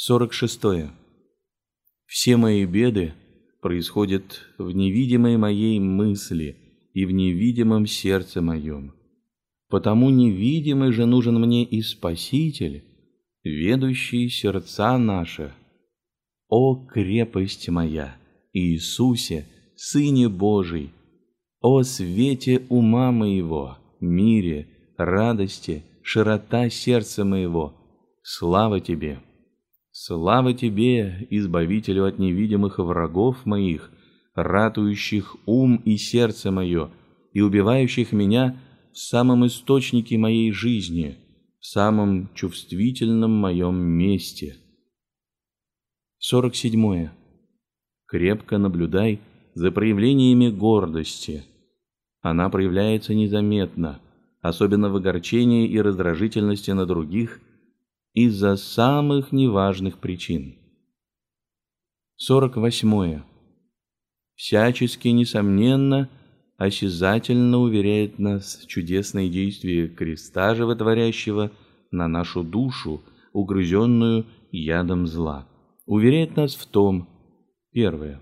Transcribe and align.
46. 0.00 0.92
Все 2.06 2.36
мои 2.36 2.64
беды 2.66 3.14
происходят 3.60 4.42
в 4.56 4.70
невидимой 4.70 5.36
моей 5.36 5.80
мысли 5.80 6.56
и 6.94 7.04
в 7.04 7.10
невидимом 7.10 7.84
сердце 7.86 8.40
моем. 8.40 8.94
Потому 9.68 10.10
невидимый 10.10 10.92
же 10.92 11.04
нужен 11.04 11.40
мне 11.40 11.64
и 11.64 11.82
Спаситель, 11.82 12.84
ведущий 13.42 14.28
сердца 14.28 14.96
наши. 14.98 15.52
О 16.48 16.76
крепость 16.86 17.68
моя, 17.68 18.16
Иисусе, 18.52 19.48
Сыне 19.74 20.28
Божий, 20.28 20.92
о 21.60 21.82
свете 21.82 22.62
ума 22.68 23.10
моего, 23.10 23.78
мире, 24.00 24.68
радости, 24.96 25.82
широта 26.04 26.70
сердца 26.70 27.24
моего, 27.24 27.74
слава 28.22 28.78
Тебе! 28.78 29.22
Слава 30.00 30.54
Тебе, 30.54 31.26
Избавителю 31.28 32.06
от 32.06 32.20
невидимых 32.20 32.78
врагов 32.78 33.44
моих, 33.44 33.90
ратующих 34.36 35.34
ум 35.44 35.82
и 35.84 35.96
сердце 35.96 36.52
мое 36.52 36.92
и 37.32 37.40
убивающих 37.40 38.12
меня 38.12 38.60
в 38.92 38.98
самом 38.98 39.44
источнике 39.48 40.16
моей 40.16 40.52
жизни, 40.52 41.16
в 41.58 41.66
самом 41.66 42.30
чувствительном 42.34 43.32
моем 43.32 43.74
месте. 43.74 44.58
47. 46.18 47.08
Крепко 48.06 48.58
наблюдай 48.58 49.18
за 49.54 49.72
проявлениями 49.72 50.48
гордости. 50.48 51.42
Она 52.20 52.48
проявляется 52.50 53.16
незаметно, 53.16 54.00
особенно 54.42 54.90
в 54.90 54.96
огорчении 54.96 55.66
и 55.66 55.80
раздражительности 55.80 56.70
на 56.70 56.86
других– 56.86 57.40
из-за 58.14 58.56
самых 58.56 59.32
неважных 59.32 59.98
причин. 59.98 60.56
48. 62.16 63.22
Всячески, 64.34 65.08
несомненно, 65.08 66.08
осязательно 66.56 67.58
уверяет 67.58 68.18
нас 68.18 68.64
чудесное 68.66 69.28
действие 69.28 69.88
креста 69.88 70.54
животворящего 70.54 71.52
на 71.90 72.08
нашу 72.08 72.42
душу, 72.42 73.02
угрызенную 73.32 74.26
ядом 74.50 75.06
зла. 75.06 75.46
Уверяет 75.86 76.36
нас 76.36 76.54
в 76.54 76.66
том, 76.66 77.08
первое, 77.72 78.20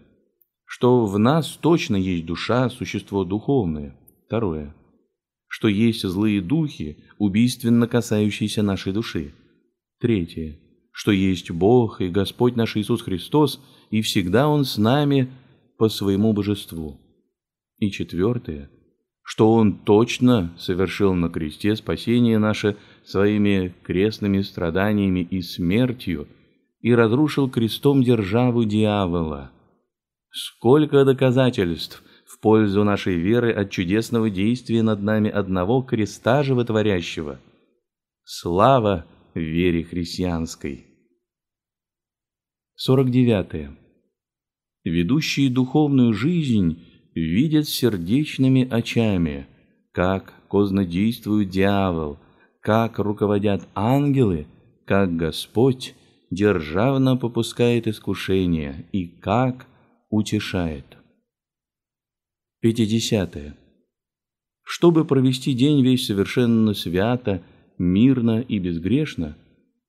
что 0.65 1.07
в 1.07 1.19
нас 1.19 1.57
точно 1.57 1.97
есть 1.97 2.27
душа, 2.27 2.69
существо 2.69 3.25
духовное. 3.25 3.97
Второе, 4.27 4.75
что 5.49 5.69
есть 5.69 6.03
злые 6.03 6.43
духи, 6.43 6.99
убийственно 7.19 7.89
касающиеся 7.89 8.63
нашей 8.63 8.93
души. 8.93 9.33
Третье, 10.07 10.57
что 10.93 11.11
есть 11.11 11.51
Бог 11.51 12.01
и 12.01 12.07
Господь 12.07 12.55
наш 12.55 12.77
Иисус 12.77 13.03
Христос, 13.03 13.61
и 13.91 14.03
всегда 14.03 14.47
Он 14.47 14.65
с 14.65 14.79
нами 14.79 15.33
по 15.79 15.89
своему 15.89 16.33
божеству. 16.33 17.01
И 17.79 17.91
четвертое, 17.91 18.71
что 19.25 19.53
Он 19.53 19.73
точно 19.79 20.55
совершил 20.59 21.13
на 21.15 21.29
кресте 21.29 21.75
спасение 21.75 22.39
наше 22.39 22.77
своими 23.05 23.75
крестными 23.83 24.43
страданиями 24.43 25.27
и 25.29 25.43
смертью 25.43 26.29
и 26.83 26.95
разрушил 26.95 27.51
крестом 27.51 28.05
державу 28.05 28.63
дьявола. 28.63 29.51
Сколько 30.31 31.05
доказательств 31.05 32.05
в 32.29 32.39
пользу 32.39 32.85
нашей 32.85 33.17
веры 33.17 33.51
от 33.51 33.71
чудесного 33.71 34.31
действия 34.31 34.85
над 34.85 35.03
нами 35.03 35.29
одного 35.31 35.83
креста 35.83 36.45
животворящего. 36.45 37.41
Слава 38.23 39.05
вере 39.41 39.85
христианской. 39.85 40.87
49. 42.77 43.71
Ведущие 44.85 45.51
духовную 45.51 46.13
жизнь 46.13 46.83
видят 47.15 47.69
сердечными 47.69 48.69
очами, 48.69 49.47
как 49.93 50.35
кознодействует 50.49 51.49
дьявол, 51.49 52.19
как 52.61 52.99
руководят 52.99 53.67
ангелы, 53.75 54.47
как 54.85 55.17
Господь 55.17 55.95
державно 56.31 57.17
попускает 57.17 57.87
искушения 57.87 58.87
и 58.93 59.07
как 59.07 59.67
утешает. 60.11 60.85
50. 62.61 63.57
Чтобы 64.63 65.05
провести 65.05 65.55
день 65.55 65.83
весь 65.83 66.07
совершенно 66.07 66.75
свято, 66.75 67.43
мирно 67.79 68.41
и 68.41 68.59
безгрешно, 68.59 69.37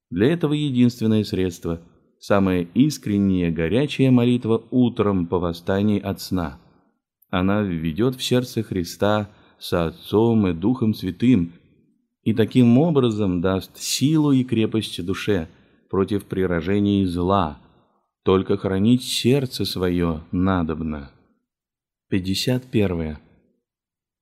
для 0.10 0.28
этого 0.28 0.54
единственное 0.54 1.24
средство– 1.24 1.82
самая 2.20 2.68
искренняя 2.74 3.52
горячая 3.52 4.12
молитва 4.12 4.64
утром 4.72 5.28
по 5.28 5.40
восстании 5.40 6.00
от 6.00 6.22
сна. 6.22 6.60
Она 7.30 7.62
введет 7.62 8.16
в 8.16 8.24
сердце 8.24 8.64
Христа 8.64 9.30
со 9.60 9.88
Отцом 9.88 10.48
и 10.48 10.54
Духом 10.54 10.94
Святым 10.94 11.54
и 12.24 12.34
таким 12.34 12.78
образом 12.78 13.42
даст 13.42 13.78
силу 13.78 14.32
и 14.32 14.44
крепость 14.44 15.06
душе 15.06 15.48
против 15.90 16.26
приражений 16.26 17.06
зла. 17.06 17.60
Только 18.24 18.58
хранить 18.58 19.04
сердце 19.04 19.64
свое 19.64 20.24
надобно. 20.32 21.12
51. 22.10 23.18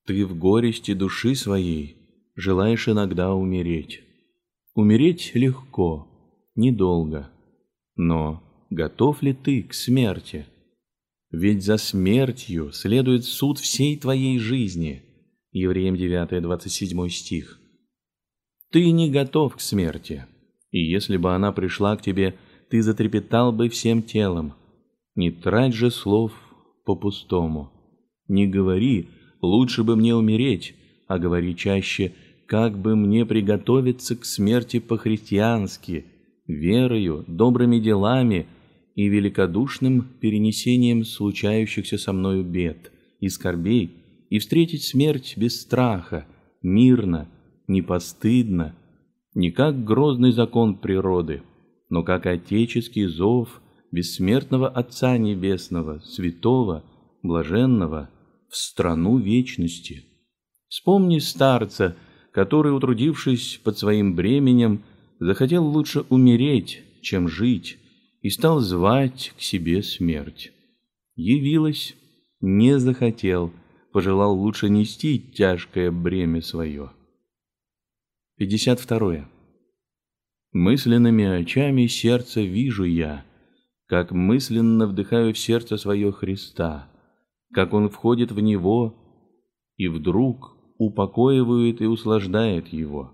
Ты 0.05 0.25
в 0.25 0.37
горести 0.37 0.93
души 0.93 1.33
своей 1.33 2.04
желаешь 2.35 2.87
иногда 2.87 3.33
умереть. 3.33 4.01
Умереть 4.73 5.31
легко, 5.33 6.07
недолго. 6.55 7.31
Но 7.95 8.43
готов 8.69 9.21
ли 9.21 9.33
ты 9.33 9.63
к 9.63 9.73
смерти? 9.73 10.45
Ведь 11.31 11.63
за 11.63 11.77
смертью 11.77 12.71
следует 12.71 13.25
суд 13.25 13.57
всей 13.59 13.97
твоей 13.97 14.37
жизни. 14.37 15.03
Евреям 15.51 15.95
9, 15.95 16.41
27 16.41 17.09
стих. 17.09 17.59
Ты 18.71 18.91
не 18.91 19.09
готов 19.09 19.55
к 19.55 19.61
смерти, 19.61 20.25
и 20.71 20.79
если 20.79 21.15
бы 21.15 21.33
она 21.33 21.53
пришла 21.53 21.95
к 21.95 22.01
тебе, 22.01 22.35
ты 22.69 22.81
затрепетал 22.81 23.53
бы 23.53 23.69
всем 23.69 24.03
телом. 24.03 24.53
Не 25.15 25.31
трать 25.31 25.73
же 25.73 25.91
слов 25.91 26.33
по-пустому. 26.83 27.71
Не 28.27 28.47
говори, 28.47 29.07
лучше 29.41 29.83
бы 29.83 29.95
мне 29.95 30.13
умереть, 30.13 30.75
а 31.07 31.17
говори 31.17 31.55
чаще– 31.55 32.11
как 32.47 32.77
бы 32.77 32.95
мне 32.95 33.25
приготовиться 33.25 34.15
к 34.15 34.25
смерти 34.25 34.79
по-христиански, 34.79 36.05
верою, 36.47 37.25
добрыми 37.27 37.79
делами 37.79 38.47
и 38.95 39.07
великодушным 39.07 40.07
перенесением 40.19 41.03
случающихся 41.03 41.97
со 41.97 42.13
мною 42.13 42.43
бед 42.43 42.91
и 43.19 43.29
скорбей, 43.29 43.91
и 44.29 44.39
встретить 44.39 44.83
смерть 44.83 45.35
без 45.37 45.61
страха, 45.61 46.25
мирно, 46.61 47.29
не 47.67 47.81
постыдно, 47.81 48.75
не 49.33 49.51
как 49.51 49.83
грозный 49.83 50.31
закон 50.31 50.77
природы, 50.77 51.41
но 51.89 52.03
как 52.03 52.25
отеческий 52.25 53.05
зов 53.05 53.61
бессмертного 53.91 54.67
Отца 54.67 55.17
Небесного, 55.17 55.99
святого, 55.99 56.83
блаженного, 57.21 58.09
в 58.49 58.55
страну 58.55 59.17
вечности. 59.17 60.05
Вспомни 60.67 61.19
старца, 61.19 61.95
который, 62.35 62.75
утрудившись 62.75 63.61
под 63.63 63.77
своим 63.77 64.13
бременем, 64.13 64.83
захотел 65.21 65.65
лучше 65.65 66.01
умереть, 66.09 66.83
чем 67.01 67.29
жить, 67.29 67.77
и 68.21 68.29
стал 68.29 68.59
звать 68.59 69.31
к 69.37 69.41
себе 69.41 69.81
смерть. 69.81 70.51
Явилась, 71.15 71.95
не 72.41 72.77
захотел, 72.77 73.53
пожелал 73.93 74.37
лучше 74.37 74.67
нести 74.67 75.17
тяжкое 75.17 75.91
бремя 75.91 76.41
свое. 76.41 76.91
52. 78.35 79.29
Мысленными 80.51 81.23
очами 81.23 81.87
сердца 81.87 82.41
вижу 82.41 82.83
я, 82.83 83.23
как 83.87 84.11
мысленно 84.11 84.87
вдыхаю 84.87 85.33
в 85.33 85.37
сердце 85.37 85.77
свое 85.77 86.11
Христа, 86.11 86.91
как 87.53 87.71
Он 87.73 87.87
входит 87.87 88.33
в 88.33 88.41
него, 88.41 88.93
и 89.77 89.87
вдруг 89.87 90.54
упокоивает 90.77 91.81
и 91.81 91.85
услаждает 91.85 92.67
его. 92.67 93.13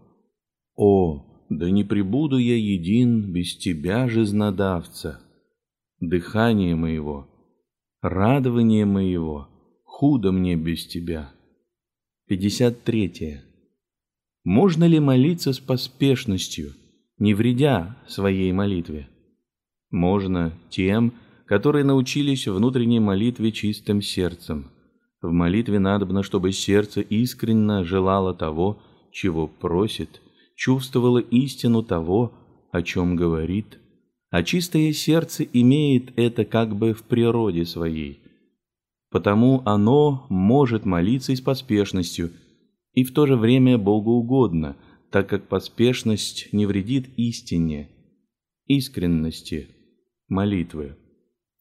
О, 0.76 1.26
да 1.50 1.70
не 1.70 1.84
пребуду 1.84 2.38
я 2.38 2.56
един 2.56 3.32
без 3.32 3.58
тебя, 3.58 4.08
жизнодавца! 4.08 5.22
Дыхание 6.00 6.76
моего, 6.76 7.30
радование 8.02 8.86
моего, 8.86 9.48
худо 9.84 10.32
мне 10.32 10.56
без 10.56 10.88
тебя. 10.88 11.32
53. 12.28 13.42
Можно 14.44 14.86
ли 14.86 15.00
молиться 15.00 15.54
с 15.54 15.60
поспешностью, 15.60 16.72
не 17.20 17.36
вредя 17.36 17.98
своей 18.08 18.52
молитве? 18.52 19.10
Можно 19.92 20.54
тем, 20.70 21.14
которые 21.46 21.84
научились 21.84 22.48
внутренней 22.48 23.00
молитве 23.00 23.52
чистым 23.52 24.02
сердцем– 24.02 24.72
в 25.22 25.32
молитве 25.32 25.80
надобно, 25.80 26.24
чтобы 26.24 26.52
сердце 26.52 27.02
искренне 27.02 27.84
желало 27.84 28.34
того, 28.34 28.82
чего 29.12 29.48
просит, 29.48 30.22
чувствовало 30.56 31.20
истину 31.20 31.84
того, 31.84 32.34
о 32.72 32.82
чем 32.82 33.16
говорит, 33.16 33.80
а 34.30 34.44
чистое 34.44 34.94
сердце 34.94 35.44
имеет 35.44 36.18
это 36.18 36.46
как 36.46 36.76
бы 36.76 36.94
в 36.94 37.04
природе 37.04 37.66
своей. 37.66 38.20
Потому 39.10 39.62
оно 39.66 40.26
может 40.30 40.86
молиться 40.86 41.34
и 41.34 41.36
с 41.36 41.42
поспешностью, 41.42 42.32
и 42.94 43.04
в 43.04 43.14
то 43.14 43.28
же 43.28 43.36
время 43.36 43.78
Богу 43.78 44.12
угодно, 44.12 44.78
так 45.12 45.28
как 45.28 45.50
поспешность 45.50 46.48
не 46.54 46.66
вредит 46.66 47.10
истине, 47.18 47.90
искренности 48.68 49.68
молитвы. 50.30 50.96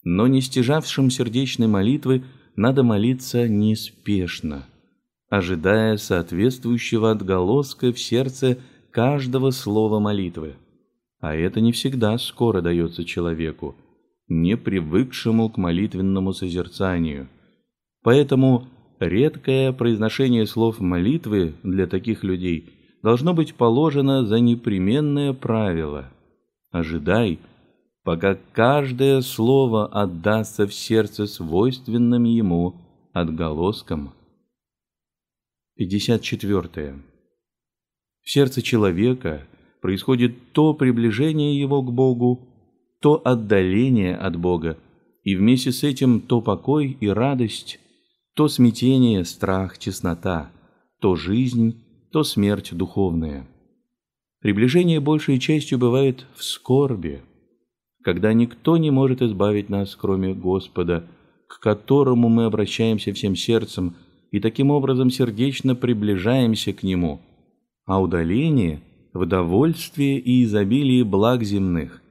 Но 0.04 0.28
не 0.28 0.40
стяжавшим 0.40 1.10
сердечной 1.10 1.66
молитвы 1.66 2.24
надо 2.56 2.82
молиться 2.82 3.48
неспешно, 3.48 4.66
ожидая 5.28 5.96
соответствующего 5.96 7.10
отголоска 7.10 7.92
в 7.92 7.98
сердце 7.98 8.58
каждого 8.90 9.50
слова 9.50 9.98
молитвы. 9.98 10.54
А 11.20 11.34
это 11.34 11.60
не 11.60 11.72
всегда 11.72 12.16
скоро 12.18 12.60
дается 12.62 13.04
человеку, 13.04 13.76
не 14.28 14.56
привыкшему 14.56 15.50
к 15.50 15.58
молитвенному 15.58 16.32
созерцанию. 16.32 17.28
Поэтому 18.02 18.66
редкое 18.98 19.72
произношение 19.72 20.46
слов 20.46 20.80
молитвы 20.80 21.54
для 21.62 21.86
таких 21.86 22.24
людей 22.24 22.70
должно 23.02 23.34
быть 23.34 23.54
положено 23.54 24.24
за 24.24 24.40
непременное 24.40 25.32
правило. 25.32 26.10
Ожидай, 26.70 27.38
пока 28.10 28.34
каждое 28.34 29.20
слово 29.20 29.86
отдастся 29.86 30.66
в 30.66 30.74
сердце 30.74 31.28
свойственным 31.28 32.24
ему 32.24 32.74
отголоском. 33.12 34.14
54. 35.76 36.96
В 38.20 38.28
сердце 38.28 38.62
человека– 38.62 39.46
происходит 39.80 40.50
то 40.50 40.74
приближение 40.74 41.56
его 41.56 41.82
к 41.82 41.92
Богу, 41.92 42.48
то 43.00 43.22
отдаление 43.24 44.16
от 44.16 44.34
Бога, 44.34 44.76
и 45.22 45.36
вместе 45.36 45.70
с 45.70 45.84
этим 45.84 46.20
то 46.20 46.40
покой 46.40 46.96
и 47.00 47.06
радость, 47.06 47.78
то 48.34 48.48
смятение, 48.48 49.24
страх, 49.24 49.78
теснота, 49.78 50.50
то 51.00 51.14
жизнь, 51.14 51.80
то 52.10 52.24
смерть 52.24 52.70
духовная. 52.72 53.46
Приближение 54.40 54.98
большей 54.98 55.38
частью 55.38 55.78
бывает 55.78 56.26
в 56.34 56.42
скорби, 56.42 57.22
когда 58.02 58.32
никто 58.32 58.76
не 58.76 58.90
может 58.90 59.22
избавить 59.22 59.68
нас, 59.68 59.96
кроме 59.96 60.34
Господа, 60.34 61.04
к 61.46 61.60
которому 61.60 62.28
мы 62.28 62.44
обращаемся 62.44 63.12
всем 63.12 63.36
сердцем 63.36 63.96
и 64.30 64.40
таким 64.40 64.70
образом 64.70 65.10
сердечно 65.10 65.74
приближаемся 65.74 66.72
к 66.72 66.82
Нему, 66.82 67.20
а 67.86 68.00
удаление– 68.00 68.82
в 69.12 69.26
довольстве 69.26 70.18
и 70.18 70.44
изобилии 70.44 71.02
благ 71.02 71.42
земных, 71.42 72.02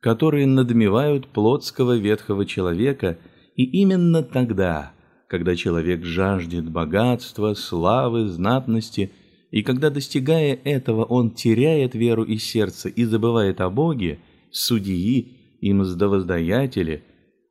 которые 0.00 0.46
надмевают 0.46 1.26
плотского 1.28 1.96
ветхого 1.96 2.46
человека, 2.46 3.18
и 3.54 3.64
именно 3.64 4.22
тогда, 4.22 4.92
когда 5.28 5.54
человек 5.54 6.04
жаждет 6.04 6.70
богатства, 6.70 7.54
славы, 7.54 8.28
знатности, 8.28 9.12
и 9.50 9.62
когда, 9.62 9.90
достигая 9.90 10.58
этого, 10.64 11.04
он 11.04 11.30
теряет 11.32 11.94
веру 11.94 12.24
и 12.24 12.38
сердце 12.38 12.88
и 12.88 13.04
забывает 13.04 13.60
о 13.60 13.68
Боге, 13.68 14.18
судьи 14.52 15.58
и 15.60 15.72
мздовоздаятеле, 15.72 17.02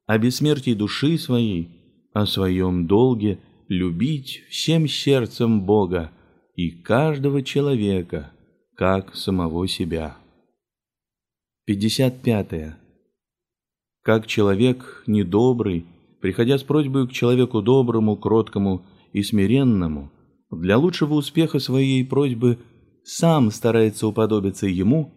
о 0.06 0.18
бессмертии 0.18 0.74
души 0.74 1.18
своей, 1.18 1.69
о 2.13 2.25
своем 2.25 2.88
долге 2.88 3.39
любить 3.68 4.44
всем 4.50 4.88
сердцем 4.88 5.65
Бога 5.65 6.12
и 6.56 6.69
каждого 6.71 7.42
человека– 7.42 8.31
как 8.81 9.15
самого 9.15 9.68
себя. 9.68 10.18
55. 11.68 12.77
Как 14.01 14.25
человек 14.25 15.04
недобрый, 15.06 15.86
приходя 16.19 16.57
с 16.57 16.63
просьбой 16.63 17.07
к 17.07 17.12
человеку 17.12 17.62
доброму, 17.62 18.18
кроткому 18.18 18.83
и 19.13 19.21
смиренному, 19.21 20.12
для 20.50 20.80
лучшего 20.80 21.13
успеха 21.13 21.59
своей 21.59 22.04
просьбы 22.04 22.57
сам 23.04 23.51
старается 23.51 24.07
уподобиться 24.07 24.65
ему, 24.65 25.13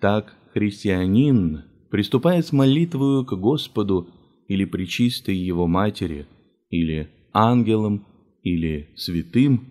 так 0.00 0.32
христианин, 0.52 1.64
приступая 1.90 2.42
с 2.42 2.52
молитвою 2.52 3.24
к 3.24 3.32
Господу 3.32 4.08
или 4.48 4.64
причистой 4.64 5.36
его 5.36 5.66
матери, 5.66 6.26
или 6.70 7.08
ангелам, 7.32 8.06
или 8.42 8.90
святым, 8.96 9.70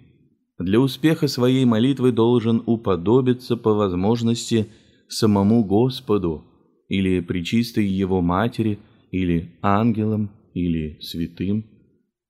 для 0.60 0.80
успеха 0.80 1.28
своей 1.28 1.66
молитвы 1.66 2.12
должен 2.12 2.62
уподобиться 2.66 3.56
по 3.56 3.74
возможности 3.74 4.68
самому 5.08 5.64
Господу 5.64 6.44
или 6.90 7.22
причистой 7.22 7.86
Его 7.86 8.22
Матери, 8.22 8.80
или 9.12 9.52
ангелам, 9.62 10.32
или 10.54 10.98
святым. 11.02 11.66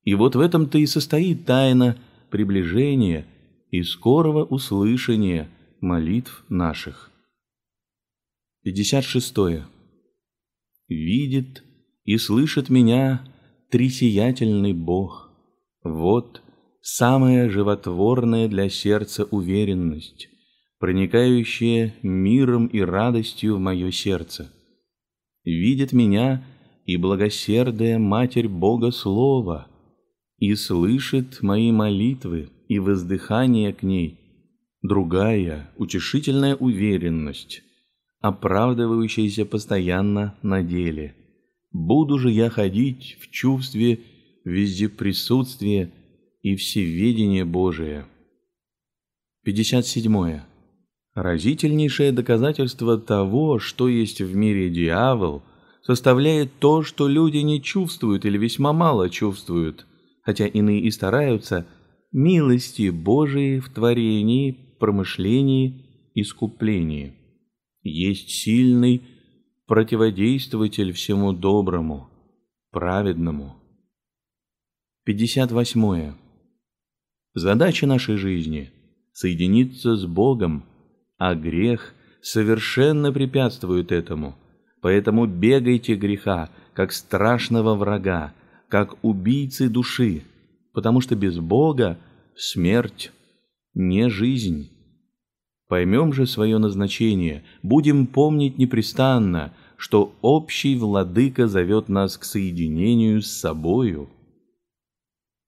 И 0.03 0.13
вот 0.13 0.35
в 0.35 0.39
этом-то 0.39 0.77
и 0.77 0.85
состоит 0.85 1.45
тайна 1.45 1.97
приближения 2.29 3.25
и 3.71 3.81
скорого 3.83 4.43
услышания 4.43 5.49
молитв 5.81 6.43
наших. 6.49 7.11
56. 8.63 9.35
Видит 10.89 11.63
и 12.03 12.17
слышит 12.17 12.69
меня 12.69 13.23
трисиятельный 13.71 14.73
Бог. 14.73 15.29
Вот 15.83 16.41
самая 16.81 17.49
животворная 17.49 18.49
для 18.49 18.69
сердца 18.69 19.23
уверенность, 19.25 20.27
проникающая 20.79 21.95
миром 22.03 22.67
и 22.67 22.81
радостью 22.81 23.55
в 23.55 23.59
мое 23.59 23.91
сердце. 23.91 24.51
Видит 25.45 25.93
меня 25.93 26.45
и 26.85 26.97
благосердая 26.97 27.97
Матерь 27.97 28.49
Бога 28.49 28.91
Слова, 28.91 29.67
и 30.37 30.53
слышит 30.55 31.41
мои 31.41 31.71
молитвы 31.71 32.49
и 32.67 32.79
воздыхание 32.79 33.73
к 33.73 33.83
ней, 33.83 34.19
другая 34.81 35.71
утешительная 35.77 36.55
уверенность, 36.55 37.63
оправдывающаяся 38.21 39.45
постоянно 39.45 40.37
на 40.41 40.61
деле. 40.61 41.15
Буду 41.71 42.17
же 42.17 42.31
я 42.31 42.49
ходить 42.49 43.17
в 43.21 43.29
чувстве 43.29 43.99
везде 44.43 44.89
присутствия 44.89 45.91
и 46.41 46.55
всеведение 46.55 47.45
Божие. 47.45 48.05
57. 49.43 50.41
Разительнейшее 51.15 52.11
доказательство 52.11 52.97
того, 52.97 53.59
что 53.59 53.87
есть 53.87 54.21
в 54.21 54.35
мире 54.35 54.69
дьявол, 54.69 55.43
составляет 55.81 56.51
то, 56.59 56.83
что 56.83 57.07
люди 57.07 57.37
не 57.37 57.61
чувствуют 57.61 58.25
или 58.25 58.37
весьма 58.37 58.73
мало 58.73 59.09
чувствуют, 59.09 59.85
хотя 60.23 60.45
иные 60.45 60.81
и 60.81 60.91
стараются, 60.91 61.65
милости 62.11 62.89
Божией 62.89 63.59
в 63.59 63.69
творении, 63.69 64.75
промышлении, 64.79 66.11
искуплении. 66.15 67.18
Есть 67.81 68.29
сильный 68.29 69.01
противодействователь 69.67 70.91
всему 70.91 71.31
доброму, 71.31 72.09
праведному. 72.71 73.55
58. 75.05 76.13
Задача 77.33 77.87
нашей 77.87 78.17
жизни– 78.17 78.71
соединиться 79.13 79.95
с 79.95 80.05
Богом, 80.05 80.65
а 81.17 81.35
грех 81.35 81.93
совершенно 82.21 83.11
препятствует 83.11 83.91
этому. 83.91 84.35
Поэтому 84.81 85.25
бегайте 85.25 85.95
греха, 85.95 86.49
как 86.73 86.91
страшного 86.91 87.75
врага, 87.75 88.33
как 88.67 89.03
убийцы 89.03 89.69
души, 89.69 90.23
потому 90.73 91.01
что 91.01 91.15
без 91.15 91.37
Бога 91.37 91.97
смерть 92.35 93.11
не 93.73 94.09
жизнь. 94.09 94.69
Поймем 95.69 96.13
же 96.13 96.25
свое 96.25 96.57
назначение, 96.57 97.43
будем 97.61 98.07
помнить 98.07 98.57
непрестанно, 98.57 99.53
что 99.77 100.15
общий 100.21 100.75
владыка 100.75 101.47
зовет 101.47 101.89
нас 101.89 102.17
к 102.17 102.23
соединению 102.23 103.21
с 103.21 103.27
собою. 103.27 104.09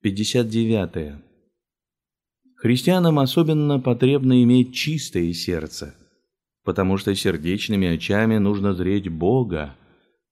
59. 0.04 1.16
Христианам 2.56 3.18
особенно 3.18 3.80
потребно 3.80 4.44
иметь 4.44 4.76
чистое 4.76 5.34
сердце, 5.34 5.96
потому 6.64 6.98
что 6.98 7.16
сердечными 7.16 7.88
очами 7.88 8.38
нужно 8.38 8.76
зреть 8.76 9.10
Бога, 9.10 9.76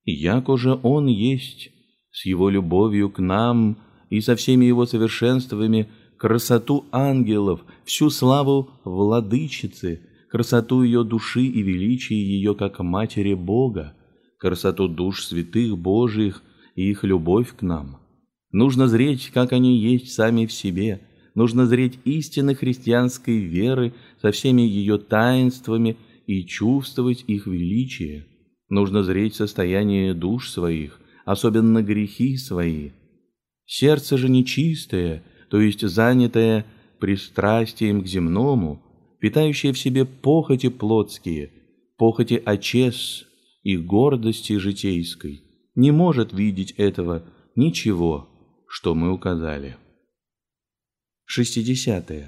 и 0.03 0.11
яко 0.11 0.55
же 0.55 0.79
Он 0.83 1.07
есть, 1.07 1.71
с 2.11 2.27
Его 2.27 2.51
любовью 2.51 3.09
к 3.09 3.17
нам 3.17 3.79
и 4.11 4.21
со 4.21 4.35
всеми 4.35 4.65
Его 4.65 4.85
совершенствами, 4.85 5.89
красоту 6.19 6.85
ангелов, 6.91 7.61
всю 7.85 8.09
славу 8.09 8.69
владычицы, 8.83 10.01
красоту 10.29 10.83
ее 10.83 11.03
души 11.03 11.41
и 11.41 11.61
величие 11.61 12.21
ее 12.21 12.53
как 12.53 12.79
матери 12.79 13.33
Бога, 13.33 13.95
красоту 14.37 14.87
душ 14.87 15.25
святых 15.25 15.77
Божиих 15.77 16.43
и 16.75 16.91
их 16.91 17.03
любовь 17.03 17.55
к 17.55 17.61
нам. 17.61 17.99
Нужно 18.51 18.87
зреть, 18.87 19.31
как 19.33 19.53
они 19.53 19.77
есть 19.77 20.11
сами 20.11 20.45
в 20.45 20.51
себе– 20.51 21.01
нужно 21.39 21.65
зреть 21.65 21.99
истины 22.03 22.53
христианской 22.53 23.37
веры 23.37 23.93
со 24.21 24.31
всеми 24.31 24.61
ее 24.61 24.97
таинствами 24.97 25.95
и 26.27 26.43
чувствовать 26.45 27.23
их 27.27 27.47
величие. 27.47 28.25
Нужно 28.67 29.03
зреть 29.03 29.35
состояние 29.35 30.13
душ 30.13 30.49
своих, 30.49 30.99
особенно 31.25 31.81
грехи 31.81 32.35
свои. 32.35 32.91
Сердце 33.65 34.17
же 34.17 34.27
нечистое, 34.29 35.23
то 35.49 35.59
есть 35.59 35.87
занятое 35.87 36.65
пристрастием 36.99 38.03
к 38.03 38.07
земному, 38.07 38.81
питающее 39.19 39.73
в 39.73 39.79
себе 39.79 40.05
похоти 40.05 40.69
плотские, 40.69 41.51
похоти 41.97 42.41
очес 42.45 43.25
и 43.63 43.77
гордости 43.77 44.57
житейской, 44.57 45.43
не 45.75 45.91
может 45.91 46.33
видеть 46.33 46.71
этого 46.71 47.23
ничего, 47.55 48.29
что 48.67 48.95
мы 48.95 49.11
указали. 49.11 49.77
60. 51.25 52.11
-е. 52.11 52.27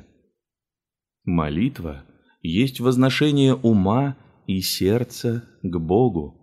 Молитва 1.24 2.04
есть 2.42 2.80
возношение 2.80 3.56
ума 3.56 4.18
и 4.48 4.62
сердца 4.62 5.48
к 5.62 5.78
Богу. 5.80 6.36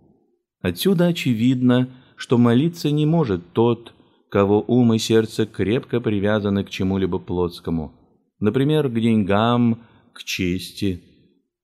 Отсюда 0.61 1.07
очевидно, 1.07 1.89
что 2.15 2.37
молиться 2.37 2.91
не 2.91 3.05
может 3.05 3.53
тот, 3.53 3.93
кого 4.29 4.63
ум 4.67 4.93
и 4.93 4.99
сердце 4.99 5.45
крепко 5.45 5.99
привязаны 5.99 6.63
к 6.63 6.69
чему-либо 6.69 7.19
плотскому, 7.19 7.93
например, 8.39 8.89
к 8.89 8.99
деньгам, 8.99 9.83
к 10.13 10.23
чести, 10.23 11.03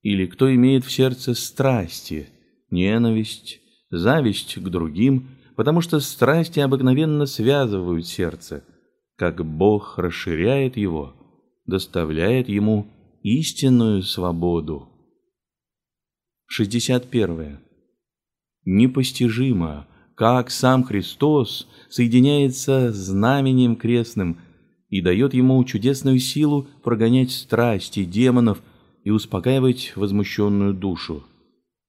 или 0.01 0.25
кто 0.25 0.53
имеет 0.53 0.84
в 0.86 0.91
сердце 0.91 1.34
страсти, 1.34 2.29
ненависть, 2.69 3.60
зависть 3.89 4.55
к 4.55 4.69
другим, 4.69 5.29
потому 5.55 5.81
что 5.81 6.00
страсти 6.00 6.60
обыкновенно 6.60 7.25
связывают 7.25 8.07
сердце, 8.07 8.63
как 9.15 9.45
Бог 9.45 9.98
расширяет 9.98 10.77
его, 10.77 11.15
доставляет 11.65 12.50
ему 12.50 12.88
истинную 13.24 14.03
свободу. 14.03 14.89
61. 16.48 17.60
Непостижимо, 18.65 19.88
как 20.15 20.50
сам 20.50 20.84
Христос 20.84 21.67
соединяется 21.89 22.91
с 22.91 22.95
знаменем 22.95 23.75
крестным 23.75 24.38
и 24.89 25.01
дает 25.01 25.34
ему 25.34 25.63
чудесную 25.65 26.19
силу 26.19 26.67
прогонять 26.84 27.31
страсти 27.31 28.05
демонов 28.05 28.62
и 29.03 29.12
успокаивать 29.12 29.93
возмущенную 29.95 30.74
душу. 30.74 31.24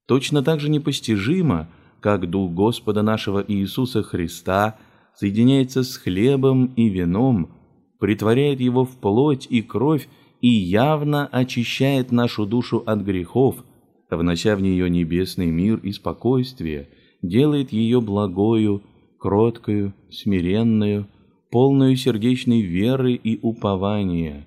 Точно 0.07 0.43
так 0.43 0.61
же 0.61 0.69
непостижимо, 0.69 1.69
как 2.01 2.29
Дух 2.29 2.53
Господа 2.53 3.03
нашего 3.03 3.45
Иисуса 3.47 4.03
Христа 4.03 4.77
соединяется 5.15 5.83
с 5.83 5.97
хлебом 5.97 6.67
и 6.77 6.89
вином, 6.89 7.51
притворяет 7.99 8.61
его 8.61 8.85
в 8.85 8.97
плоть 8.99 9.47
и 9.49 9.63
кровь 9.63 10.09
и 10.41 10.49
явно 10.49 11.27
очищает 11.27 12.13
нашу 12.13 12.45
душу 12.45 12.83
от 12.87 13.01
грехов, 13.01 13.65
внося 14.11 14.55
в 14.57 14.61
нее 14.61 14.91
небесный 14.91 15.51
мир 15.51 15.79
и 15.79 15.93
спокойствие, 15.93 16.89
делает 17.29 17.73
ее 17.73 18.01
благою, 18.01 18.83
кроткою, 19.19 19.95
смиренную, 20.11 21.09
полную 21.51 21.97
сердечной 21.97 22.61
веры 22.61 23.15
и 23.15 23.39
упования. 23.41 24.47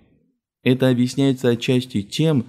Это 0.64 0.90
объясняется 0.90 1.50
отчасти 1.50 2.02
тем, 2.02 2.46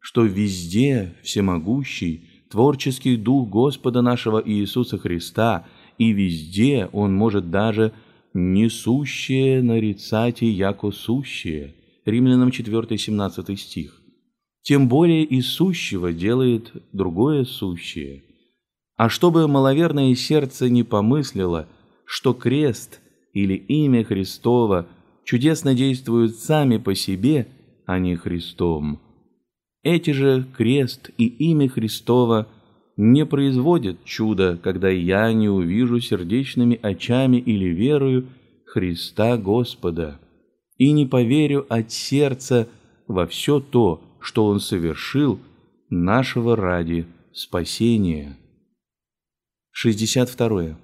что 0.00 0.24
везде 0.24 1.14
всемогущий, 1.22 2.22
творческий 2.50 3.16
дух 3.16 3.48
Господа 3.48 4.00
нашего 4.00 4.42
Иисуса 4.44 4.98
Христа, 4.98 5.66
и 5.98 6.12
везде 6.12 6.88
он 6.92 7.14
может 7.14 7.50
даже 7.50 7.92
несущее 8.32 9.62
нарицать 9.62 10.42
и 10.42 10.46
яко 10.46 10.90
сущее. 10.90 11.74
Римлянам 12.04 12.50
4, 12.50 12.96
17 12.96 13.60
стих. 13.60 14.00
Тем 14.62 14.88
более 14.88 15.24
и 15.24 15.40
сущего 15.40 16.12
делает 16.12 16.72
другое 16.92 17.44
сущее. 17.44 18.22
А 18.98 19.08
чтобы 19.08 19.46
маловерное 19.46 20.12
сердце 20.16 20.68
не 20.68 20.82
помыслило, 20.82 21.68
что 22.04 22.34
крест 22.34 23.00
или 23.32 23.54
имя 23.54 24.02
Христово 24.02 24.86
чудесно 25.24 25.74
действуют 25.74 26.34
сами 26.34 26.78
по 26.78 26.96
себе, 26.96 27.46
а 27.86 28.00
не 28.00 28.16
Христом, 28.16 29.00
эти 29.84 30.10
же 30.10 30.44
крест 30.56 31.10
и 31.16 31.26
имя 31.26 31.68
Христово 31.68 32.48
не 32.96 33.24
производят 33.24 34.04
чуда, 34.04 34.58
когда 34.60 34.88
я 34.88 35.32
не 35.32 35.48
увижу 35.48 36.00
сердечными 36.00 36.76
очами 36.82 37.36
или 37.36 37.66
верою 37.66 38.26
Христа 38.66 39.36
Господа, 39.36 40.18
и 40.76 40.90
не 40.90 41.06
поверю 41.06 41.66
от 41.68 41.92
сердца 41.92 42.68
во 43.06 43.28
все 43.28 43.60
то, 43.60 44.02
что 44.18 44.46
Он 44.46 44.58
совершил 44.58 45.38
нашего 45.88 46.56
ради 46.56 47.06
спасения. 47.32 48.36
62. 49.80 50.76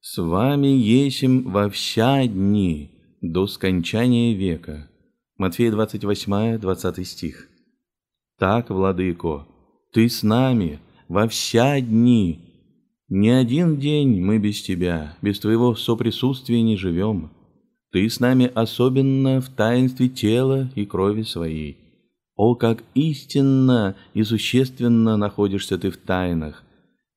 С 0.00 0.22
вами 0.22 0.68
есим 0.68 1.50
во 1.50 1.68
вся 1.68 2.28
дни 2.28 2.92
до 3.20 3.48
скончания 3.48 4.36
века. 4.36 4.88
Матфея 5.36 5.72
28, 5.72 6.56
20 6.60 7.08
стих. 7.08 7.48
Так, 8.38 8.70
Владыко, 8.70 9.48
Ты 9.92 10.08
с 10.08 10.22
нами 10.22 10.78
во 11.08 11.26
вся 11.26 11.80
дни. 11.80 12.38
Ни 13.08 13.30
один 13.30 13.80
день 13.80 14.20
мы 14.20 14.38
без 14.38 14.62
Тебя, 14.62 15.16
без 15.22 15.40
Твоего 15.40 15.74
соприсутствия 15.74 16.62
не 16.62 16.76
живем. 16.76 17.32
Ты 17.90 18.08
с 18.08 18.20
нами 18.20 18.48
особенно 18.54 19.40
в 19.40 19.48
таинстве 19.48 20.08
тела 20.08 20.70
и 20.76 20.86
крови 20.86 21.22
Своей. 21.22 21.78
О, 22.36 22.54
как 22.54 22.84
истинно 22.94 23.96
и 24.14 24.22
существенно 24.22 25.16
находишься 25.16 25.78
Ты 25.78 25.90
в 25.90 25.96
тайнах! 25.96 26.62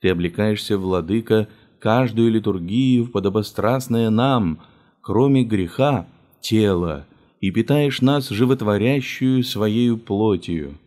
Ты 0.01 0.10
облекаешься, 0.10 0.77
Владыка, 0.77 1.48
каждую 1.79 2.32
литургию 2.32 3.06
в 3.06 3.12
подобострастное 3.12 4.10
нам, 4.10 4.62
кроме 5.01 5.44
греха, 5.44 6.08
тело, 6.41 7.06
и 7.41 7.51
питаешь 7.51 8.01
нас 8.01 8.29
животворящую 8.29 9.44
Своею 9.44 9.98
плотью. 9.98 10.77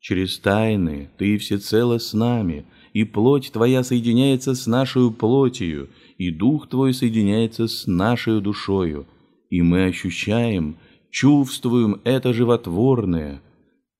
Через 0.00 0.38
тайны 0.38 1.10
ты 1.16 1.38
всецело 1.38 1.98
с 1.98 2.12
нами, 2.12 2.64
и 2.92 3.04
плоть 3.04 3.52
твоя 3.52 3.84
соединяется 3.84 4.54
с 4.54 4.66
нашей 4.66 5.10
плотью, 5.10 5.88
и 6.18 6.30
дух 6.30 6.68
твой 6.68 6.92
соединяется 6.92 7.68
с 7.68 7.86
нашей 7.86 8.40
душою, 8.40 9.06
и 9.48 9.62
мы 9.62 9.84
ощущаем, 9.84 10.76
чувствуем 11.10 12.00
это 12.04 12.32
животворное, 12.32 13.40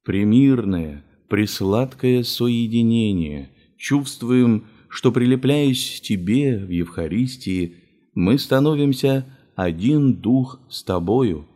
примирное, 0.04 1.04
присладкое 1.28 2.24
соединение, 2.24 3.50
чувствуем, 3.82 4.64
что, 4.88 5.12
прилепляясь 5.12 5.98
к 5.98 6.02
Тебе 6.02 6.58
в 6.58 6.70
Евхаристии, 6.70 7.74
мы 8.14 8.38
становимся 8.38 9.26
один 9.56 10.14
дух 10.14 10.60
с 10.70 10.82
Тобою, 10.84 11.46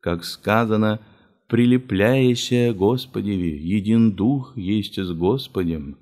как 0.00 0.24
сказано– 0.24 1.00
прилепляяся 1.52 2.72
Господеви, 2.72 3.58
един 3.58 4.12
Дух 4.12 4.56
есть 4.56 4.98
с 4.98 5.12
Господем. 5.12 5.98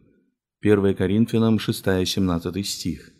1 0.63 0.95
Коринфянам 0.95 1.57
6-17 1.57 2.63
стих. 2.63 3.13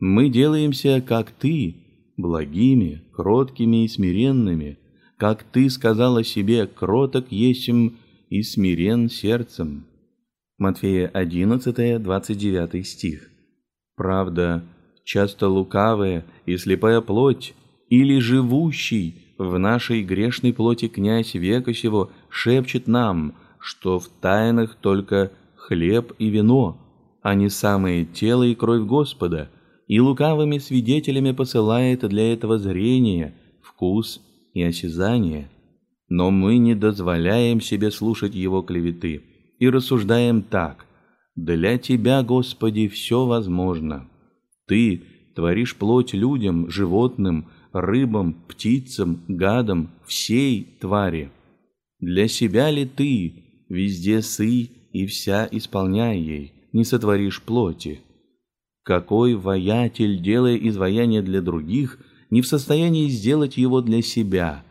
Мы 0.00 0.28
делаемся, 0.28 1.00
как 1.00 1.30
Ты, 1.30 1.76
благими, 2.16 3.04
кроткими 3.12 3.84
и 3.84 3.88
смиренными, 3.88 4.80
как 5.16 5.44
Ты 5.44 5.70
сказала 5.70 6.24
себе, 6.24 6.66
кроток 6.66 7.30
есим 7.30 7.98
и 8.28 8.42
смирен 8.42 9.08
сердцем. 9.08 9.86
Матфея 10.62 11.08
11, 11.08 12.00
29 12.00 12.86
стих. 12.86 13.30
Правда, 13.96 14.62
часто 15.04 15.48
лукавая 15.48 16.24
и 16.46 16.56
слепая 16.56 17.00
плоть, 17.00 17.54
или 17.88 18.20
живущий 18.20 19.34
в 19.38 19.58
нашей 19.58 20.04
грешной 20.04 20.52
плоти 20.52 20.86
князь 20.86 21.34
века 21.34 21.74
сего 21.74 22.12
шепчет 22.28 22.86
нам, 22.86 23.34
что 23.58 23.98
в 23.98 24.06
тайнах 24.08 24.76
только 24.76 25.32
хлеб 25.56 26.12
и 26.20 26.28
вино, 26.28 26.78
а 27.22 27.34
не 27.34 27.48
самое 27.48 28.04
тело 28.04 28.44
и 28.44 28.54
кровь 28.54 28.86
Господа, 28.86 29.50
и 29.88 29.98
лукавыми 29.98 30.58
свидетелями 30.58 31.32
посылает 31.32 32.08
для 32.08 32.32
этого 32.32 32.60
зрение, 32.60 33.34
вкус 33.64 34.20
и 34.54 34.62
осязание. 34.62 35.50
Но 36.08 36.30
мы 36.30 36.58
не 36.58 36.76
дозволяем 36.76 37.60
себе 37.60 37.90
слушать 37.90 38.36
его 38.36 38.62
клеветы 38.62 39.22
и 39.62 39.70
рассуждаем 39.70 40.42
так: 40.42 40.86
для 41.36 41.78
тебя, 41.78 42.24
Господи, 42.24 42.88
все 42.88 43.26
возможно. 43.26 44.08
Ты 44.66 45.02
творишь 45.36 45.76
плоть 45.76 46.14
людям, 46.14 46.68
животным, 46.68 47.46
рыбам, 47.72 48.34
птицам, 48.48 49.20
гадам, 49.28 49.90
всей 50.04 50.66
твари. 50.80 51.30
Для 52.00 52.26
себя 52.26 52.72
ли 52.72 52.86
ты 52.86 53.34
везде 53.68 54.20
сы 54.20 54.68
и 54.92 55.06
вся 55.06 55.48
исполняй 55.48 56.18
ей, 56.18 56.52
не 56.72 56.84
сотворишь 56.84 57.40
плоти? 57.40 58.00
Какой 58.82 59.36
воятель, 59.36 60.20
делая 60.20 60.56
изваяние 60.56 61.22
для 61.22 61.40
других, 61.40 62.00
не 62.30 62.42
в 62.42 62.48
состоянии 62.48 63.08
сделать 63.08 63.56
его 63.58 63.80
для 63.80 64.02
себя? 64.02 64.64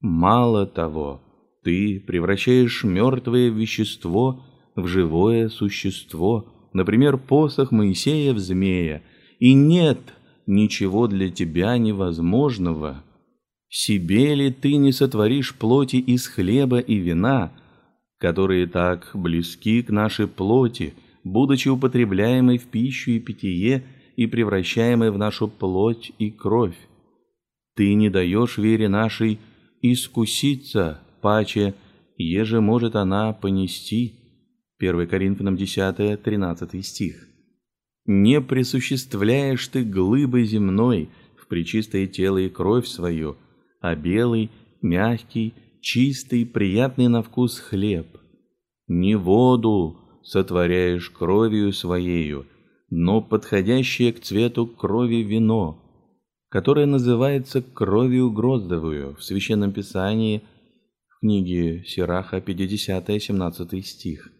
Мало 0.00 0.66
того, 0.66 1.22
ты 1.64 1.98
превращаешь 2.06 2.84
мертвое 2.84 3.48
вещество 3.48 4.44
в 4.76 4.86
живое 4.86 5.48
существо, 5.48 6.52
например, 6.72 7.16
посох 7.16 7.72
Моисея 7.72 8.34
в 8.34 8.38
змея, 8.38 9.02
и 9.38 9.54
нет 9.54 9.98
ничего 10.46 11.06
для 11.06 11.30
тебя 11.30 11.76
невозможного. 11.78 13.02
Себе 13.68 14.34
ли 14.34 14.52
ты 14.52 14.76
не 14.76 14.92
сотворишь 14.92 15.54
плоти 15.54 15.96
из 15.96 16.28
хлеба 16.28 16.78
и 16.78 16.96
вина, 16.96 17.52
которые 18.18 18.66
так 18.66 19.10
близки 19.14 19.82
к 19.82 19.90
нашей 19.90 20.28
плоти, 20.28 20.94
будучи 21.24 21.68
употребляемой 21.68 22.58
в 22.58 22.64
пищу 22.64 23.12
и 23.12 23.18
питье 23.18 23.84
и 24.16 24.26
превращаемой 24.26 25.10
в 25.10 25.18
нашу 25.18 25.48
плоть 25.48 26.12
и 26.18 26.30
кровь? 26.30 26.76
Ты 27.74 27.94
не 27.94 28.10
даешь 28.10 28.58
вере 28.58 28.88
нашей 28.88 29.40
искуситься, 29.82 31.00
паче, 31.24 31.74
еже 32.18 32.60
может 32.60 32.94
она 32.96 33.32
понести. 33.32 34.12
1 34.78 35.08
Коринфянам 35.08 35.56
10, 35.56 36.22
13 36.22 36.86
стих. 36.86 37.26
Не 38.04 38.42
присуществляешь 38.42 39.66
ты 39.68 39.84
глыбы 39.84 40.44
земной 40.44 41.08
в 41.40 41.46
причистое 41.48 42.06
тело 42.06 42.36
и 42.36 42.50
кровь 42.50 42.86
свою, 42.86 43.36
а 43.80 43.96
белый, 43.96 44.50
мягкий, 44.82 45.54
чистый, 45.80 46.44
приятный 46.44 47.08
на 47.08 47.22
вкус 47.22 47.58
хлеб. 47.58 48.18
Не 48.86 49.14
воду 49.14 49.96
сотворяешь 50.22 51.08
кровью 51.08 51.72
своею, 51.72 52.44
но 52.90 53.22
подходящее 53.22 54.12
к 54.12 54.20
цвету 54.20 54.66
крови 54.66 55.22
вино, 55.22 55.80
которое 56.50 56.84
называется 56.84 57.62
кровью 57.62 58.30
гроздовую 58.30 59.16
в 59.16 59.24
Священном 59.24 59.72
Писании 59.72 60.42
в 61.24 61.26
книге 61.26 61.82
Сираха 61.86 62.36
50-17 62.36 63.80
стих. 63.80 64.30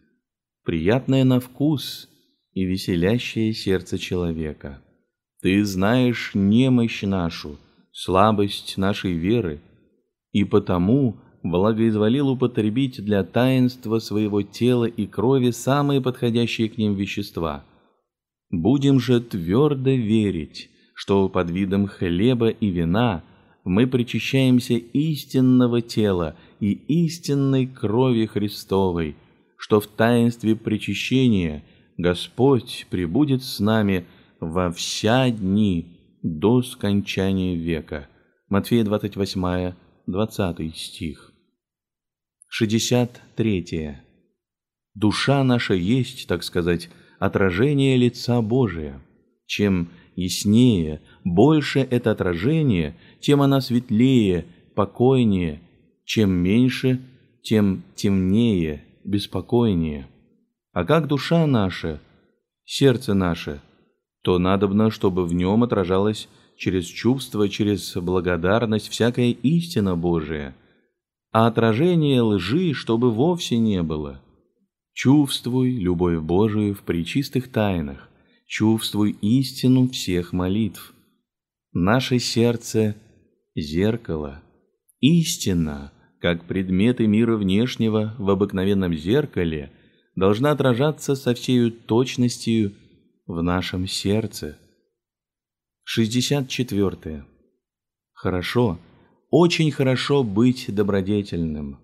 Приятное 0.63 1.23
на 1.23 1.39
вкус 1.39 2.07
и 2.53 2.63
веселящее 2.63 3.53
сердце 3.53 3.97
человека. 3.97 4.83
Ты 5.41 5.65
знаешь 5.65 6.31
немощь 6.35 7.01
нашу, 7.01 7.57
слабость 7.91 8.77
нашей 8.77 9.13
веры, 9.13 9.61
и 10.31 10.43
потому 10.43 11.17
благоизволил 11.41 12.29
употребить 12.29 13.03
для 13.03 13.23
таинства 13.23 13.97
своего 13.97 14.43
тела 14.43 14.85
и 14.85 15.07
крови 15.07 15.49
самые 15.49 16.01
подходящие 16.01 16.69
к 16.69 16.77
ним 16.77 16.93
вещества. 16.93 17.65
Будем 18.51 18.99
же 18.99 19.21
твердо 19.21 19.89
верить, 19.89 20.69
что 20.93 21.29
под 21.29 21.49
видом 21.49 21.87
хлеба 21.87 22.49
и 22.49 22.69
вина 22.69 23.23
мы 23.63 23.87
причащаемся 23.87 24.75
истинного 24.75 25.81
тела 25.81 26.35
и 26.59 26.71
истинной 26.71 27.67
крови 27.67 28.25
Христовой, 28.25 29.15
что 29.57 29.79
в 29.79 29.87
таинстве 29.87 30.55
причащения– 30.55 31.63
Господь 31.97 32.87
пребудет 32.89 33.43
с 33.43 33.59
нами 33.59 34.05
во 34.39 34.71
вся 34.71 35.29
дни 35.29 35.97
до 36.21 36.61
скончания 36.61 37.55
века. 37.55 38.09
Матфея 38.49 38.83
28, 38.83 39.73
20 40.05 40.77
стих. 40.77 41.31
63. 42.49 43.97
Душа 44.93 45.43
наша 45.43 45.73
есть, 45.73 46.27
так 46.27 46.43
сказать, 46.43 46.89
отражение 47.19 47.95
лица 47.97 48.41
Божия. 48.41 49.01
Чем 49.45 49.89
яснее, 50.15 51.01
больше 51.23 51.79
это 51.79 52.11
отражение, 52.11 52.95
тем 53.21 53.41
она 53.41 53.61
светлее, 53.61 54.45
покойнее, 54.75 55.61
чем 56.05 56.31
меньше, 56.31 57.01
тем 57.43 57.83
темнее, 57.95 58.83
беспокойнее. 59.03 60.07
А 60.71 60.85
как 60.85 61.07
душа 61.07 61.45
наша, 61.45 62.01
сердце 62.63 63.13
наше, 63.13 63.61
то 64.21 64.39
надобно, 64.39 64.91
чтобы 64.91 65.25
в 65.25 65.33
нем 65.33 65.63
отражалась 65.63 66.27
через 66.57 66.85
чувство, 66.85 67.49
через 67.49 67.95
благодарность 67.95 68.89
всякая 68.89 69.31
истина 69.31 69.95
Божия, 69.95 70.55
а 71.31 71.47
отражение 71.47 72.21
лжи, 72.21 72.73
чтобы 72.73 73.11
вовсе 73.11 73.57
не 73.57 73.83
было. 73.83 74.21
Чувствуй 74.93 75.71
любовь 75.77 76.19
Божию 76.19 76.73
в 76.73 76.81
причистых 76.81 77.51
тайнах, 77.51 78.09
чувствуй 78.47 79.17
истину 79.21 79.89
всех 79.89 80.31
молитв. 80.31 80.93
Наше 81.73 82.19
сердце— 82.19 82.95
зеркало. 83.55 84.41
Истина, 85.01 85.91
как 86.25 86.45
предметы 86.45 87.05
мира 87.05 87.37
внешнего 87.37 88.15
в 88.17 88.31
обыкновенном 88.31 88.95
зеркале— 88.95 89.71
должна 90.15 90.49
отражаться 90.49 91.13
со 91.13 91.35
всей 91.35 91.69
точностью 91.69 92.73
в 93.27 93.43
нашем 93.43 93.85
сердце. 93.85 94.57
64. 95.83 97.25
Хорошо, 98.11 98.79
очень 99.29 99.69
хорошо 99.69 100.23
быть 100.23 100.65
добродетельным. 100.73 101.77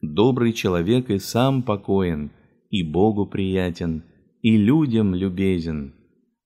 Добрый 0.00 0.52
человек 0.52 1.08
и 1.08 1.20
сам 1.20 1.62
покоен, 1.62 2.32
и 2.70 2.82
Богу 2.82 3.24
приятен, 3.24 4.02
и 4.42 4.56
людям 4.56 5.14
любезен. 5.14 5.94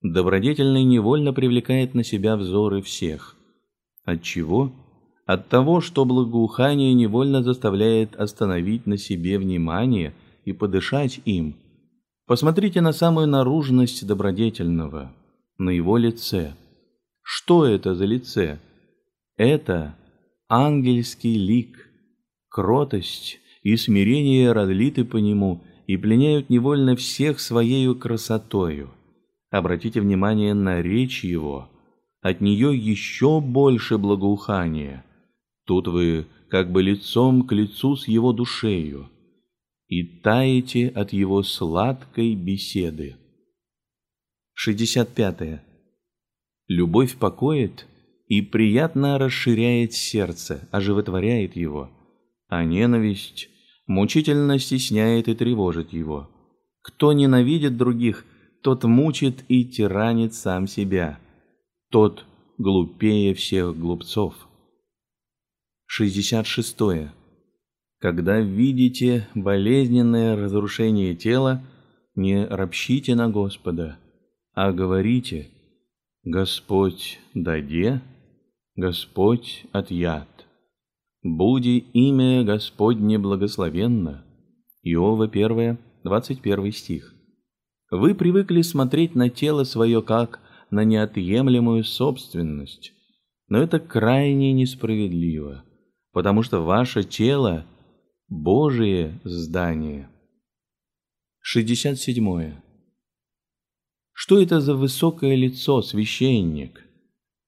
Добродетельный 0.02 0.84
невольно 0.84 1.32
привлекает 1.32 1.94
на 1.94 2.04
себя 2.04 2.36
взоры 2.36 2.82
всех. 2.82 3.34
От 4.04 4.22
чего? 4.22 4.74
От 5.32 5.48
того, 5.48 5.80
что 5.80 6.04
благоухание 6.04 6.92
невольно 6.94 7.42
заставляет 7.42 8.16
остановить 8.16 8.86
на 8.86 8.96
себе 8.96 9.38
внимание– 9.38 10.12
и 10.44 10.52
подышать 10.52 11.20
им. 11.24 11.56
Посмотрите 12.26 12.80
на 12.80 12.92
самую 12.92 13.26
наружность 13.26 14.06
добродетельного, 14.06 15.12
на 15.58 15.70
его 15.70 15.96
лице. 15.96 16.54
Что 17.22 17.66
это 17.66 17.94
за 17.94 18.04
лице? 18.04 18.58
Это 19.36 19.94
ангельский 20.48 21.36
лик, 21.36 21.88
кротость 22.48 23.40
и 23.62 23.76
смирение 23.76 24.52
разлиты 24.52 25.04
по 25.04 25.16
нему 25.16 25.62
и 25.86 25.96
пленяют 25.96 26.50
невольно 26.50 26.96
всех 26.96 27.40
своею 27.40 27.96
красотою. 27.96 28.90
Обратите 29.50 30.00
внимание 30.00 30.54
на 30.54 30.80
речь 30.80 31.24
его, 31.24 31.68
от 32.20 32.40
нее 32.40 32.76
еще 32.76 33.40
больше 33.40 33.98
благоухания. 33.98 35.04
Тут 35.70 35.86
вы 35.86 36.26
как 36.48 36.72
бы 36.72 36.82
лицом 36.82 37.46
к 37.46 37.52
лицу 37.52 37.94
с 37.94 38.08
его 38.08 38.32
душею 38.32 39.08
и 39.86 40.02
таете 40.02 40.88
от 40.88 41.12
его 41.12 41.44
сладкой 41.44 42.34
беседы. 42.34 43.14
65. 44.54 45.40
-е. 45.42 45.60
Любовь 46.66 47.14
покоит 47.14 47.86
и 48.26 48.42
приятно 48.42 49.16
расширяет 49.16 49.92
сердце, 49.92 50.68
оживотворяет 50.72 51.54
его, 51.54 51.88
а 52.48 52.64
ненависть 52.64 53.48
мучительно 53.86 54.58
стесняет 54.58 55.28
и 55.28 55.36
тревожит 55.36 55.92
его. 55.92 56.28
Кто 56.82 57.12
ненавидит 57.12 57.76
других, 57.76 58.26
тот 58.64 58.82
мучит 58.82 59.44
и 59.46 59.64
тиранит 59.64 60.34
сам 60.34 60.66
себя. 60.66 61.20
Тот 61.92 62.24
глупее 62.58 63.34
всех 63.34 63.78
глупцов. 63.78 64.49
66. 66.00 66.80
-е. 66.80 67.08
Когда 68.00 68.40
видите 68.40 69.28
болезненное 69.34 70.34
разрушение 70.34 71.14
тела, 71.14 71.62
не 72.16 72.46
ропщите 72.46 73.14
на 73.14 73.28
Господа, 73.28 73.98
а 74.54 74.72
говорите 74.72 75.50
«Господь 76.24 77.18
даде, 77.34 78.00
Господь 78.76 79.66
отъят». 79.72 80.46
«Буди 81.22 81.84
имя 81.92 82.44
Господне 82.44 83.18
благословенно». 83.18 84.24
Иова 84.82 85.26
1, 85.26 85.76
21 86.04 86.72
стих. 86.72 87.14
Вы 87.90 88.14
привыкли 88.14 88.62
смотреть 88.62 89.14
на 89.14 89.28
тело 89.28 89.64
свое 89.64 90.00
как 90.00 90.40
на 90.70 90.84
неотъемлемую 90.84 91.84
собственность, 91.84 92.94
но 93.48 93.58
это 93.58 93.78
крайне 93.78 94.54
несправедливо, 94.54 95.64
потому 96.12 96.42
что 96.42 96.60
ваше 96.60 97.04
тело– 97.04 97.66
Божие 98.30 99.20
здание. 99.24 100.08
67. 101.40 102.54
Что 104.12 104.40
это 104.40 104.60
за 104.60 104.76
высокое 104.76 105.34
лицо, 105.34 105.82
священник? 105.82 106.80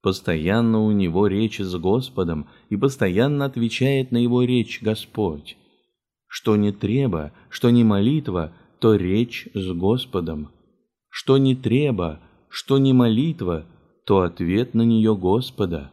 Постоянно 0.00 0.82
у 0.82 0.90
него 0.90 1.28
речь 1.28 1.60
с 1.60 1.76
Господом, 1.76 2.48
и 2.68 2.76
постоянно 2.76 3.44
отвечает 3.44 4.10
на 4.10 4.16
его 4.16 4.42
речь 4.42 4.82
Господь. 4.82 5.56
Что 6.26 6.56
не 6.56 6.72
треба, 6.72 7.32
что 7.48 7.70
не 7.70 7.84
молитва, 7.84 8.52
то 8.80 8.96
речь 8.96 9.46
с 9.54 9.72
Господом. 9.72 10.50
Что 11.08 11.38
не 11.38 11.54
треба, 11.54 12.18
что 12.48 12.78
не 12.78 12.92
молитва, 12.92 13.66
то 14.04 14.22
ответ 14.22 14.74
на 14.74 14.82
нее 14.82 15.14
Господа. 15.14 15.92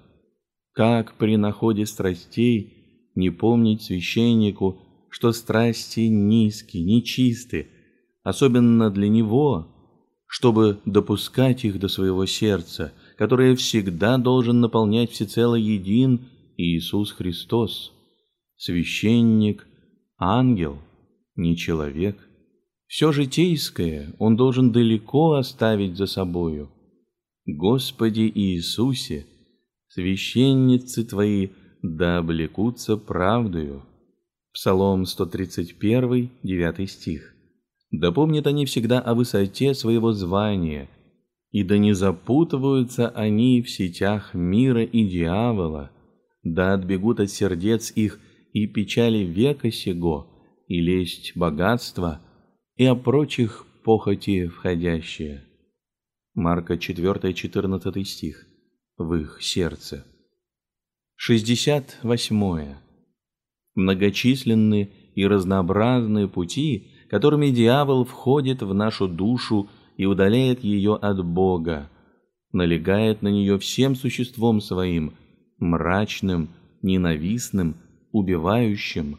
Как 0.74 1.18
при 1.18 1.38
находе 1.38 1.86
страстей– 1.86 2.76
не 3.20 3.30
помнить 3.30 3.84
священнику, 3.84 4.80
что 5.10 5.32
страсти 5.32 6.02
низкие, 6.02 6.84
нечисты, 6.84 7.68
особенно 8.24 8.90
для 8.90 9.10
него, 9.10 9.68
чтобы 10.26 10.80
допускать 10.86 11.66
их 11.66 11.80
до 11.80 11.88
своего 11.88 12.26
сердца, 12.26 12.94
которое 13.18 13.56
всегда 13.56 14.18
должен 14.18 14.62
наполнять 14.62 15.12
всецело 15.12 15.56
един 15.56 16.28
Иисус 16.58 17.12
Христос, 17.12 17.92
священник, 18.56 19.68
ангел, 20.18 20.78
не 21.36 21.58
человек. 21.58 22.18
Все 22.88 23.12
житейское 23.12 24.16
он 24.20 24.36
должен 24.36 24.72
далеко 24.72 25.34
оставить 25.34 25.98
за 25.98 26.06
собою. 26.06 26.70
Господи 27.46 28.32
Иисусе, 28.34 29.26
священницы 29.90 31.04
Твои 31.04 31.50
да 31.82 32.18
облекутся 32.18 32.98
правдою. 32.98 33.86
Псалом 34.54 35.06
131, 35.06 36.32
9 36.44 36.90
стих. 36.90 37.34
Да 37.92 38.12
помнят 38.12 38.48
они 38.48 38.66
всегда 38.66 39.00
о 39.00 39.14
высоте 39.14 39.74
своего 39.74 40.12
звания, 40.12 40.90
и 41.52 41.64
да 41.64 41.78
не 41.78 41.94
запутываются 41.94 43.10
они 43.10 43.62
в 43.62 43.70
сетях 43.70 44.34
мира 44.34 44.84
и 44.84 45.08
дьявола, 45.08 45.92
да 46.44 46.74
отбегут 46.74 47.20
от 47.20 47.30
сердец 47.30 47.92
их 47.96 48.20
и 48.54 48.68
печали 48.68 49.20
века 49.20 49.72
сего, 49.72 50.28
и 50.68 50.82
лесть 50.82 51.36
богатства, 51.36 52.22
и 52.76 52.86
о 52.86 52.96
прочих 52.96 53.66
похоти 53.84 54.48
входящие. 54.48 55.46
Марка 56.36 56.78
4, 56.78 57.34
14 57.34 58.08
стих. 58.08 58.49
В 59.00 59.14
их 59.14 59.38
сердце. 59.42 60.06
68. 61.16 62.76
Многочисленные 63.76 64.90
и 65.16 65.26
разнообразные 65.26 66.28
пути, 66.28 66.90
которыми 67.10 67.50
дьявол 67.50 68.04
входит 68.04 68.62
в 68.62 68.74
нашу 68.74 69.08
душу 69.08 69.70
и 69.96 70.06
удаляет 70.06 70.66
ее 70.66 70.96
от 70.96 71.26
Бога, 71.26 71.90
налегает 72.52 73.22
на 73.22 73.30
нее 73.30 73.58
всем 73.58 73.96
существом 73.96 74.60
своим, 74.60 75.14
мрачным, 75.60 76.50
ненавистным, 76.82 77.78
убивающим, 78.12 79.18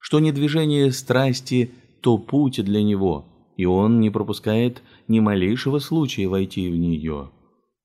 что 0.00 0.18
не 0.18 0.32
движение 0.32 0.90
страсти, 0.90 1.70
то 2.00 2.18
путь 2.18 2.64
для 2.64 2.82
него, 2.82 3.52
и 3.56 3.64
он 3.64 4.00
не 4.00 4.10
пропускает 4.10 4.82
ни 5.06 5.20
малейшего 5.20 5.78
случая 5.78 6.26
войти 6.26 6.68
в 6.68 6.74
нее. 6.76 7.30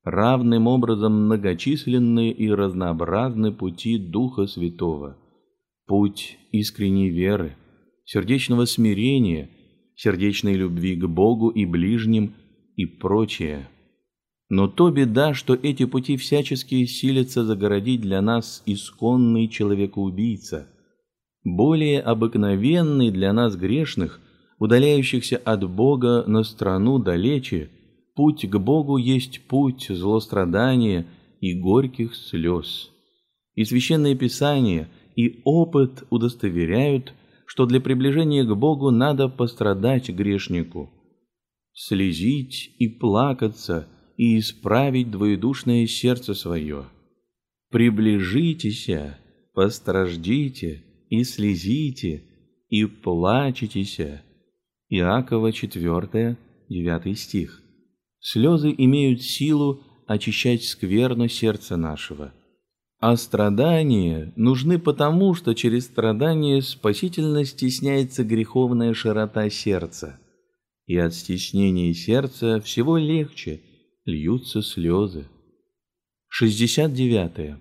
Равным 0.06 0.68
образом 0.68 1.26
многочисленные 1.26 2.32
и 2.32 2.52
разнообразны 2.52 3.52
пути 3.52 3.98
Духа 3.98 4.46
Святого. 4.46 5.18
Путь 5.88 6.38
искренней 6.52 7.10
веры, 7.10 7.56
сердечного 8.06 8.66
смирения, 8.66 9.50
сердечной 9.96 10.54
любви 10.54 10.96
к 10.96 11.08
Богу 11.08 11.50
и 11.50 11.66
ближним 11.66 12.36
и 12.76 12.86
прочее. 12.86 13.68
Но 14.48 14.68
то 14.68 14.92
беда, 14.92 15.34
что 15.34 15.56
эти 15.56 15.86
пути 15.86 16.18
всячески 16.18 16.86
силятся 16.86 17.44
загородить 17.44 18.02
для 18.02 18.22
нас 18.22 18.62
исконный 18.68 19.48
человекоубийца, 19.48 20.68
более 21.44 22.00
обыкновенный 22.00 23.10
для 23.10 23.34
нас 23.34 23.56
грешных, 23.56 24.20
удаляющихся 24.60 25.38
от 25.38 25.68
Бога 25.68 26.24
на 26.28 26.44
страну 26.44 27.00
далече, 27.00 27.72
путь 28.16 28.50
к 28.50 28.58
Богу 28.58 28.98
есть 28.98 29.42
путь 29.48 29.88
злострадания 29.90 31.06
и 31.42 31.54
горьких 31.54 32.16
слез. 32.16 32.92
И 33.54 33.64
священное 33.64 34.16
писание 34.16 34.90
и 35.16 35.42
опыт 35.44 36.04
удостоверяют, 36.10 37.14
что 37.46 37.66
для 37.66 37.80
приближения 37.80 38.44
к 38.44 38.56
Богу 38.56 38.92
надо 38.92 39.30
пострадать 39.30 40.10
грешнику, 40.10 40.90
слезить 41.74 42.72
и 42.80 42.88
плакаться 42.88 43.88
и 44.18 44.40
исправить 44.40 45.12
двоедушное 45.12 45.86
сердце 45.88 46.34
свое. 46.34 46.86
Приближитесь, 47.70 48.90
постраждите 49.54 50.84
и 51.10 51.24
слезите 51.24 52.24
и 52.70 52.86
плачетесь. 52.86 54.00
Иакова 54.90 55.52
4, 55.52 56.38
9 56.70 57.20
стих. 57.20 57.65
Слезы 58.28 58.74
имеют 58.76 59.22
силу 59.22 59.84
очищать 60.08 60.64
скверно 60.64 61.30
сердца 61.30 61.78
нашего. 61.78 62.34
А 63.00 63.18
страдания 63.18 64.34
нужны 64.36 64.80
потому, 64.80 65.36
что 65.36 65.54
через 65.54 65.86
страдания 65.86 66.64
спасительно 66.64 67.46
стесняется 67.46 68.24
греховная 68.24 68.96
широта 68.96 69.48
сердца. 69.52 70.20
И 70.88 70.98
от 70.98 71.14
стеснения 71.14 71.94
сердца 71.94 72.60
всего 72.62 72.98
легче– 72.98 73.62
льются 74.06 74.64
слезы. 74.64 75.28
69. 76.30 77.32
-е. 77.38 77.58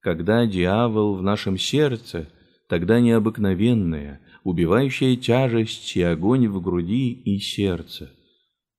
Когда 0.00 0.44
дьявол 0.44 1.14
в 1.14 1.22
нашем 1.22 1.56
сердце, 1.56 2.28
тогда 2.68 2.98
необыкновенная, 2.98 4.20
убивающая 4.42 5.14
тяжесть 5.16 5.96
и 5.96 6.02
огонь 6.02 6.48
в 6.48 6.60
груди 6.60 7.12
и 7.12 7.38
сердце. 7.38 8.10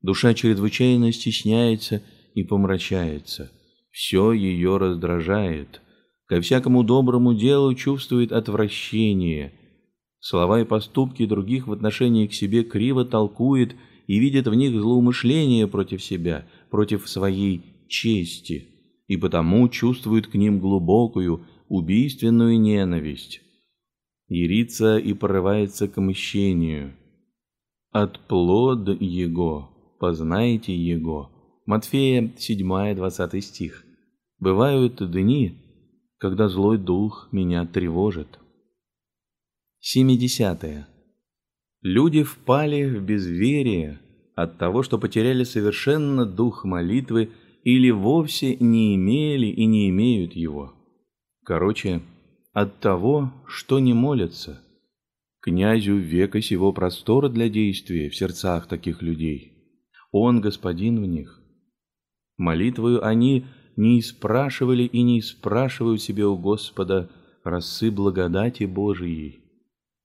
Душа 0.04 0.34
чрезвычайно 0.34 1.14
стесняется 1.14 2.04
и 2.36 2.44
помрачается. 2.44 3.52
Все 3.90 4.34
ее 4.34 4.78
раздражает. 4.78 5.82
Ко 6.28 6.42
всякому 6.42 6.84
доброму 6.84 7.34
делу 7.34 7.74
чувствует 7.74 8.34
отвращение. 8.34 9.54
Слова 10.20 10.60
и 10.62 10.66
поступки 10.66 11.26
других 11.26 11.68
в 11.68 11.72
отношении 11.72 12.28
к 12.28 12.34
себе 12.34 12.64
криво 12.64 13.06
толкует 13.06 13.76
и 14.08 14.20
видит 14.20 14.48
в 14.48 14.54
них 14.54 14.74
злоумышление 14.74 15.68
против 15.68 16.04
себя, 16.04 16.46
против 16.70 17.08
своей 17.08 17.62
чести, 17.88 18.68
и 19.08 19.16
потому 19.16 19.70
чувствует 19.70 20.28
к 20.28 20.36
ним 20.36 20.60
глубокую, 20.60 21.46
убийственную 21.70 22.60
ненависть. 22.60 23.42
Ярится 24.28 24.98
и 24.98 25.14
порывается 25.14 25.88
к 25.88 26.02
мщению. 26.02 26.94
От 27.92 28.20
плод 28.28 28.90
его 29.02 29.73
познайте 30.04 30.76
его. 30.76 31.32
Матфея 31.66 32.34
7, 32.38 32.94
20 32.94 33.42
стих. 33.42 33.86
Бывают 34.38 34.98
дни, 35.10 35.56
когда 36.18 36.50
злой 36.50 36.78
дух 36.78 37.30
меня 37.32 37.66
тревожит. 37.66 38.28
70. 39.80 40.88
Люди 41.84 42.24
впали 42.24 42.84
в 42.84 43.02
безверие 43.02 44.02
от 44.36 44.58
того, 44.58 44.84
что 44.84 44.98
потеряли 44.98 45.46
совершенно 45.46 46.26
дух 46.26 46.66
молитвы 46.66 47.30
или 47.64 47.90
вовсе 47.90 48.58
не 48.58 48.96
имели 48.98 49.48
и 49.48 49.66
не 49.66 49.90
имеют 49.90 50.34
его. 50.34 50.74
Короче, 51.46 52.02
от 52.52 52.82
того, 52.82 53.32
что 53.48 53.80
не 53.80 53.94
молятся. 53.94 54.62
Князю 55.40 55.96
века 55.96 56.42
сего 56.42 56.74
простора 56.74 57.30
для 57.30 57.48
действия 57.48 58.10
в 58.10 58.16
сердцах 58.18 58.68
таких 58.68 59.02
людей. 59.02 59.53
Он 60.14 60.40
господин 60.40 61.02
в 61.02 61.06
них. 61.06 61.42
Молитвою 62.38 63.06
они 63.06 63.46
не 63.76 64.02
спрашивали 64.02 64.84
и 64.84 65.02
не 65.02 65.22
спрашивают 65.22 66.02
себе 66.02 66.26
у 66.26 66.38
Господа 66.38 67.10
росы 67.44 67.92
благодати 67.92 68.64
Божией 68.64 69.44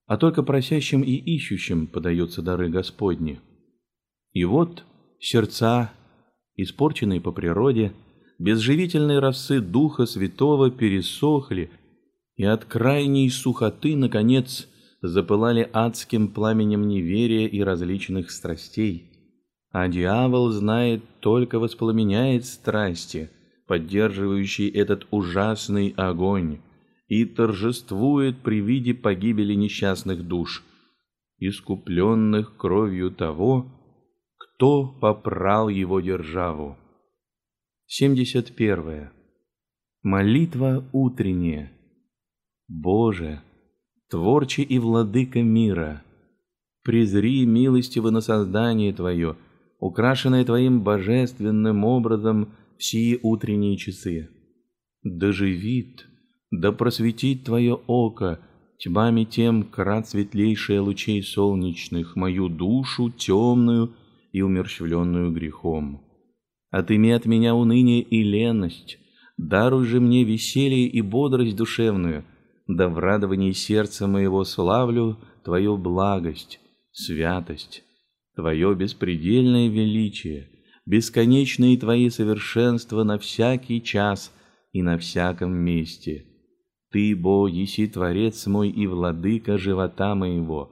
а 0.09 0.17
только 0.17 0.43
просящим 0.43 1.03
и 1.03 1.13
ищущим 1.13 1.87
подаются 1.87 2.41
дары 2.41 2.71
Господни. 2.71 3.41
И 4.33 4.45
вот 4.45 4.83
сердца, 5.21 5.93
испорченные 6.57 7.21
по 7.21 7.31
природе, 7.31 7.93
без 8.39 8.59
живительной 8.59 9.19
росы 9.19 9.61
Духа 9.61 10.07
Святого 10.07 10.71
пересохли, 10.71 11.71
и 12.37 12.45
от 12.45 12.65
крайней 12.65 13.29
сухоты, 13.29 13.97
наконец, 13.97 14.67
запылали 15.03 15.69
адским 15.73 16.29
пламенем 16.29 16.89
неверия 16.89 17.47
и 17.47 17.61
различных 17.61 18.31
страстей. 18.31 19.05
А 19.71 19.89
дьявол 19.89 20.51
знает, 20.51 21.03
только 21.21 21.59
воспламеняет 21.59 22.47
страсти, 22.47 23.31
поддерживающие 23.67 24.71
этот 24.71 25.07
ужасный 25.11 25.93
огонь, 25.97 26.61
и 27.07 27.25
торжествует 27.25 28.39
при 28.39 28.61
виде 28.61 28.95
погибели 28.95 29.55
несчастных 29.55 30.27
душ, 30.27 30.65
искупленных 31.39 32.57
кровью 32.57 33.11
того, 33.11 33.67
кто 34.37 34.87
попрал 34.87 35.69
его 35.69 36.01
державу. 36.01 36.77
71. 37.87 39.11
Молитва 40.03 40.89
утренняя. 40.93 41.73
Боже, 42.69 43.41
Творче 44.11 44.63
и 44.63 44.79
Владыка 44.79 45.43
мира, 45.43 46.03
презри 46.85 47.47
милостиво 47.47 48.11
на 48.11 48.21
создание 48.21 48.93
Твое, 48.93 49.37
украшенное 49.79 50.45
Твоим 50.45 50.83
божественным 50.83 51.85
образом 51.85 52.55
сии 52.79 53.19
утренние 53.23 53.77
часы. 53.77 54.29
Доживит, 55.03 56.07
да 56.51 56.73
просветит 56.73 57.45
Твое 57.45 57.75
око, 57.87 58.41
тьмами 58.79 59.25
тем 59.25 59.65
крат 59.65 60.09
светлейшие 60.09 60.81
лучей 60.81 61.23
солнечных, 61.23 62.17
мою 62.17 62.49
душу 62.49 63.11
темную 63.11 63.95
и 64.33 64.43
умерщвленную 64.43 65.33
грехом. 65.33 66.03
Отыми 66.71 67.11
от 67.11 67.25
меня 67.27 67.55
уныние 67.55 68.03
и 68.03 68.23
леность, 68.23 68.99
даруй 69.37 69.87
же 69.87 70.01
мне 70.01 70.25
веселье 70.25 70.87
и 70.87 71.01
бодрость 71.01 71.57
душевную, 71.57 72.25
да 72.67 72.89
в 72.89 72.99
радовании 72.99 73.53
сердца 73.53 74.07
моего 74.07 74.45
славлю 74.45 75.19
Твою 75.45 75.79
благость, 75.79 76.61
святость, 76.93 77.83
Твое 78.39 78.73
беспредельное 78.77 79.69
величие, 79.69 80.49
бесконечные 80.87 81.77
Твои 81.77 82.09
совершенства 82.09 83.03
на 83.03 83.19
всякий 83.19 83.83
час 83.83 84.33
и 84.71 84.81
на 84.81 84.97
всяком 84.97 85.53
месте. 85.53 86.25
Ты, 86.93 87.17
Бо, 87.17 87.49
еси 87.49 87.89
Творец 87.89 88.47
мой 88.47 88.71
и 88.71 88.87
Владыка 88.87 89.59
живота 89.59 90.15
моего, 90.15 90.71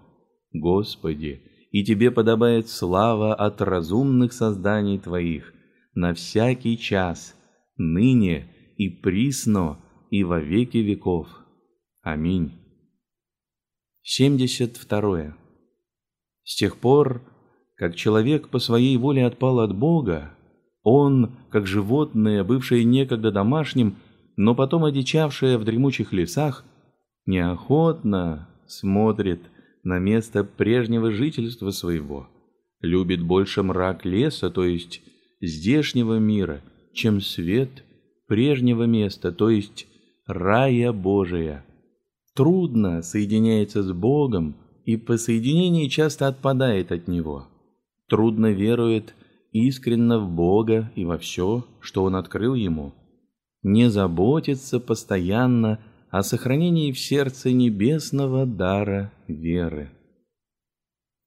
Господи, 0.53 1.43
и 1.73 1.83
Тебе 1.83 2.13
подобает 2.13 2.69
слава 2.69 3.35
от 3.35 3.61
разумных 3.61 4.33
созданий 4.33 5.01
Твоих, 5.01 5.53
на 5.93 6.15
всякий 6.15 6.79
час, 6.79 7.35
ныне 7.77 8.47
и 8.77 8.89
присно, 8.91 9.81
и 10.13 10.23
во 10.23 10.39
веки 10.39 10.79
веков. 10.79 11.27
Аминь. 12.01 12.53
72. 14.03 15.37
С 16.45 16.55
тех 16.55 16.77
пор, 16.77 17.33
как 17.77 17.95
человек 17.95 18.49
по 18.49 18.59
своей 18.59 18.97
воле 18.97 19.27
отпал 19.27 19.61
от 19.61 19.77
Бога, 19.77 20.33
он, 20.83 21.33
как 21.51 21.67
животное, 21.67 22.43
бывшее 22.43 22.85
некогда 22.85 23.31
домашним, 23.31 23.97
но 24.37 24.55
потом 24.55 24.85
одичавшее 24.85 25.59
в 25.59 25.65
дремучих 25.65 26.13
лесах, 26.13 26.65
неохотно 27.27 28.49
смотрит 28.67 29.41
на 29.83 29.99
место 29.99 30.45
прежнего 30.45 31.11
жительства 31.11 31.71
своего, 31.71 32.29
любит 32.81 33.23
больше 33.23 33.63
мрак 33.63 34.05
леса, 34.05 34.51
то 34.51 34.65
есть 34.65 35.03
здешнего 35.41 36.19
мира, 36.19 36.63
чем 36.95 37.21
свет 37.21 37.85
прежнего 38.27 38.85
места, 38.85 39.33
то 39.33 39.51
есть 39.51 39.87
рая 40.27 40.93
Божия. 40.93 41.65
Трудно 42.35 43.03
соединяется 43.03 43.83
с 43.83 43.93
Богом 43.93 44.57
и 44.85 44.97
по 44.97 45.17
соединении 45.17 45.89
часто 45.89 46.29
отпадает 46.29 46.93
от 46.93 47.09
Него. 47.09 47.49
Трудно 48.09 48.53
верует 48.53 49.15
искренно 49.53 50.19
в 50.19 50.31
Бога 50.31 50.93
и 50.95 51.05
во 51.05 51.19
все, 51.19 51.65
что 51.81 52.05
Он 52.05 52.17
открыл 52.17 52.55
ему. 52.55 52.95
Не 53.63 53.91
заботится 53.91 54.79
постоянно 54.79 55.81
о 56.11 56.23
сохранении 56.23 56.93
в 56.93 56.99
сердце 56.99 57.53
небесного 57.53 58.47
дара 58.47 59.13
веры. 59.27 59.91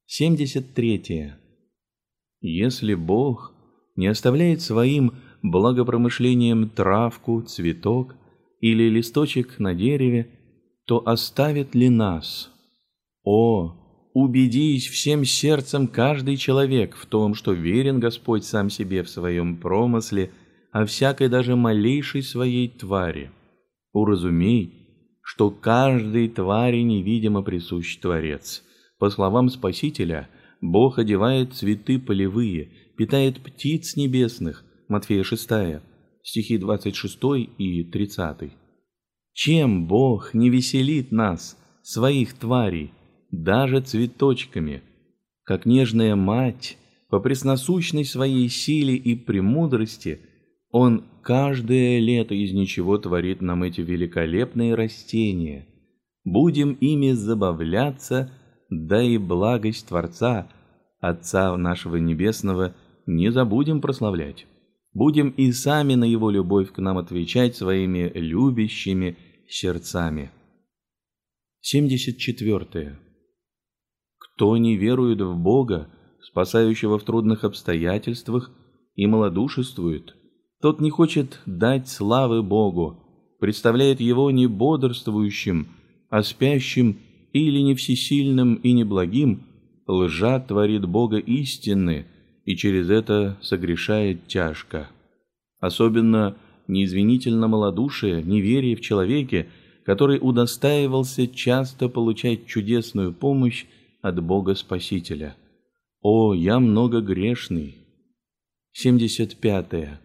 73. 0.06 1.34
Если 2.42 2.94
Бог 2.94 3.54
не 3.96 4.08
оставляет 4.08 4.62
своим 4.62 5.14
благопромышлением 5.44 6.70
травку, 6.70 7.42
цветок 7.42 8.16
или 8.62 8.90
листочек 8.90 9.60
на 9.60 9.76
дереве, 9.76 10.30
то 10.86 11.06
оставит 11.06 11.76
ли 11.76 11.90
нас? 11.90 12.52
О, 13.24 13.79
убедись 14.14 14.88
всем 14.88 15.26
сердцем 15.26 15.88
каждый 15.88 16.38
человек 16.38 16.96
в 16.96 17.06
том, 17.06 17.34
что 17.36 17.54
верен 17.54 18.00
Господь 18.00 18.44
сам 18.44 18.70
себе 18.70 19.04
в 19.04 19.10
своем 19.10 19.58
промысле, 19.58 20.32
о 20.72 20.86
всякой 20.86 21.30
даже 21.30 21.56
малейшей 21.56 22.22
своей 22.22 22.68
твари. 22.68 23.32
Уразумей, 23.92 24.80
что 25.24 25.50
каждой 25.50 26.30
твари 26.30 26.82
невидимо 26.82 27.42
присущ 27.42 27.98
Творец. 27.98 28.64
По 29.00 29.10
словам 29.10 29.50
Спасителя, 29.50 30.30
Бог 30.62 31.00
одевает 31.00 31.54
цветы 31.54 32.00
полевые, 32.00 32.70
питает 32.98 33.42
птиц 33.42 33.96
небесных. 33.96 34.66
Матфея 34.88 35.24
6, 35.24 35.50
стихи 36.24 36.58
26 36.58 37.20
и 37.58 37.84
30. 37.84 38.52
Чем 39.34 39.88
Бог 39.88 40.34
не 40.34 40.50
веселит 40.50 41.12
нас, 41.12 41.58
своих 41.82 42.34
тварей, 42.34 42.92
даже 43.32 43.82
цветочками, 43.82 44.82
как 45.44 45.66
нежная 45.66 46.16
мать, 46.16 46.78
по 47.10 47.20
пресносущной 47.20 48.06
своей 48.06 48.50
силе 48.50 48.96
и 48.96 49.16
премудрости, 49.16 50.20
Он 50.72 51.04
каждое 51.24 52.00
лето 52.00 52.36
из 52.36 52.54
ничего 52.54 52.98
творит 53.00 53.42
нам 53.42 53.64
эти 53.64 53.82
великолепные 53.82 54.76
растения. 54.76 55.68
Будем 56.24 56.74
ими 56.74 57.12
забавляться, 57.12 58.32
да 58.70 59.02
и 59.02 59.18
благость 59.18 59.88
Творца, 59.88 60.48
Отца 61.00 61.56
нашего 61.58 61.96
Небесного– 61.96 62.76
не 63.10 63.32
забудем 63.32 63.82
прославлять. 63.82 64.46
Будем 64.94 65.30
и 65.30 65.52
сами 65.52 65.96
на 65.96 66.04
его 66.04 66.30
любовь 66.30 66.72
к 66.72 66.78
нам 66.78 66.98
отвечать 66.98 67.56
своими 67.56 68.12
любящими 68.14 69.18
сердцами. 69.48 70.32
74. 71.62 73.09
Кто 74.40 74.56
не 74.56 74.78
верует 74.78 75.20
в 75.20 75.36
Бога, 75.36 75.90
спасающего 76.22 76.98
в 76.98 77.04
трудных 77.04 77.44
обстоятельствах, 77.44 78.52
и 78.96 79.06
малодушествует, 79.06 80.16
тот 80.62 80.80
не 80.80 80.90
хочет 80.90 81.42
дать 81.46 81.90
славы 81.90 82.42
Богу, 82.42 83.04
представляет 83.42 84.00
его 84.00 84.32
не 84.32 84.48
бодрствующим, 84.48 85.68
а 86.10 86.24
спящим 86.24 87.00
или 87.34 87.60
не 87.60 87.76
всесильным 87.76 88.56
и 88.56 88.72
неблагим, 88.72 89.44
лжа 89.88 90.40
творит 90.40 90.86
Бога 90.86 91.18
истины, 91.18 92.06
и 92.46 92.56
через 92.56 92.90
это 92.90 93.38
согрешает 93.42 94.28
тяжко. 94.28 94.88
Особенно 95.60 96.38
неизвинительно 96.66 97.50
малодушие, 97.50 98.24
неверие 98.24 98.78
в 98.78 98.82
человеке, 98.82 99.50
который 99.86 100.18
удостаивался 100.22 101.28
часто 101.28 101.90
получать 101.90 102.46
чудесную 102.46 103.12
помощь 103.12 103.66
от 104.02 104.24
Бога 104.24 104.56
Спасителя. 104.56 105.36
О, 106.02 106.34
я 106.34 106.60
много 106.60 107.02
грешный. 107.02 107.76
75. 108.74 109.74
-е. 109.74 109.98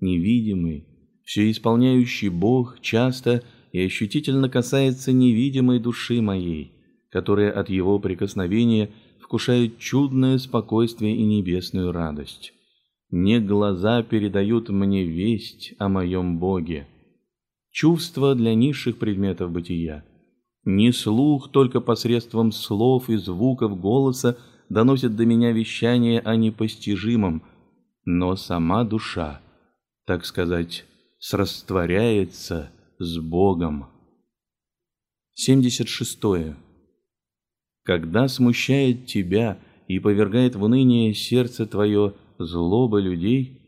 Невидимый, 0.00 0.84
все 1.24 1.50
исполняющий 1.50 2.28
Бог 2.28 2.80
часто 2.80 3.42
и 3.72 3.80
ощутительно 3.84 4.48
касается 4.48 5.12
невидимой 5.12 5.78
души 5.78 6.20
моей, 6.20 6.72
которая 7.10 7.52
от 7.52 7.70
его 7.70 7.98
прикосновения– 7.98 8.90
вкушают 9.30 9.78
чудное 9.78 10.38
спокойствие 10.38 11.14
и 11.14 11.24
небесную 11.24 11.92
радость. 11.92 12.52
Не 13.12 13.38
глаза 13.38 14.02
передают 14.02 14.70
мне 14.70 15.04
весть 15.04 15.72
о 15.78 15.88
моем 15.88 16.40
Боге. 16.40 16.88
Чувство 17.70 18.34
для 18.34 18.56
низших 18.56 18.98
предметов 18.98 19.52
бытия. 19.52 20.04
Не 20.64 20.92
слух 20.92 21.50
только 21.50 21.80
посредством 21.80 22.52
слов 22.52 23.08
и 23.08 23.16
звуков 23.16 23.80
голоса 23.80 24.38
доносит 24.68 25.16
до 25.16 25.24
меня 25.24 25.52
вещание 25.52 26.20
о 26.20 26.36
непостижимом, 26.36 27.42
но 28.04 28.36
сама 28.36 28.84
душа, 28.84 29.40
так 30.06 30.24
сказать, 30.24 30.84
срастворяется 31.18 32.70
с 32.98 33.18
Богом. 33.18 33.86
76. 35.34 36.20
Когда 37.82 38.28
смущает 38.28 39.06
тебя 39.06 39.58
и 39.88 39.98
повергает 39.98 40.54
в 40.54 40.62
уныние 40.62 41.14
сердце 41.14 41.66
твое 41.66 42.14
злоба 42.38 43.00
людей, 43.00 43.60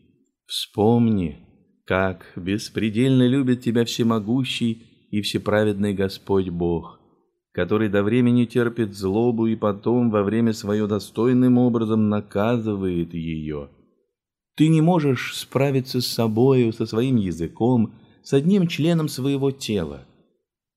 вспомни, 0.47 1.39
как 1.87 2.33
беспредельно 2.37 3.27
любит 3.27 3.63
тебя 3.63 3.87
всемогущий 3.87 4.92
и 5.13 5.21
всеправедный 5.21 5.93
Господь 5.93 6.49
Бог, 6.49 6.99
который 7.53 7.91
до 7.91 8.03
времени 8.03 8.47
терпит 8.47 8.95
злобу 8.95 9.47
и 9.47 9.55
потом 9.55 10.11
во 10.11 10.23
время 10.25 10.55
свое 10.55 10.87
достойным 10.87 11.59
образом 11.59 12.09
наказывает 12.09 13.13
ее. 13.13 13.69
Ты 14.57 14.69
не 14.69 14.81
можешь 14.81 15.37
справиться 15.37 16.01
с 16.01 16.07
собою, 16.07 16.73
со 16.73 16.87
своим 16.87 17.17
языком, 17.17 17.95
с 18.23 18.33
одним 18.33 18.67
членом 18.67 19.09
своего 19.09 19.51
тела. 19.51 20.07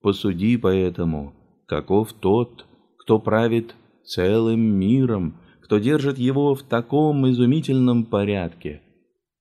Посуди 0.02 0.58
поэтому, 0.58 1.34
каков 1.66 2.12
тот, 2.12 2.66
кто 3.00 3.20
правит 3.20 3.74
целым 4.04 4.60
миром, 4.60 5.38
кто 5.62 5.78
держит 5.78 6.20
его 6.20 6.56
в 6.56 6.64
таком 6.64 7.28
изумительном 7.30 8.04
порядке, 8.04 8.82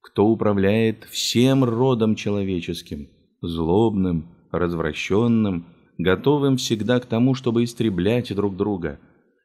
кто 0.01 0.27
управляет 0.27 1.05
всем 1.11 1.65
родом 1.65 2.15
человеческим, 2.15 3.09
злобным, 3.43 4.34
развращенным, 4.59 5.67
готовым 5.99 6.57
всегда 6.57 7.01
к 7.01 7.07
тому, 7.07 7.35
чтобы 7.35 7.64
истреблять 7.64 8.35
друг 8.35 8.57
друга, 8.57 8.99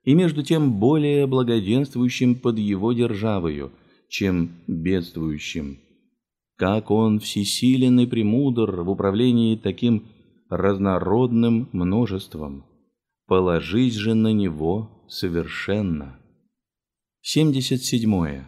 и 0.03 0.13
между 0.13 0.43
тем 0.43 0.79
более 0.79 1.27
благоденствующим 1.27 2.35
под 2.35 2.57
его 2.57 2.93
державою, 2.93 3.71
чем 4.09 4.51
бедствующим. 4.67 5.79
Как 6.55 6.91
он 6.91 7.19
всесилен 7.19 7.99
и 7.99 8.05
премудр 8.05 8.81
в 8.81 8.89
управлении 8.89 9.55
таким 9.55 10.03
разнородным 10.49 11.69
множеством. 11.71 12.65
Положись 13.27 13.93
же 13.93 14.15
на 14.15 14.33
него 14.33 15.05
совершенно. 15.07 16.19
77. 17.21 18.43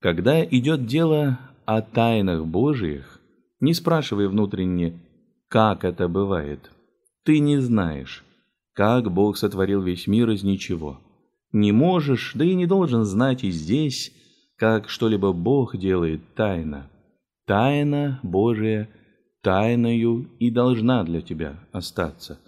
Когда 0.00 0.44
идет 0.44 0.86
дело 0.86 1.40
о 1.64 1.82
тайнах 1.82 2.46
Божиих, 2.46 3.20
не 3.60 3.74
спрашивай 3.74 4.28
внутренне, 4.28 5.00
как 5.48 5.84
это 5.84 6.08
бывает. 6.08 6.70
Ты 7.24 7.38
не 7.38 7.58
знаешь, 7.58 8.24
как 8.72 9.12
Бог 9.12 9.36
сотворил 9.36 9.82
весь 9.82 10.06
мир 10.06 10.30
из 10.30 10.42
ничего. 10.42 11.00
Не 11.52 11.72
можешь, 11.72 12.32
да 12.34 12.44
и 12.44 12.54
не 12.54 12.66
должен 12.66 13.04
знать 13.04 13.44
и 13.44 13.50
здесь, 13.50 14.12
как 14.56 14.88
что-либо 14.88 15.32
Бог 15.32 15.76
делает 15.76 16.20
тайно. 16.34 16.90
Тайна 17.46 18.20
Божия 18.22 18.88
тайною 19.42 20.28
и 20.40 20.50
должна 20.50 21.04
для 21.04 21.20
тебя 21.20 21.60
остаться, 21.70 22.40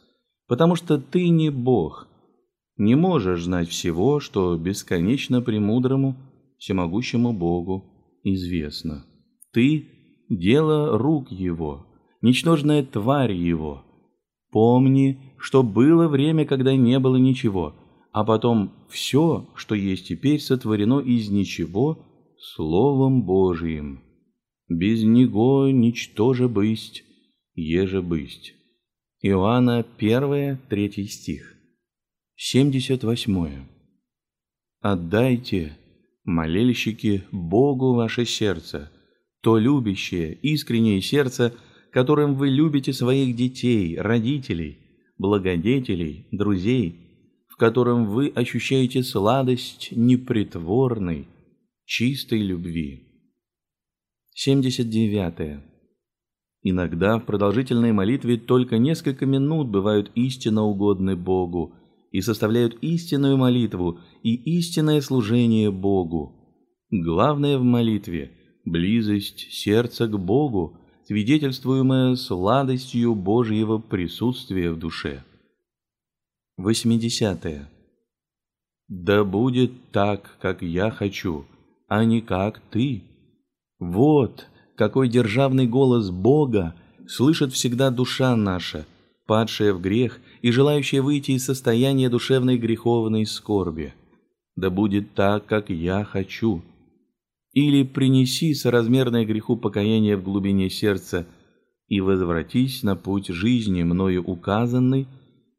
потому 0.48 0.74
что 0.74 0.98
ты 0.98 1.28
не 1.28 1.48
Бог, 1.50 2.08
не 2.76 2.94
можешь 2.94 3.44
знать 3.44 3.68
всего, 3.68 4.20
что 4.20 4.56
бесконечно 4.56 5.42
премудрому, 5.42 6.16
всемогущему 6.58 7.32
Богу 7.32 7.84
известно. 8.24 9.04
Ты— 9.52 9.86
дело 10.28 10.96
рук 10.98 11.30
Его, 11.30 11.86
ничтожная 12.20 12.82
тварь 12.82 13.32
Его. 13.32 13.84
Помни, 14.50 15.34
что 15.38 15.62
было 15.62 16.08
время, 16.08 16.44
когда 16.44 16.74
не 16.74 16.98
было 16.98 17.16
ничего, 17.16 17.74
а 18.12 18.24
потом 18.24 18.72
все, 18.88 19.48
что 19.54 19.74
есть 19.74 20.08
теперь, 20.08 20.40
сотворено 20.40 21.00
из 21.00 21.28
ничего 21.28 22.04
Словом 22.38 23.24
Божиим. 23.24 24.02
Без 24.68 25.02
Него 25.02 25.68
ничтоже 25.70 26.48
бысть, 26.48 27.04
еже 27.54 28.02
бысть. 28.02 28.54
Иоанна 29.20 29.84
1, 29.98 30.58
3 30.68 31.06
стих. 31.08 31.54
78. 32.36 33.66
Отдайте, 34.80 35.76
молельщики, 36.24 37.24
Богу 37.32 37.94
ваше 37.94 38.24
сердце, 38.24 38.92
то 39.42 39.58
любящее, 39.58 40.34
искреннее 40.34 41.00
сердце, 41.00 41.54
которым 41.98 42.36
вы 42.36 42.48
любите 42.48 42.92
своих 42.92 43.34
детей, 43.34 43.98
родителей, 43.98 44.78
благодетелей, 45.18 46.28
друзей, 46.30 46.94
в 47.48 47.56
котором 47.56 48.06
вы 48.06 48.28
ощущаете 48.28 49.02
сладость 49.02 49.88
непритворной, 49.90 51.26
чистой 51.86 52.40
любви. 52.40 53.02
79. 54.32 55.60
Иногда 56.62 57.18
в 57.18 57.26
продолжительной 57.26 57.90
молитве 57.90 58.36
только 58.36 58.78
несколько 58.78 59.26
минут 59.26 59.66
бывают 59.66 60.12
истинно 60.14 60.62
угодны 60.62 61.16
Богу 61.16 61.74
и 62.12 62.20
составляют 62.20 62.78
истинную 62.80 63.36
молитву 63.36 63.98
и 64.22 64.36
истинное 64.56 65.00
служение 65.00 65.72
Богу. 65.72 66.62
Главное 66.92 67.58
в 67.58 67.64
молитве– 67.64 68.30
близость 68.64 69.50
сердца 69.50 70.06
к 70.06 70.16
Богу, 70.16 70.77
свидетельствуемая 71.08 72.16
сладостью 72.16 73.14
Божьего 73.14 73.78
присутствия 73.78 74.70
в 74.70 74.78
душе. 74.78 75.24
80. 76.58 77.66
Да 78.88 79.24
будет 79.24 79.72
так, 79.90 80.36
как 80.38 80.60
я 80.60 80.90
хочу, 80.90 81.46
а 81.88 82.04
не 82.04 82.20
как 82.20 82.60
ты. 82.70 83.04
Вот 83.78 84.48
какой 84.76 85.08
державный 85.08 85.66
голос 85.66 86.10
Бога 86.10 86.74
слышит 87.06 87.54
всегда 87.54 87.90
душа 87.90 88.36
наша, 88.36 88.84
падшая 89.26 89.72
в 89.72 89.80
грех 89.80 90.20
и 90.42 90.50
желающая 90.50 91.00
выйти 91.00 91.30
из 91.30 91.44
состояния 91.46 92.10
душевной 92.10 92.58
греховной 92.58 93.24
скорби. 93.24 93.94
Да 94.56 94.68
будет 94.68 95.14
так, 95.14 95.46
как 95.46 95.70
я 95.70 96.04
хочу. 96.04 96.62
Или 97.62 97.82
принеси 97.82 98.54
соразмерное 98.54 99.24
греху 99.24 99.56
покаяние 99.56 100.16
в 100.16 100.22
глубине 100.22 100.70
сердца 100.70 101.26
и 101.88 102.00
возвратись 102.00 102.82
на 102.82 102.94
путь 102.94 103.28
жизни 103.28 103.82
мною 103.82 104.22
указанный, 104.24 105.06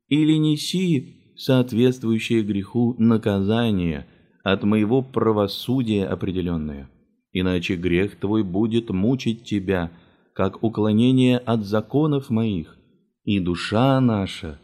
или 0.08 0.34
неси 0.34 1.34
соответствующее 1.36 2.44
греху 2.44 2.96
наказание 3.00 4.08
от 4.44 4.64
моего 4.64 5.02
правосудия 5.02 6.06
определенное 6.06 6.90
иначе 7.32 7.76
грех 7.76 8.16
твой 8.16 8.44
будет 8.44 8.90
мучить 8.90 9.44
тебя, 9.44 9.92
как 10.34 10.64
уклонение 10.64 11.38
от 11.38 11.66
законов 11.66 12.30
моих, 12.30 12.78
и 13.24 13.40
душа 13.40 14.00
наша 14.00 14.60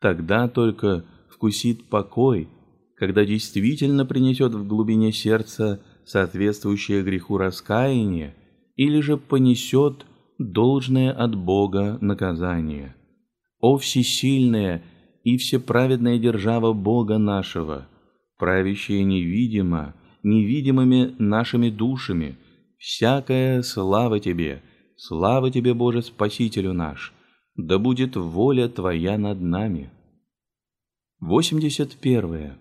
тогда 0.00 0.48
только 0.48 1.04
вкусит 1.30 1.84
покой, 1.84 2.48
когда 2.96 3.24
действительно 3.24 4.04
принесет 4.04 4.52
в 4.52 4.66
глубине 4.66 5.12
сердца 5.12 5.80
соответствующее 6.04 7.02
греху 7.02 7.38
раскаяние 7.38 8.34
или 8.76 9.00
же 9.00 9.16
понесет 9.16 10.06
должное 10.38 11.12
от 11.12 11.34
Бога 11.34 11.98
наказание. 12.00 12.94
О 13.60 13.76
всесильная 13.76 14.82
и 15.24 15.36
всеправедная 15.36 16.18
держава 16.18 16.72
Бога 16.72 17.18
нашего, 17.18 17.86
правящая 18.38 19.04
невидимо, 19.04 19.94
невидимыми 20.22 21.14
нашими 21.18 21.70
душами. 21.70 22.36
Всякая 22.78 23.62
слава 23.62 24.18
Тебе, 24.18 24.62
слава 24.96 25.50
Тебе, 25.50 25.74
Боже, 25.74 26.02
Спасителю 26.02 26.72
наш, 26.72 27.12
да 27.54 27.78
будет 27.78 28.16
воля 28.16 28.68
Твоя 28.68 29.16
над 29.18 29.40
нами. 29.40 29.90
81. 31.20 32.54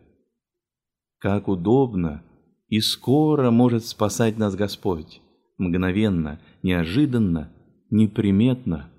Как 1.17 1.47
удобно 1.47 2.23
и 2.71 2.79
скоро 2.79 3.51
может 3.51 3.85
спасать 3.85 4.39
нас 4.39 4.55
Господь, 4.55 5.21
мгновенно, 5.59 6.39
неожиданно, 6.63 7.51
неприметно. 7.91 8.89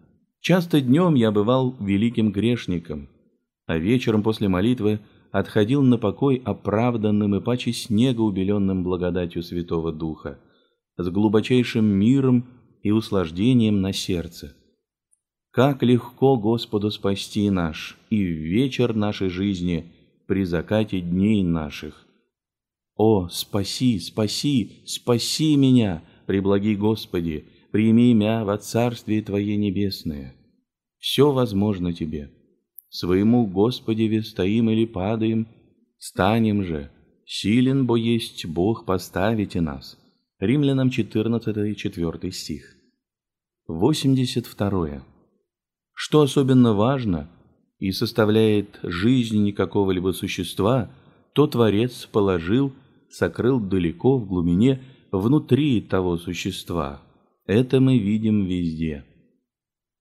Часто 0.40 0.80
днем 0.80 1.14
я 1.14 1.32
бывал 1.32 1.74
великим 1.80 2.30
грешником, 2.30 3.08
а 3.66 3.78
вечером 3.78 4.22
после 4.22 4.46
молитвы– 4.46 5.00
отходил 5.32 5.82
на 5.82 5.98
покой 5.98 6.40
оправданным 6.44 7.34
и 7.34 7.40
паче 7.40 7.72
снега 7.72 8.20
убеленным 8.20 8.84
благодатью 8.84 9.42
Святого 9.42 9.90
Духа, 9.90 10.38
с 10.98 11.08
глубочайшим 11.08 11.84
миром 11.84 12.46
и 12.82 12.90
услаждением 12.90 13.80
на 13.80 13.92
сердце. 13.94 14.54
Как 15.50 15.82
легко 15.82 16.36
Господу 16.36 16.90
спасти 16.90 17.48
наш 17.50 17.98
и 18.10 18.22
вечер 18.22 18.94
нашей 18.94 19.28
жизни 19.28 19.92
при 20.26 20.44
закате 20.44 21.00
дней 21.00 21.42
наших. 21.42 22.06
О, 22.96 23.28
спаси, 23.28 23.98
спаси, 23.98 24.82
спаси 24.86 25.56
меня, 25.56 26.02
преблаги 26.26 26.74
Господи, 26.74 27.46
прими 27.70 28.14
меня 28.14 28.44
во 28.44 28.58
Царствие 28.58 29.22
Твое 29.22 29.56
Небесное. 29.56 30.34
Все 30.98 31.32
возможно 31.32 31.92
Тебе 31.92 32.30
своему 32.92 33.46
Господеве 33.46 34.22
стоим 34.22 34.70
или 34.70 34.84
падаем, 34.84 35.48
станем 35.98 36.62
же, 36.62 36.90
силен, 37.24 37.86
бо 37.86 37.96
есть 37.96 38.44
Бог, 38.46 38.84
поставите 38.84 39.60
нас. 39.62 39.98
Римлянам 40.38 40.90
14, 40.90 41.76
4 41.76 42.32
стих. 42.32 42.76
82. 43.66 45.02
Что 45.94 46.20
особенно 46.20 46.74
важно 46.74 47.30
и 47.78 47.92
составляет 47.92 48.78
жизнь 48.82 49.52
какого-либо 49.52 50.12
существа, 50.12 50.90
то 51.32 51.46
Творец 51.46 52.06
положил, 52.06 52.72
сокрыл 53.12 53.60
далеко 53.60 54.18
в 54.18 54.26
глубине, 54.26 54.82
внутри 55.12 55.80
того 55.80 56.16
существа. 56.16 57.02
Это 57.46 57.80
мы 57.80 57.98
видим 57.98 58.46
везде. 58.46 59.04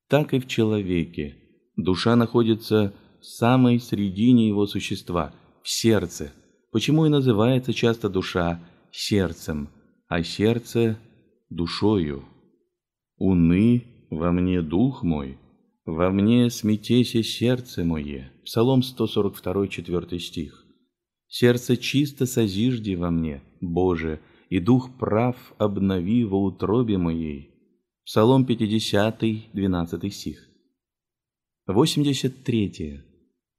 Так 0.07 0.33
и 0.33 0.39
в 0.39 0.47
человеке– 0.47 1.37
Душа 1.77 2.15
находится 2.15 2.93
в 3.19 3.25
самой 3.25 3.79
середине 3.79 4.47
его 4.47 4.67
существа, 4.67 5.33
в 5.63 5.69
сердце. 5.69 6.31
Почему 6.71 7.05
и 7.05 7.09
называется 7.09 7.73
часто 7.73 8.09
душа 8.09 8.61
сердцем, 8.91 9.69
а 10.07 10.23
сердце 10.23 10.97
душою. 11.49 12.23
Уны 13.17 14.07
во 14.09 14.31
мне 14.31 14.61
дух 14.61 15.03
мой, 15.03 15.37
во 15.85 16.09
мне 16.09 16.49
смятесе 16.49 17.23
сердце 17.23 17.83
мое. 17.83 18.31
Псалом 18.43 18.83
142, 18.83 19.67
4 19.67 20.19
стих. 20.19 20.60
Сердце 21.33 21.77
чисто 21.77 22.25
созижди 22.25 22.95
во 22.95 23.09
мне, 23.09 23.41
Боже, 23.61 24.19
и 24.49 24.59
дух 24.59 24.89
прав 24.99 25.37
обнови 25.57 26.25
во 26.25 26.43
утробе 26.43 26.97
моей. 26.97 27.51
Псалом 28.05 28.45
50, 28.45 29.23
12 29.53 30.13
стих. 30.13 30.49
83. 31.67 32.99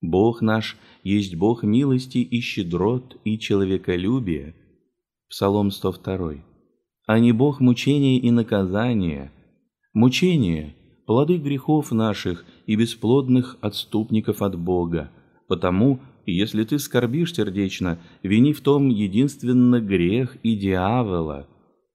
Бог 0.02 0.42
наш 0.42 0.76
есть 1.02 1.34
Бог 1.34 1.62
милости 1.62 2.18
и 2.18 2.40
щедрот 2.40 3.16
и 3.24 3.38
человеколюбия. 3.38 4.54
Псалом 5.30 5.70
102. 5.70 6.44
А 7.06 7.18
не 7.18 7.32
Бог 7.32 7.60
мучения 7.60 8.18
и 8.18 8.30
наказания. 8.30 9.32
Мучение 9.94 10.76
плоды 11.06 11.38
грехов 11.38 11.90
наших 11.90 12.44
и 12.66 12.76
бесплодных 12.76 13.56
отступников 13.62 14.42
от 14.42 14.58
Бога, 14.58 15.10
потому 15.48 16.00
если 16.26 16.64
ты 16.64 16.78
скорбишь 16.78 17.34
сердечно, 17.34 17.98
вини 18.22 18.52
в 18.52 18.60
том 18.60 18.88
единственно 18.88 19.80
грех 19.80 20.36
и 20.42 20.56
дьявола, 20.56 21.48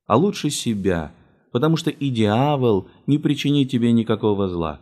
а 0.05 0.17
лучше 0.17 0.49
себя, 0.49 1.13
потому 1.51 1.77
что 1.77 1.89
и 1.89 2.09
дьявол 2.09 2.87
не 3.07 3.17
причинит 3.17 3.69
тебе 3.69 3.91
никакого 3.91 4.47
зла. 4.47 4.81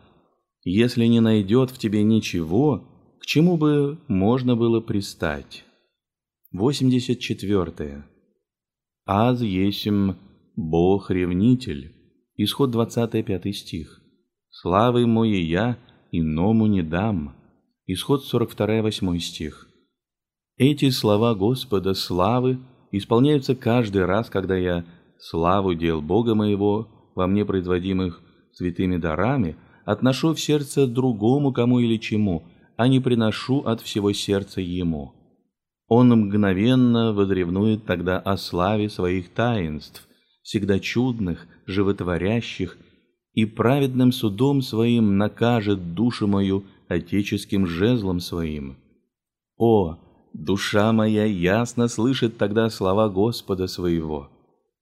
Если 0.63 1.05
не 1.05 1.19
найдет 1.19 1.69
в 1.71 1.77
тебе 1.77 2.03
ничего, 2.03 2.83
к 3.19 3.25
чему 3.25 3.57
бы 3.57 3.99
можно 4.07 4.55
было 4.55 4.81
пристать. 4.81 5.63
84. 6.51 8.03
«Аз 9.05 9.41
есмь 9.41 10.13
Бог-ревнитель». 10.55 11.91
Исход 12.37 12.71
25 12.71 13.55
стих. 13.55 14.01
«Славы 14.49 15.05
моей 15.05 15.45
я 15.45 15.77
иному 16.11 16.65
не 16.67 16.81
дам». 16.81 17.35
Исход 17.87 18.23
42 18.23 18.81
8 18.81 19.19
стих. 19.19 19.67
Эти 20.57 20.89
слова 20.89 21.35
Господа 21.35 21.93
славы 21.93 22.57
исполняются 22.91 23.55
каждый 23.55 24.05
раз, 24.05 24.31
когда 24.31 24.57
я 24.57 24.85
славу 25.19 25.75
дел 25.75 26.01
Бога 26.01 26.33
моего 26.33 26.87
во 27.13 27.27
мне 27.27 27.45
производимых 27.45 28.21
святыми 28.53 28.97
дарами 28.97 29.55
отношу 29.85 30.33
в 30.33 30.39
сердце 30.39 30.87
другому 30.87 31.53
кому 31.53 31.79
или 31.79 31.97
чему, 31.97 32.41
а 32.75 32.87
не 32.87 32.99
приношу 32.99 33.59
от 33.59 33.81
всего 33.81 34.13
сердца 34.13 34.61
Ему. 34.61 35.13
Он 35.87 36.09
мгновенно 36.09 37.13
возревнует 37.13 37.85
тогда 37.85 38.17
о 38.17 38.37
славе 38.37 38.89
своих 38.89 39.29
таинств, 39.29 40.07
всегда 40.41 40.79
чудных, 40.79 41.45
животворящих, 41.67 42.79
и 43.33 43.45
праведным 43.45 44.11
судом 44.11 44.63
своим 44.63 45.17
накажет 45.19 45.93
душу 45.93 46.25
мою 46.25 46.63
отеческим 46.87 47.65
жезлом 47.65 48.19
своим. 48.19 48.77
О, 49.57 49.97
душа 50.33 50.91
моя 50.91 51.25
ясно 51.25 51.87
слышит 51.87 52.37
тогда 52.37 52.69
слова 52.69 53.09
Господа 53.09 53.67
своего. 53.67 54.29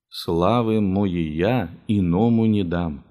Славы 0.09 0.81
моей 0.81 1.35
я 1.35 1.71
иному 1.87 2.45
не 2.45 2.63
дам. 2.63 3.03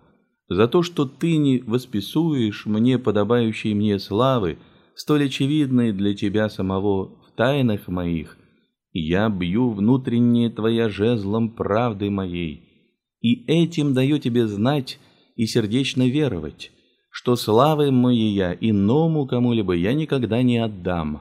За 0.49 0.69
то, 0.69 0.83
что 0.83 1.07
ты 1.07 1.37
не 1.37 1.59
восписуешь 1.59 2.67
мне 2.67 2.99
подобающей 2.99 3.75
мне 3.75 3.99
славы, 3.99 4.59
столь 4.95 5.27
очевидной 5.27 5.93
для 5.93 6.15
тебя 6.15 6.49
самого 6.49 7.11
тайнах 7.37 7.89
моих, 7.89 8.37
я 8.93 9.29
бью 9.31 9.71
внутреннее 9.71 10.51
твоя 10.51 10.89
жезлом 10.89 11.51
правды 11.51 12.11
моей, 12.11 12.69
и 13.21 13.45
этим 13.47 13.95
даю 13.95 14.19
тебе 14.19 14.47
знать 14.47 14.99
и 15.37 15.47
сердечно 15.47 16.07
веровать, 16.07 16.71
что 17.13 17.37
славы 17.37 17.93
моей 17.93 18.33
я 18.35 18.57
иному 18.59 19.27
кому-либо 19.27 19.75
я 19.75 19.93
никогда 19.93 20.43
не 20.43 20.59
отдам. 20.59 21.21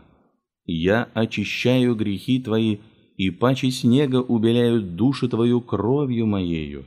Я 0.66 1.10
очищаю 1.14 1.96
грехи 1.96 2.40
твои, 2.40 2.78
и 3.18 3.30
паче 3.30 3.70
снега 3.70 4.22
убеляю 4.22 4.82
душу 4.82 5.28
твою 5.28 5.60
кровью 5.60 6.26
моею. 6.26 6.86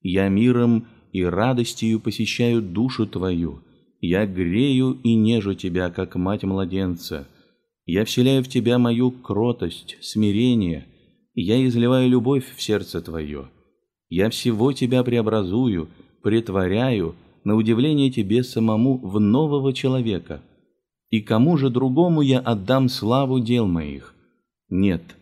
Я 0.00 0.28
миром 0.28 0.86
и 1.12 1.22
радостью 1.22 2.00
посещаю 2.00 2.62
душу 2.62 3.06
твою. 3.06 3.62
Я 4.00 4.26
грею 4.26 4.98
и 5.04 5.14
нежу 5.14 5.54
тебя, 5.54 5.90
как 5.90 6.16
мать 6.16 6.42
младенца. 6.42 7.28
Я 7.84 8.06
вселяю 8.06 8.42
в 8.42 8.48
тебя 8.48 8.78
мою 8.78 9.10
кротость, 9.10 9.98
смирение, 10.00 10.86
я 11.34 11.62
изливаю 11.66 12.08
любовь 12.08 12.46
в 12.56 12.62
сердце 12.62 13.02
твое. 13.02 13.50
Я 14.08 14.30
всего 14.30 14.72
тебя 14.72 15.04
преобразую, 15.04 15.88
притворяю, 16.22 17.14
на 17.46 17.54
удивление 17.54 18.10
тебе 18.10 18.42
самому, 18.42 18.98
в 18.98 19.20
нового 19.20 19.72
человека. 19.72 20.42
И 21.10 21.20
кому 21.20 21.56
же 21.56 21.70
другому 21.70 22.20
я 22.20 22.40
отдам 22.40 22.88
славу 22.88 23.38
дел 23.38 23.68
моих? 23.68 24.16
Нет, 24.68 25.14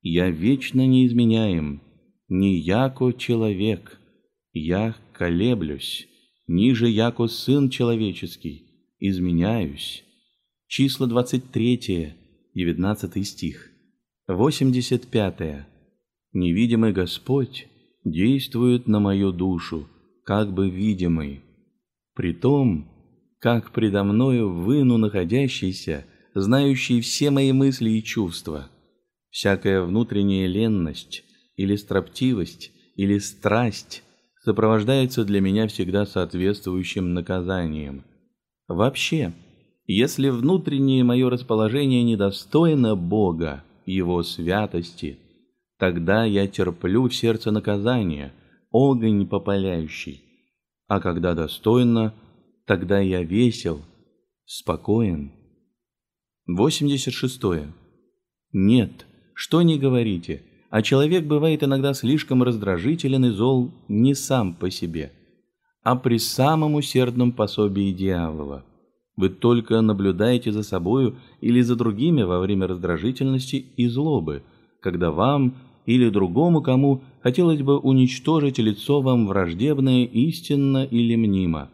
я 0.00 0.30
вечно 0.30 0.86
неизменяем, 0.86 1.80
не 2.28 2.56
яко 2.56 3.12
человек, 3.12 3.98
я 4.52 4.94
колеблюсь, 5.12 6.06
ниже 6.46 6.88
яко 6.88 7.26
сын 7.26 7.68
человеческий, 7.68 8.62
изменяюсь 9.00 10.04
числа 10.68 11.08
23, 11.08 12.14
19 12.54 13.26
стих. 13.26 13.72
85. 14.28 15.66
Невидимый 16.32 16.92
Господь 16.92 17.66
действует 18.04 18.86
на 18.86 19.00
мою 19.00 19.32
душу, 19.32 19.88
как 20.24 20.54
бы 20.54 20.70
видимый. 20.70 21.41
Притом, 22.14 22.88
как 23.38 23.72
предо 23.72 24.04
мною 24.04 24.52
выну 24.52 24.98
находящийся, 24.98 26.04
знающий 26.34 27.00
все 27.00 27.30
мои 27.30 27.52
мысли 27.52 27.90
и 27.90 28.02
чувства. 28.02 28.68
Всякая 29.30 29.82
внутренняя 29.82 30.46
ленность 30.46 31.24
или 31.56 31.74
строптивость 31.76 32.70
или 32.96 33.18
страсть 33.18 34.02
сопровождается 34.42 35.24
для 35.24 35.40
меня 35.40 35.68
всегда 35.68 36.04
соответствующим 36.04 37.14
наказанием. 37.14 38.04
Вообще, 38.68 39.32
если 39.86 40.28
внутреннее 40.28 41.04
мое 41.04 41.30
расположение 41.30 42.02
недостойно 42.02 42.94
Бога, 42.94 43.64
Его 43.86 44.22
святости, 44.22 45.18
тогда 45.78 46.24
я 46.24 46.46
терплю 46.46 47.08
в 47.08 47.14
сердце 47.14 47.50
наказание, 47.50 48.32
огонь 48.70 49.26
попаляющий. 49.26 50.31
А 50.92 51.00
когда 51.00 51.32
достойно, 51.32 52.12
тогда 52.66 53.00
я 53.00 53.22
весел, 53.22 53.80
спокоен. 54.44 55.32
86. 56.46 57.40
Нет, 58.52 59.06
что 59.32 59.62
не 59.62 59.78
говорите, 59.78 60.42
а 60.68 60.82
человек 60.82 61.24
бывает 61.24 61.62
иногда 61.64 61.94
слишком 61.94 62.42
раздражителен 62.42 63.24
и 63.24 63.30
зол 63.30 63.72
не 63.88 64.14
сам 64.14 64.52
по 64.52 64.70
себе, 64.70 65.12
а 65.82 65.96
при 65.96 66.18
самом 66.18 66.74
усердном 66.74 67.32
пособии 67.32 67.90
дьявола– 67.90 68.66
вы 69.16 69.30
только 69.30 69.80
наблюдаете 69.80 70.52
за 70.52 70.62
собою 70.62 71.16
или 71.40 71.62
за 71.62 71.74
другими 71.74 72.22
во 72.22 72.38
время 72.38 72.66
раздражительности 72.66 73.56
и 73.56 73.86
злобы, 73.86 74.42
когда 74.82 75.10
вам 75.10 75.56
или 75.86 76.08
другому 76.10 76.62
кому 76.62 77.02
хотелось 77.22 77.62
бы 77.62 77.78
уничтожить 77.78 78.58
лицо 78.58 79.00
вам 79.00 79.26
враждебное 79.26 80.04
истинно 80.04 80.84
или 80.84 81.16
мнимо. 81.16 81.70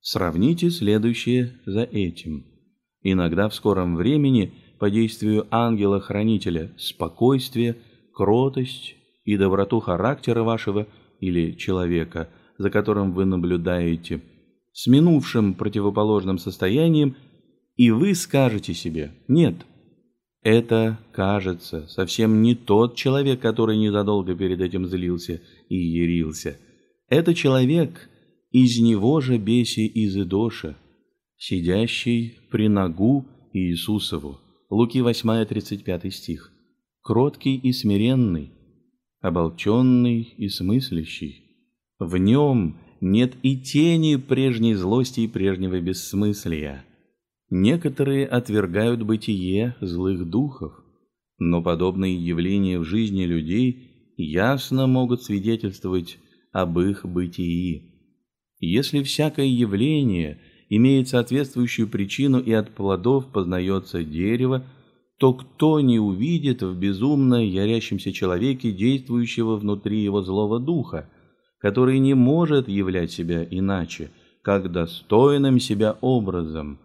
Сравните 0.00 0.70
следующее 0.70 1.52
за 1.66 1.82
этим. 1.82 2.44
Иногда 3.02 3.48
в 3.48 3.54
скором 3.54 3.96
времени 3.96 4.52
по 4.78 4.90
действию 4.90 5.46
ангела-хранителя 5.50 6.72
спокойствие, 6.76 7.76
кротость 8.14 8.94
и 9.24 9.36
доброту 9.36 9.80
характера 9.80 10.42
вашего 10.42 10.86
или 11.20 11.52
человека, 11.52 12.28
за 12.58 12.70
которым 12.70 13.12
вы 13.12 13.24
наблюдаете– 13.24 14.22
с 14.76 14.86
минувшим 14.86 15.54
противоположным 15.54 16.38
состоянием, 16.38 17.16
и 17.76 17.90
вы 17.90 18.14
скажете 18.14 18.74
себе 18.74 19.12
«нет». 19.26 19.54
Это, 20.48 21.00
кажется, 21.10 21.88
совсем 21.88 22.40
не 22.40 22.54
тот 22.54 22.94
человек, 22.94 23.40
который 23.40 23.76
незадолго 23.76 24.36
перед 24.36 24.60
этим 24.60 24.86
злился 24.86 25.42
и 25.68 25.76
ярился. 25.76 26.56
Это 27.08 27.34
человек 27.34 28.08
из 28.52 28.78
него 28.78 29.20
же 29.20 29.38
Беси 29.38 29.90
Изыдоша, 29.92 30.76
сидящий 31.36 32.38
при 32.52 32.68
ногу 32.68 33.26
Иисусову. 33.52 34.38
Луки 34.70 35.00
8, 35.00 35.46
35 35.46 36.14
стих. 36.14 36.52
Кроткий 37.02 37.56
и 37.56 37.72
смиренный, 37.72 38.52
оболченный 39.20 40.32
и 40.38 40.48
смыслящий. 40.48 41.42
В 41.98 42.18
нем 42.18 42.78
нет 43.00 43.34
и 43.42 43.56
тени 43.56 44.14
прежней 44.14 44.74
злости 44.74 45.22
и 45.22 45.26
прежнего 45.26 45.80
бессмыслия. 45.80 46.84
Некоторые 47.50 48.26
отвергают 48.26 49.02
бытие 49.02 49.76
злых 49.80 50.28
духов, 50.28 50.72
но 51.38 51.62
подобные 51.62 52.16
явления 52.16 52.78
в 52.78 52.84
жизни 52.84 53.24
людей 53.24 54.14
ясно 54.16 54.86
могут 54.86 55.22
свидетельствовать 55.22 56.18
об 56.52 56.78
их 56.80 57.04
бытии. 57.04 57.92
Если 58.58 59.02
всякое 59.02 59.46
явление 59.46 60.40
имеет 60.68 61.08
соответствующую 61.08 61.88
причину 61.88 62.40
и 62.40 62.52
от 62.52 62.74
плодов 62.74 63.30
познается 63.30 64.02
дерево, 64.02 64.64
то 65.18 65.32
кто 65.32 65.80
не 65.80 65.98
увидит 65.98 66.62
в 66.62 66.76
безумно 66.76 67.46
ярящемся 67.46 68.12
человеке 68.12 68.72
действующего 68.72 69.56
внутри 69.56 70.02
его 70.02 70.22
злого 70.22 70.58
духа, 70.58 71.08
который 71.58 71.98
не 72.00 72.14
может 72.14 72.68
являть 72.68 73.12
себя 73.12 73.46
иначе, 73.48 74.10
как 74.42 74.72
достойным 74.72 75.60
себя 75.60 75.96
образом. 76.00 76.80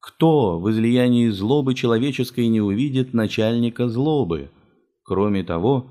Кто 0.00 0.60
в 0.60 0.70
излиянии 0.70 1.28
злобы 1.28 1.74
человеческой 1.74 2.48
не 2.48 2.60
увидит 2.60 3.14
начальника 3.14 3.88
злобы? 3.88 4.50
Кроме 5.02 5.42
того, 5.42 5.86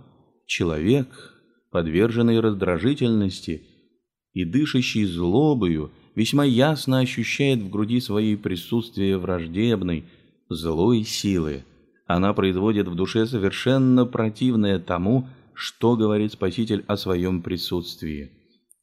человек, 0.46 1.34
подверженный 1.72 2.40
раздражительности 2.40 3.64
и 4.34 4.46
дышащий 4.46 5.06
злобою, 5.06 5.92
весьма 6.16 6.46
ясно 6.46 7.00
ощущает 7.00 7.60
в 7.60 7.70
груди 7.70 8.00
своей 8.00 8.38
присутствие 8.38 9.18
враждебной, 9.18 10.06
злой 10.50 11.04
силы. 11.04 11.66
Она 12.06 12.34
производит 12.34 12.88
в 12.88 12.96
душе 12.96 13.26
совершенно 13.26 14.06
противное 14.06 14.80
тому, 14.80 15.28
что 15.54 15.98
говорит 15.98 16.34
Спаситель 16.34 16.86
о 16.88 16.96
своем 16.96 17.42
присутствии. 17.42 18.32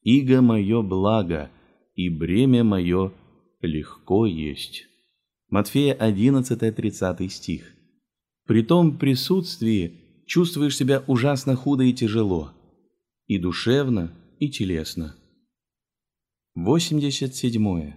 «Иго 0.03 0.43
мое 0.43 0.83
благо, 0.83 1.51
и 1.95 2.11
бремя 2.11 2.63
мое 2.63 3.13
легко 3.63 4.27
есть». 4.27 4.87
Матфея 5.55 5.95
11-30 5.95 7.29
стих. 7.29 7.73
При 8.45 8.65
том 8.65 8.99
присутствии 8.99 10.25
чувствуешь 10.27 10.77
себя 10.77 11.05
ужасно 11.07 11.55
худо 11.55 11.85
и 11.85 11.93
тяжело, 11.93 12.51
и 13.29 13.39
душевно, 13.39 14.13
и 14.41 14.51
телесно. 14.51 15.15
87. 16.57 17.93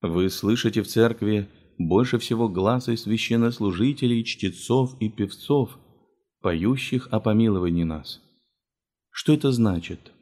Вы 0.00 0.30
слышите 0.30 0.84
в 0.84 0.86
церкви 0.86 1.48
больше 1.76 2.20
всего 2.20 2.48
глаза 2.48 2.96
священнослужителей, 2.96 4.22
чтецов 4.22 4.94
и 5.00 5.08
певцов, 5.08 5.76
поющих 6.40 7.08
о 7.10 7.18
помиловании 7.18 7.82
нас. 7.82 8.20
Что 9.10 9.32
это 9.32 9.50
значит? 9.50 10.12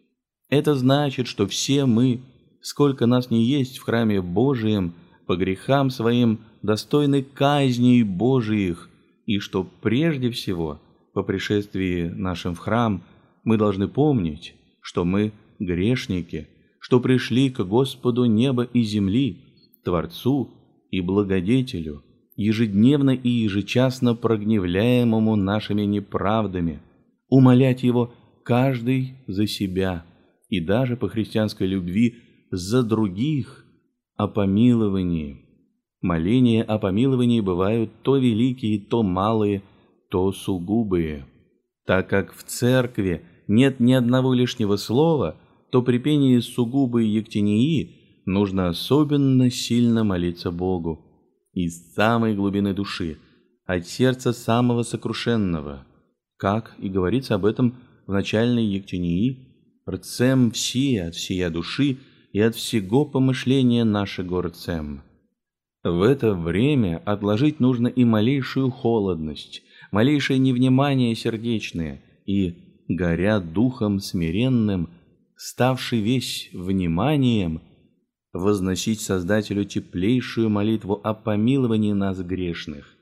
Это 0.49 0.77
значит, 0.77 1.27
что 1.27 1.47
все 1.47 1.85
мы, 1.85 2.23
сколько 2.63 3.05
нас 3.05 3.29
не 3.29 3.45
есть 3.45 3.77
в 3.77 3.83
храме 3.83 4.23
Божием, 4.23 4.95
по 5.27 5.37
грехам 5.37 5.91
своим 5.91 6.41
достойны 6.63 7.23
казней 7.23 8.03
Божиих, 8.03 8.89
и 9.27 9.39
что 9.39 9.65
прежде 9.65 10.31
всего, 10.31 10.81
по 11.15 11.23
пришествии 11.23 12.09
нашим 12.09 12.55
в 12.55 12.59
храм, 12.59 13.03
мы 13.45 13.57
должны 13.57 13.89
помнить, 13.89 14.55
что 14.81 15.05
мы 15.05 15.33
грешники, 15.59 16.49
что 16.79 17.01
пришли 17.01 17.51
к 17.51 17.61
Господу 17.65 18.25
неба 18.25 18.65
и 18.65 18.83
земли, 18.83 19.39
Творцу 19.85 20.51
и 20.91 21.01
Благодетелю, 21.01 22.03
ежедневно 22.37 23.11
и 23.11 23.29
ежечасно 23.29 24.15
прогневляемому 24.15 25.37
нашими 25.37 25.83
неправдами, 25.83 26.81
умолять 27.29 27.83
Его 27.83 28.13
каждый 28.45 29.15
за 29.27 29.47
себя 29.47 30.05
и 30.49 30.61
даже 30.61 30.97
по 30.97 31.09
христианской 31.09 31.67
любви 31.67 32.17
за 32.51 32.83
других 32.83 33.62
о 34.17 34.29
помиловании. 34.29 35.39
Моления 36.01 36.63
о 36.63 36.79
помиловании 36.79 37.41
бывают 37.41 37.91
то 38.03 38.17
великие, 38.17 38.81
то 38.81 39.03
малые, 39.03 39.63
то 40.11 40.33
сугубые. 40.33 41.27
Так 41.87 42.09
как 42.09 42.35
в 42.35 42.43
церкви 42.45 43.23
нет 43.49 43.81
ни 43.81 43.93
одного 43.93 44.35
лишнего 44.35 44.77
слова, 44.77 45.37
то 45.71 45.83
при 45.83 45.99
пении 45.99 46.39
сугубой 46.41 47.07
ектении 47.09 48.23
нужно 48.27 48.69
особенно 48.69 49.51
сильно 49.51 50.05
молиться 50.05 50.51
Богу 50.51 51.07
из 51.53 51.95
самой 51.95 52.35
глубины 52.35 52.75
души, 52.75 53.19
от 53.67 53.87
сердца 53.87 54.33
самого 54.33 54.83
сокрушенного, 54.83 55.87
как 56.37 56.75
и 56.79 56.89
говорится 56.89 57.35
об 57.35 57.45
этом 57.45 57.77
в 58.07 58.13
начальной 58.13 58.65
ектении, 58.65 59.49
«Рцем 59.89 60.53
все 60.53 61.05
от 61.05 61.15
всея 61.15 61.51
души 61.51 61.99
и 62.33 62.41
от 62.41 62.55
всего 62.55 63.05
помышления 63.05 63.85
нашего 63.85 64.43
рцем». 64.43 65.03
В 65.85 66.03
это 66.03 66.35
время 66.35 67.03
отложить 67.05 67.59
нужно 67.59 67.89
и 67.89 68.05
малейшую 68.05 68.71
холодность, 68.71 69.63
малейшее 69.91 70.39
невнимание 70.39 71.15
сердечное, 71.17 72.03
и, 72.25 72.85
горя 72.89 73.41
духом 73.41 73.99
смиренным, 73.99 74.91
ставший 75.37 76.01
весь 76.01 76.51
вниманием, 76.53 77.63
возносить 78.33 79.01
Создателю 79.01 79.65
теплейшую 79.65 80.51
молитву 80.51 81.01
о 81.03 81.15
помиловании 81.15 81.93
нас 81.93 82.21
грешных. 82.21 82.97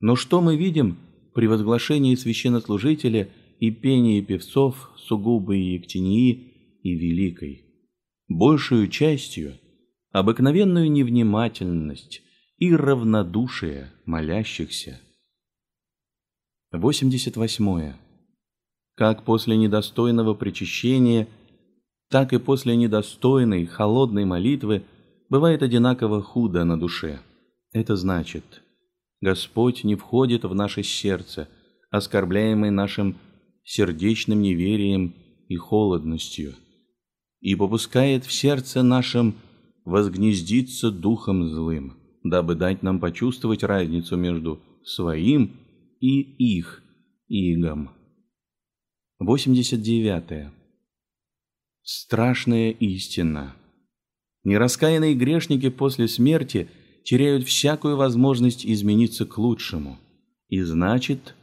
Но 0.00 0.16
что 0.16 0.40
мы 0.40 0.56
видим 0.56 0.96
при 1.34 1.46
возглашении 1.46 2.14
священнослужителя 2.14 3.28
и 3.60 3.70
пении 3.70 4.20
певцов 4.22 4.90
сугубой 4.96 5.60
Ектении 5.60 6.80
и 6.82 6.94
Великой? 6.94 7.71
Большую 8.34 8.88
частью 8.88 9.58
обыкновенную 10.10 10.90
невнимательность 10.90 12.22
и 12.56 12.74
равнодушие 12.74 13.90
молящихся. 14.06 14.98
88. 16.70 17.92
Как 18.94 19.24
после 19.24 19.58
недостойного 19.58 20.32
причащения, 20.32 21.28
так 22.08 22.32
и 22.32 22.38
после 22.38 22.74
недостойной 22.74 23.66
холодной 23.66 24.24
молитвы 24.24 24.84
бывает 25.28 25.62
одинаково 25.62 26.22
худо 26.22 26.64
на 26.64 26.80
душе. 26.80 27.20
Это 27.72 27.96
значит, 27.96 28.62
Господь 29.20 29.84
не 29.84 29.94
входит 29.94 30.44
в 30.44 30.54
наше 30.54 30.82
сердце, 30.82 31.48
оскорбляемый 31.90 32.70
нашим 32.70 33.18
сердечным 33.62 34.40
неверием 34.40 35.14
и 35.48 35.56
холодностью, 35.56 36.54
и 37.42 37.56
попускает 37.56 38.24
в 38.24 38.32
сердце 38.32 38.82
нашем 38.82 39.34
возгнездиться 39.84 40.90
духом 40.92 41.48
злым, 41.48 41.98
дабы 42.22 42.54
дать 42.54 42.82
нам 42.82 43.00
почувствовать 43.00 43.64
разницу 43.64 44.16
между 44.16 44.62
своим 44.84 45.50
и 46.00 46.20
их 46.20 46.82
игом. 47.28 47.90
89. 49.18 50.52
Страшная 51.82 52.70
истина. 52.70 53.56
Нераскаянные 54.44 55.14
грешники 55.14 55.68
после 55.68 56.06
смерти 56.06 56.68
теряют 57.04 57.44
всякую 57.44 57.96
возможность 57.96 58.64
измениться 58.64 59.26
к 59.26 59.36
лучшему, 59.36 59.98
и 60.48 60.60
значит, 60.60 61.34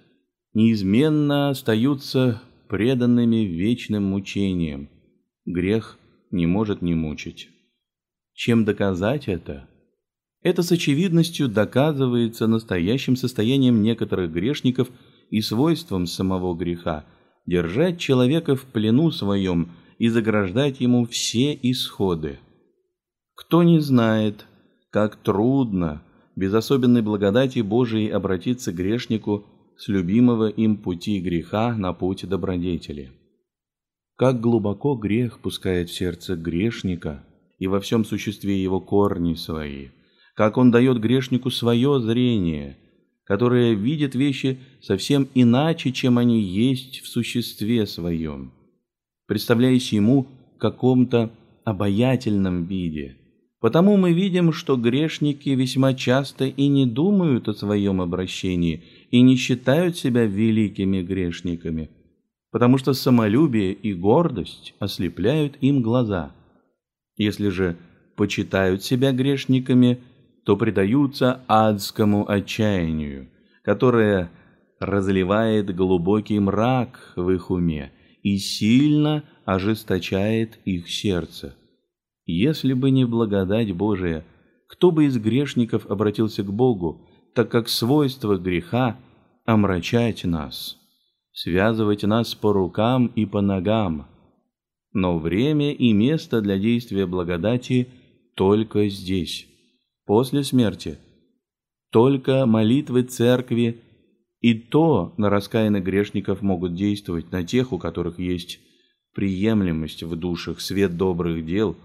неизменно 0.54 1.50
остаются 1.50 2.42
преданными 2.70 3.44
вечным 3.46 4.06
мучениям. 4.06 4.90
Грех 5.50 5.98
не 6.30 6.46
может 6.46 6.84
не 6.84 6.94
мучить. 6.94 7.50
Чем 8.36 8.66
доказать 8.66 9.28
это? 9.28 9.68
Это 10.44 10.62
с 10.62 10.72
очевидностью 10.72 11.50
доказывается 11.50 12.46
настоящим 12.46 13.16
состоянием 13.16 13.82
некоторых 13.82 14.32
грешников 14.32 14.90
и 15.32 15.42
свойством 15.42 16.06
самого 16.06 16.54
греха 16.56 17.04
держать 17.48 17.98
человека 17.98 18.56
в 18.56 18.66
плену 18.66 19.10
своем 19.10 19.72
и 19.98 20.08
заграждать 20.08 20.82
ему 20.82 21.08
все 21.08 21.58
исходы. 21.60 22.38
Кто 23.34 23.64
не 23.64 23.80
знает, 23.80 24.46
как 24.92 25.16
трудно 25.16 26.04
без 26.36 26.54
особенной 26.54 27.02
благодати 27.02 27.62
Божией 27.62 28.10
обратиться 28.10 28.72
грешнику 28.72 29.48
с 29.78 29.88
любимого 29.88 30.48
им 30.48 30.78
пути 30.78 31.20
греха 31.20 31.74
на 31.76 31.92
путь 31.94 32.30
добродетели. 32.30 33.19
Как 34.20 34.40
глубоко 34.40 34.94
грех 34.96 35.40
пускает 35.40 35.90
в 35.90 35.96
сердце 35.96 36.36
грешника– 36.36 37.24
и 37.60 37.68
во 37.68 37.80
всем 37.80 38.06
существе 38.06 38.62
его 38.62 38.80
корни 38.80 39.36
свои, 39.36 39.90
как 40.34 40.58
он 40.58 40.72
дает 40.72 41.00
грешнику 41.00 41.52
свое 41.52 42.00
зрение, 42.00 42.78
которое 43.26 43.74
видит 43.74 44.16
вещи 44.16 44.58
совсем 44.82 45.28
иначе, 45.36 45.92
чем 45.92 46.18
они 46.18 46.42
есть 46.42 47.02
в 47.02 47.08
существе 47.08 47.86
своем, 47.86 48.54
представляясь 49.28 49.94
ему 49.94 50.28
в 50.56 50.58
каком-то 50.58 51.32
обаятельном 51.66 52.66
виде. 52.66 53.18
Потому 53.60 53.98
мы 53.98 54.14
видим, 54.14 54.54
что 54.54 54.78
грешники 54.78 55.50
весьма 55.50 55.94
часто 55.94 56.46
и 56.46 56.68
не 56.68 56.86
думают 56.86 57.50
о 57.50 57.54
своем 57.54 58.00
обращении 58.00 58.84
и 59.12 59.20
не 59.20 59.36
считают 59.36 59.98
себя 59.98 60.26
великими 60.26 61.02
грешниками, 61.02 61.90
потому 62.52 62.78
что 62.78 62.94
самолюбие 62.94 63.74
и 63.74 63.94
гордость 63.94 64.74
ослепляют 64.80 65.58
им 65.62 65.82
глаза– 65.82 66.34
если 67.20 67.50
же 67.50 67.76
почитают 68.16 68.82
себя 68.82 69.12
грешниками, 69.12 70.00
то 70.46 70.56
предаются 70.56 71.42
адскому 71.48 72.28
отчаянию, 72.32 73.30
которое 73.62 74.32
разливает 74.80 75.76
глубокий 75.76 76.40
мрак 76.40 77.12
в 77.18 77.30
их 77.30 77.52
уме 77.52 77.92
и 78.24 78.38
сильно 78.38 79.26
ожесточает 79.44 80.60
их 80.64 80.90
сердце. 80.90 81.56
Если 82.26 82.72
бы 82.72 82.90
не 82.90 83.04
благодать 83.04 83.74
Божия, 83.74 84.26
кто 84.70 84.92
бы 84.92 85.06
из 85.06 85.18
грешников 85.18 85.86
обратился 85.88 86.44
к 86.44 86.54
Богу, 86.54 87.06
так 87.36 87.52
как 87.52 87.68
свойство 87.68 88.38
греха 88.38 88.98
омрачать 89.46 90.24
нас, 90.24 90.79
связывать 91.32 92.04
нас 92.04 92.36
по 92.36 92.54
рукам 92.54 93.08
и 93.16 93.26
по 93.26 93.42
ногам, 93.42 94.08
но 94.94 95.20
время 95.20 95.72
и 95.74 95.94
место 95.94 96.42
для 96.42 96.58
действия 96.58 97.06
благодати 97.06 97.88
только 98.36 98.90
здесь, 98.90 99.48
после 100.06 100.44
смерти. 100.44 100.98
Только 101.92 102.46
молитвы 102.46 103.04
церкви 103.04 103.82
и 104.42 104.54
то 104.54 105.14
на 105.18 105.30
раскаянных 105.30 105.84
грешников 105.84 106.42
могут 106.42 106.76
действовать 106.76 107.32
на 107.32 107.44
тех, 107.44 107.74
у 107.74 107.78
которых 107.78 108.20
есть 108.20 108.60
приемлемость 109.14 110.04
в 110.04 110.16
душах, 110.16 110.62
свет 110.62 110.98
добрых 110.98 111.46
дел, 111.46 111.76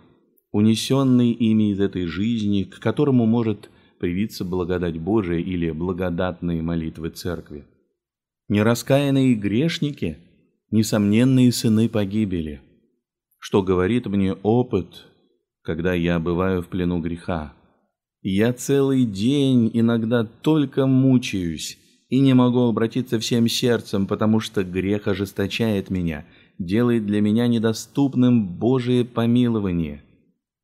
унесенный 0.52 1.32
ими 1.32 1.72
из 1.72 1.80
этой 1.80 2.06
жизни, 2.06 2.62
к 2.62 2.78
которому 2.78 3.26
может 3.26 3.70
привиться 3.98 4.44
благодать 4.44 4.98
Божия 4.98 5.38
или 5.38 5.70
благодатные 5.70 6.62
молитвы 6.62 7.10
церкви. 7.10 7.64
Нераскаянные 8.48 9.34
грешники– 9.34 10.18
несомненные 10.74 11.52
сыны 11.52 11.88
погибели, 11.88 12.60
что 13.38 13.62
говорит 13.62 14.06
мне 14.06 14.32
опыт, 14.32 15.06
когда 15.62 15.94
я 15.94 16.18
бываю 16.18 16.62
в 16.62 16.66
плену 16.66 17.00
греха. 17.00 17.52
Я 18.22 18.52
целый 18.52 19.04
день 19.04 19.70
иногда 19.72 20.24
только 20.24 20.86
мучаюсь 20.86 21.78
и 22.08 22.18
не 22.18 22.34
могу 22.34 22.62
обратиться 22.62 23.20
всем 23.20 23.46
сердцем, 23.46 24.08
потому 24.08 24.40
что 24.40 24.64
грех 24.64 25.06
ожесточает 25.06 25.90
меня, 25.90 26.26
делает 26.58 27.06
для 27.06 27.20
меня 27.20 27.46
недоступным 27.46 28.58
Божие 28.58 29.04
помилование. 29.04 30.02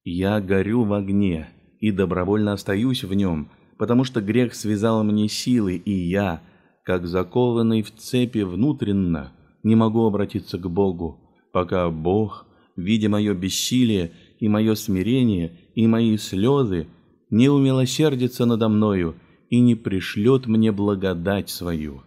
Я 0.02 0.40
горю 0.40 0.82
в 0.82 0.92
огне 0.92 1.50
и 1.78 1.92
добровольно 1.92 2.54
остаюсь 2.54 3.04
в 3.04 3.14
нем, 3.14 3.48
потому 3.78 4.02
что 4.02 4.20
грех 4.20 4.56
связал 4.56 5.04
мне 5.04 5.28
силы, 5.28 5.76
и 5.76 5.92
я, 5.92 6.42
как 6.90 7.06
закованный 7.06 7.82
в 7.82 7.94
цепи 7.94 8.40
внутренно, 8.40 9.32
не 9.62 9.76
могу 9.76 10.06
обратиться 10.06 10.58
к 10.58 10.68
Богу, 10.68 11.20
пока 11.52 11.88
Бог, 11.88 12.48
видя 12.74 13.08
мое 13.08 13.32
бессилие 13.32 14.10
и 14.40 14.48
мое 14.48 14.74
смирение 14.74 15.56
и 15.76 15.86
мои 15.86 16.16
слезы, 16.16 16.88
не 17.30 17.48
умилосердится 17.48 18.44
надо 18.44 18.68
мною 18.68 19.14
и 19.50 19.60
не 19.60 19.76
пришлет 19.76 20.48
мне 20.48 20.72
благодать 20.72 21.48
свою. 21.48 22.02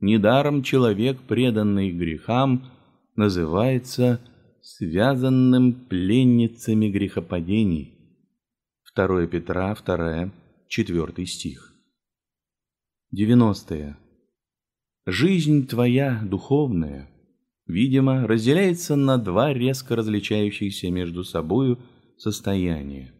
Недаром 0.00 0.62
человек, 0.62 1.18
преданный 1.28 1.90
грехам, 1.90 2.64
называется 3.14 4.22
связанным 4.62 5.74
пленницами 5.74 6.88
грехопадений. 6.88 7.92
2 8.96 9.26
Петра, 9.26 9.74
2, 9.74 10.32
4 10.66 11.26
стих. 11.26 11.77
90. 13.10 13.74
-е. 13.74 13.94
Жизнь 15.06 15.66
твоя 15.66 16.20
духовная, 16.22 17.08
видимо, 17.66 18.26
разделяется 18.26 18.96
на 18.96 19.16
два 19.16 19.54
резко 19.54 19.96
различающихся 19.96 20.90
между 20.90 21.24
собою 21.24 21.78
состояния. 22.18 23.14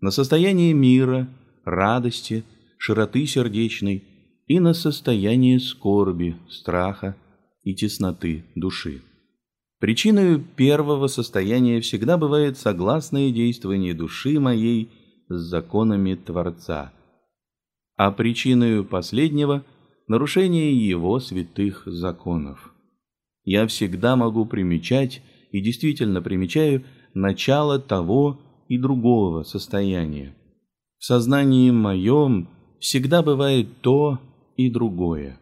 На 0.00 0.10
состояние 0.10 0.72
мира, 0.72 1.28
радости, 1.64 2.44
широты 2.78 3.26
сердечной 3.26 4.02
и 4.46 4.60
на 4.60 4.72
состояние 4.72 5.60
скорби, 5.60 6.36
страха 6.48 7.16
и 7.62 7.74
тесноты 7.74 8.44
души. 8.54 9.02
Причиной 9.78 10.40
первого 10.40 11.08
состояния 11.08 11.80
всегда 11.80 12.16
бывает 12.16 12.56
согласное 12.56 13.30
действование 13.30 13.92
души 13.92 14.40
моей 14.40 14.88
с 15.28 15.38
законами 15.50 16.14
Творца, 16.14 16.92
а 17.96 18.10
причиной 18.10 18.84
последнего– 18.84 19.64
нарушение 20.08 20.74
его 20.88 21.18
святых 21.18 21.82
законов. 21.86 22.72
Я 23.44 23.66
всегда 23.66 24.16
могу 24.16 24.46
примечать 24.46 25.22
и 25.52 25.60
действительно 25.60 26.22
примечаю 26.22 26.84
начало 27.14 27.78
того 27.78 28.40
и 28.68 28.78
другого 28.78 29.42
состояния. 29.42 30.34
В 30.98 31.04
сознании 31.04 31.70
моем 31.70 32.48
всегда 32.80 33.22
бывает 33.22 33.80
то 33.80 34.18
и 34.56 34.70
другое. 34.70 35.38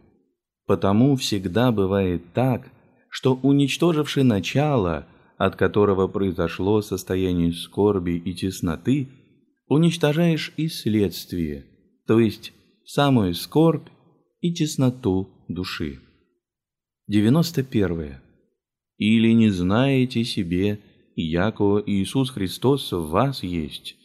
Потому 0.66 1.16
всегда 1.16 1.72
бывает 1.72 2.32
так, 2.32 2.70
что 3.08 3.38
уничтоживши 3.42 4.22
начало, 4.22 5.06
от 5.36 5.56
которого 5.56 6.08
произошло 6.08 6.80
состояние 6.82 7.52
скорби 7.52 8.12
и 8.12 8.34
тесноты, 8.34 9.08
уничтожаешь 9.68 10.52
и 10.56 10.68
следствие, 10.68 11.64
то 12.06 12.20
есть 12.20 12.52
самую 12.84 13.34
скорбь 13.34 13.88
и 14.40 14.52
тесноту 14.52 15.28
души. 15.48 16.00
91. 17.06 18.16
Или 18.96 19.32
не 19.32 19.50
знаете 19.50 20.24
себе, 20.24 20.80
яко 21.16 21.82
Иисус 21.84 22.30
Христос 22.30 22.92
в 22.92 23.08
вас 23.08 23.42
есть? 23.42 23.96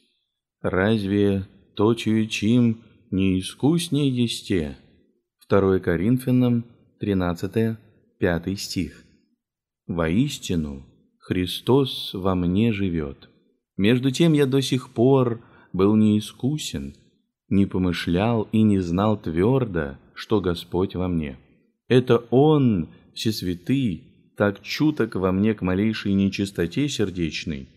Разве 0.62 1.47
то, 1.76 1.93
чим 1.93 2.82
не 3.12 3.39
искуснее 3.39 4.10
есте? 4.10 4.78
2 5.50 5.80
Коринфянам 5.80 6.66
13 7.00 7.78
пятый 8.20 8.58
стих. 8.58 9.06
«Воистину, 9.88 10.86
Христос 11.18 12.12
во 12.14 12.36
мне 12.36 12.74
живет. 12.74 13.30
Между 13.78 14.12
тем 14.12 14.34
я 14.34 14.45
до 14.45 14.62
сих 14.62 14.89
пор 14.89 15.41
был 15.74 15.95
неискусен, 15.95 16.95
не 17.50 17.66
помышлял 17.66 18.47
и 18.52 18.62
не 18.62 18.80
знал 18.80 19.18
твердо, 19.18 19.97
что 20.14 20.41
Господь 20.41 20.95
во 20.95 21.08
мне. 21.08 21.38
Это 21.88 22.18
Он, 22.30 22.89
Всесвятый, 23.14 24.04
так 24.38 24.62
чуток 24.62 25.16
во 25.16 25.32
мне 25.32 25.54
к 25.54 25.62
малейшей 25.62 26.14
нечистоте 26.14 26.88
сердечной. 26.88 27.68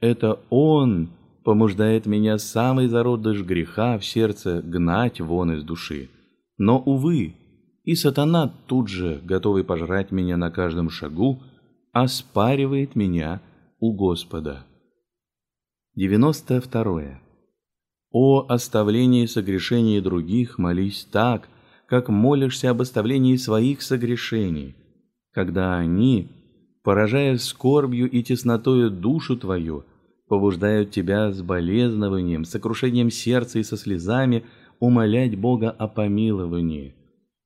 Это 0.00 0.40
Он 0.50 1.10
помуждает 1.44 2.06
меня 2.06 2.38
самый 2.38 2.88
зародыш 2.88 3.42
греха 3.42 3.98
в 3.98 4.04
сердце 4.04 4.62
гнать 4.62 5.20
вон 5.20 5.52
из 5.52 5.62
души. 5.62 6.08
Но, 6.58 6.78
увы, 6.78 7.34
и 7.84 7.94
сатана 7.94 8.52
тут 8.66 8.88
же, 8.88 9.20
готовый 9.24 9.64
пожрать 9.64 10.10
меня 10.10 10.36
на 10.36 10.50
каждом 10.50 10.90
шагу, 10.90 11.42
оспаривает 11.92 12.96
меня 12.96 13.40
у 13.78 13.92
Господа. 13.92 14.66
92. 15.96 17.29
О 18.10 18.46
оставлении 18.48 19.26
согрешений 19.26 20.00
других 20.00 20.58
молись 20.58 21.06
так, 21.10 21.48
как 21.86 22.08
молишься 22.08 22.70
об 22.70 22.80
оставлении 22.80 23.36
своих 23.36 23.82
согрешений, 23.82 24.74
когда 25.32 25.76
они, 25.78 26.28
поражая 26.82 27.38
скорбью 27.38 28.10
и 28.10 28.22
теснотою 28.22 28.90
душу 28.90 29.36
твою, 29.36 29.84
побуждают 30.28 30.90
тебя 30.90 31.32
с 31.32 31.42
болезнованием, 31.42 32.44
сокрушением 32.44 33.10
сердца 33.10 33.58
и 33.58 33.64
со 33.64 33.76
слезами 33.76 34.44
умолять 34.78 35.36
Бога 35.38 35.70
о 35.70 35.88
помиловании 35.88 36.94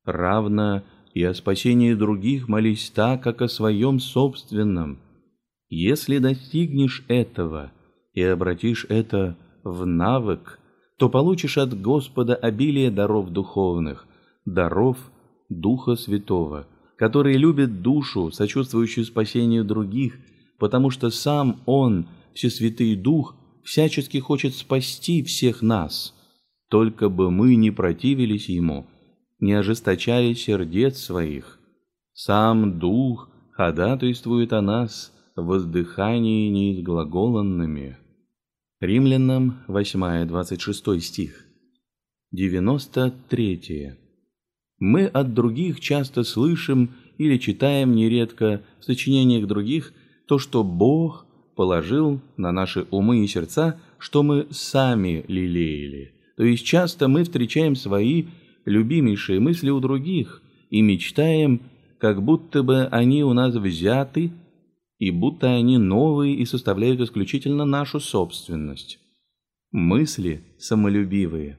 равно 0.05 0.83
и 1.15 1.23
о 1.23 1.35
спасении 1.35 1.95
других 1.95 2.49
молись 2.49 2.91
так, 2.91 3.23
как 3.23 3.43
о 3.43 3.49
своем 3.49 4.01
собственном. 4.01 4.99
Если 5.69 6.19
достигнешь 6.19 7.05
этого 7.09 7.73
и 8.12 8.23
обратишь 8.23 8.87
это 8.89 9.37
в 9.65 9.87
навык, 9.87 10.59
то 10.99 11.09
получишь 11.09 11.59
от 11.59 11.81
Господа 11.81 12.35
обилие 12.35 12.91
даров 12.91 13.31
духовных, 13.31 14.07
даров 14.45 14.97
Духа 15.49 15.97
Святого, 15.97 16.67
который 16.97 17.37
любит 17.37 17.83
душу, 17.83 18.31
сочувствующую 18.31 19.05
спасению 19.05 19.65
других, 19.65 20.19
потому 20.59 20.91
что 20.91 21.11
сам 21.11 21.61
Он, 21.67 22.07
Всесвятый 22.35 22.95
Дух, 22.97 23.35
всячески 23.62 24.19
хочет 24.19 24.55
спасти 24.55 25.23
всех 25.23 25.62
нас, 25.62 26.15
только 26.69 27.09
бы 27.09 27.31
мы 27.31 27.55
не 27.57 27.71
противились 27.71 28.49
Ему– 28.49 28.87
не 29.45 29.53
ожесточали 29.53 30.33
сердец 30.35 30.99
своих. 30.99 31.59
Сам 32.12 32.79
Дух 32.79 33.29
ходатайствует 33.53 34.53
о 34.53 34.62
нас 34.62 35.12
в 35.37 35.45
воздыхании 35.45 36.49
неизглаголанными. 36.49 37.99
Римлянам 38.85 39.64
8-26 39.66 41.01
стих. 41.01 41.47
93. 42.32 43.95
Мы 44.78 45.07
от 45.07 45.32
других 45.32 45.80
часто 45.80 46.22
слышим 46.22 46.91
или 47.16 47.39
читаем 47.39 47.95
нередко 47.95 48.62
в 48.80 48.85
сочинениях 48.85 49.47
других 49.47 49.95
то, 50.28 50.39
что 50.39 50.62
Бог 50.62 51.26
положил 51.57 52.20
на 52.37 52.53
наши 52.53 52.87
умы 52.91 53.24
и 53.24 53.26
сердца, 53.26 53.80
что 53.99 54.22
мы 54.22 54.49
сами 54.51 55.24
лелеяли. 55.28 56.12
То 56.37 56.45
есть 56.45 56.66
часто 56.66 57.09
мы 57.09 57.24
встречаем 57.24 57.76
свои 57.76 58.26
любимейшие 58.66 59.41
мысли 59.41 59.70
у 59.70 59.80
других 59.80 60.43
и 60.68 60.82
мечтаем, 60.82 61.62
как 61.99 62.22
будто 62.22 62.62
бы 62.62 62.85
они 62.87 63.24
у 63.24 63.32
нас 63.32 63.55
взяты, 63.55 64.32
и 65.05 65.11
будто 65.11 65.52
они 65.52 65.76
новые 65.76 66.34
и 66.34 66.46
составляют 66.46 66.98
исключительно 66.98 67.66
нашу 67.66 68.00
собственность. 68.00 68.98
Мысли 69.70 70.42
самолюбивые. 70.59 71.59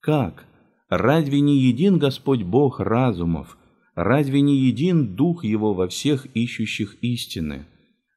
Как? 0.00 0.44
Разве 0.90 1.40
не 1.40 1.56
един 1.56 1.98
Господь 1.98 2.42
Бог 2.42 2.78
разумов? 2.78 3.56
Разве 3.94 4.42
не 4.42 4.56
един 4.58 5.16
Дух 5.16 5.42
Его 5.42 5.72
во 5.72 5.88
всех 5.88 6.26
ищущих 6.34 6.98
истины? 7.00 7.64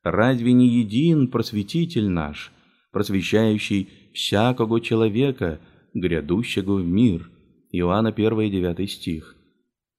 Разве 0.04 0.52
не 0.52 0.68
един 0.68 1.30
Просветитель 1.30 2.10
наш, 2.10 2.52
просвещающий 2.92 3.88
всякого 4.14 4.82
человека, 4.82 5.62
грядущего 5.94 6.74
в 6.74 6.86
мир?» 6.86 7.32
Иоанна 7.72 8.10
1, 8.10 8.52
9 8.52 8.92
стих. 8.92 9.38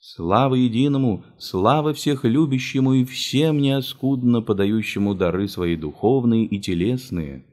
Слава 0.03 0.55
единому, 0.55 1.24
слава 1.38 1.92
всех 1.92 2.24
любящему 2.24 2.94
и 2.94 3.05
всем 3.05 3.59
неоскудно 3.59 4.40
подающему 4.40 5.14
дары 5.14 5.46
свои 5.46 5.76
духовные 5.76 6.46
и 6.46 6.59
телесные. 6.59 7.44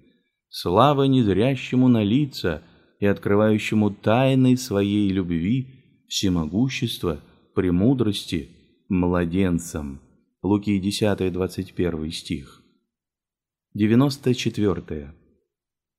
Слава 0.47 1.03
незрящему 1.03 1.89
на 1.89 2.03
лица, 2.03 2.63
и 2.99 3.05
открывающему 3.05 3.91
тайны 3.91 4.57
своей 4.57 5.09
любви, 5.09 5.67
всемогущества, 6.07 7.21
премудрости, 7.53 8.49
младенцам. 8.89 9.99
Луки 10.41 10.79
10, 10.79 11.31
21 11.31 12.11
стих. 12.11 12.63
94. 13.73 15.13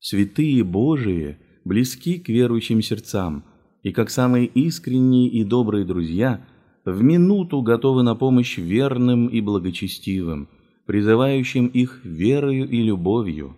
Святые 0.01 0.64
Божии 0.64 1.36
близки 1.64 2.18
к 2.18 2.28
верующим 2.28 2.82
сердцам, 2.82 3.44
и 3.83 3.93
как 3.93 4.11
самые 4.11 4.47
искренние 4.47 5.29
и 5.29 5.45
добрые 5.45 5.85
друзья 5.85 6.45
в 6.85 7.03
минуту 7.03 7.62
готовы 7.62 8.03
на 8.03 8.14
помощь 8.14 8.59
верным 8.59 9.26
и 9.26 9.41
благочестивым, 9.41 10.49
призывающим 10.87 11.66
их 11.66 12.01
верою 12.05 12.68
и 12.68 12.83
любовью. 12.83 13.57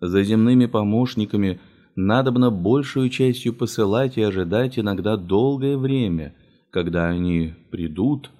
За 0.00 0.22
земными 0.22 0.66
помощниками 0.66 1.60
надобно 1.94 2.50
большую 2.50 3.10
частью 3.10 3.52
посылать 3.52 4.16
и 4.16 4.22
ожидать 4.22 4.78
иногда 4.78 5.16
долгое 5.16 5.76
время, 5.76 6.34
когда 6.70 7.08
они 7.08 7.52
придут, 7.70 8.30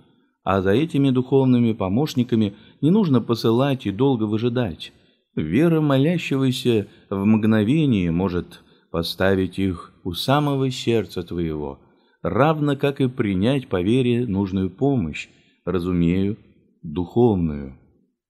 а 0.43 0.63
за 0.63 0.71
этими 0.71 1.11
духовными 1.11 1.73
помощниками 1.73 2.55
не 2.81 2.91
нужно 2.91 3.21
посылать 3.21 3.87
и 3.87 3.91
долго 3.91 4.25
выжидать. 4.25 4.93
Вера 5.37 5.81
молящегося 5.81 6.89
в 7.11 7.25
мгновение 7.25 8.11
может 8.11 8.63
поставить 8.91 9.59
их 9.59 9.93
у 10.05 10.13
самого 10.13 10.71
сердца 10.71 11.23
твоего, 11.23 11.81
равно 12.23 12.77
как 12.77 13.01
и 13.01 13.09
принять 13.09 13.69
по 13.69 13.81
вере 13.83 14.27
нужную 14.27 14.71
помощь, 14.71 15.29
разумею, 15.65 16.37
духовную. 16.83 17.79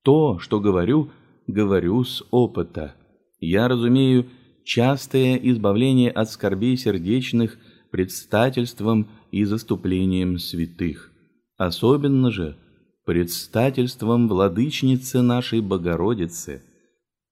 То, 0.03 0.39
что 0.39 0.59
говорю, 0.59 1.11
говорю 1.47 2.03
с 2.03 2.23
опыта. 2.31 2.95
Я 3.39 3.67
разумею 3.67 4.27
частое 4.63 5.35
избавление 5.35 6.11
от 6.11 6.29
скорбей 6.29 6.77
сердечных 6.77 7.57
предстательством 7.91 9.09
и 9.31 9.43
заступлением 9.43 10.37
святых, 10.37 11.11
особенно 11.57 12.31
же 12.31 12.57
предстательством 13.05 14.27
владычницы 14.27 15.21
нашей 15.21 15.61
Богородицы. 15.61 16.61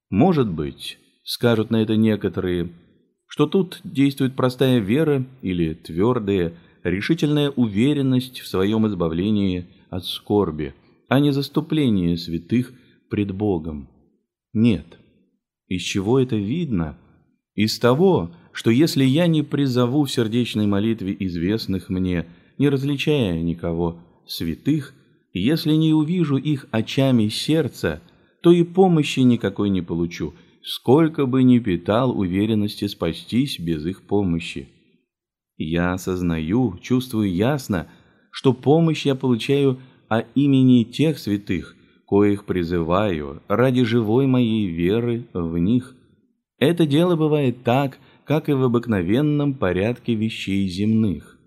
Может 0.09 0.51
быть, 0.51 0.97
скажут 1.23 1.69
на 1.69 1.82
это 1.82 1.95
некоторые, 1.95 2.73
что 3.30 3.45
тут 3.45 3.80
действует 3.84 4.36
простая 4.36 4.80
вера 4.80 5.25
или 5.43 5.75
твердая, 5.75 6.55
решительная 6.84 7.51
уверенность 7.51 8.39
в 8.39 8.47
своем 8.47 8.88
избавлении 8.88 9.67
от 9.91 10.03
скорби, 10.05 10.73
а 11.07 11.19
не 11.19 11.32
заступление 11.32 12.17
святых 12.17 12.73
пред 13.09 13.32
Богом. 13.32 13.88
Нет. 14.51 14.97
Из 15.67 15.84
чего 15.84 16.19
это 16.19 16.36
видно? 16.36 16.97
Из 17.53 17.77
того, 17.77 18.32
что 18.51 18.71
если 18.71 19.03
я 19.03 19.27
не 19.27 19.43
призову 19.43 20.05
в 20.05 20.11
сердечной 20.11 20.65
молитве 20.65 21.15
известных 21.19 21.89
мне, 21.89 22.25
не 22.57 22.67
различая 22.67 23.41
никого, 23.43 24.01
святых, 24.25 24.95
если 25.34 25.73
не 25.73 25.93
увижу 25.93 26.38
их 26.38 26.65
очами 26.71 27.27
сердца, 27.27 28.01
то 28.41 28.51
и 28.51 28.63
помощи 28.63 29.19
никакой 29.19 29.69
не 29.69 29.84
получу– 29.84 30.34
сколько 30.64 31.26
бы 31.26 31.43
ни 31.43 31.60
питал 31.60 32.18
уверенности 32.18 32.88
спастись 32.88 33.60
без 33.60 33.86
их 33.86 34.03
помощи. 34.03 34.70
Я 35.57 35.93
осознаю, 35.93 36.78
чувствую 36.82 37.34
ясно, 37.34 37.88
что 38.32 38.53
помощь 38.53 39.05
я 39.05 39.16
получаю 39.16 39.80
о 40.07 40.22
имени 40.36 40.84
тех 40.84 41.20
святых, 41.20 41.76
коих 42.07 42.45
призываю 42.45 43.41
ради 43.47 43.84
живой 43.84 44.26
моей 44.26 44.68
веры 44.68 45.28
в 45.34 45.57
них. 45.57 45.95
Это 46.57 46.86
дело 46.86 47.16
бывает 47.16 47.64
так, 47.64 47.99
как 48.26 48.49
и 48.49 48.53
в 48.53 48.64
обыкновенном 48.64 49.53
порядке 49.53 50.16
вещей 50.16 50.68
земных. 50.68 51.38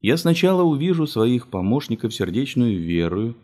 Я 0.00 0.16
сначала 0.16 0.62
увижу 0.62 1.06
своих 1.06 1.48
помощников 1.48 2.14
сердечную 2.14 2.78
верою, 2.80 3.36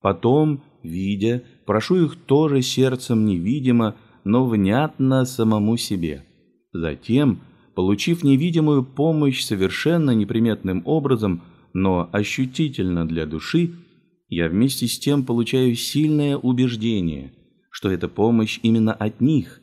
потом, 0.00 0.62
видя, 0.82 1.44
прошу 1.66 2.04
их 2.04 2.16
тоже 2.16 2.62
сердцем 2.62 3.26
невидимо 3.26 3.96
но 4.24 4.46
внятно 4.46 5.24
самому 5.24 5.76
себе. 5.76 6.24
Затем, 6.72 7.40
получив 7.74 8.24
невидимую 8.24 8.84
помощь 8.84 9.42
совершенно 9.42 10.10
неприметным 10.10 10.82
образом, 10.84 11.42
но 11.72 12.08
ощутительно 12.12 13.06
для 13.06 13.26
души, 13.26 13.72
я 14.28 14.48
вместе 14.48 14.86
с 14.86 14.98
тем 14.98 15.24
получаю 15.24 15.74
сильное 15.74 16.36
убеждение, 16.36 17.32
что 17.70 17.90
эта 17.90 18.08
помощь 18.08 18.60
именно 18.62 18.92
от 18.92 19.20
них, 19.20 19.60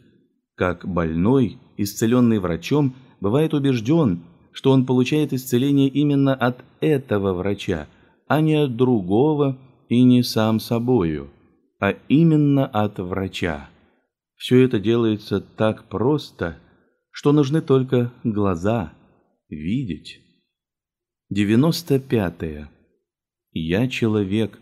как 0.55 0.87
больной, 0.87 1.57
исцеленный 1.77 2.39
врачом, 2.39 2.95
бывает 3.21 3.53
убежден, 3.53 4.21
что 4.51 4.71
он 4.71 4.85
получает 4.85 5.33
исцеление 5.33 5.89
именно 5.89 6.33
от 6.33 6.63
этого 6.79 7.33
врача, 7.33 7.87
а 8.27 8.41
не 8.41 8.55
от 8.55 8.75
другого 8.75 9.57
и 9.89 10.01
не 10.03 10.23
сам 10.23 10.59
собою, 10.59 11.29
а 11.79 11.93
именно 12.07 12.65
от 12.65 12.99
врача. 12.99 13.69
Все 14.35 14.63
это 14.63 14.79
делается 14.79 15.39
так 15.39 15.89
просто, 15.89 16.57
что 17.11 17.31
нужны 17.31 17.61
только 17.61 18.11
глаза 18.23 18.93
видеть. 19.49 20.19
95. 21.29 22.43
-е. 22.43 22.67
Я 23.51 23.87
человек, 23.87 24.59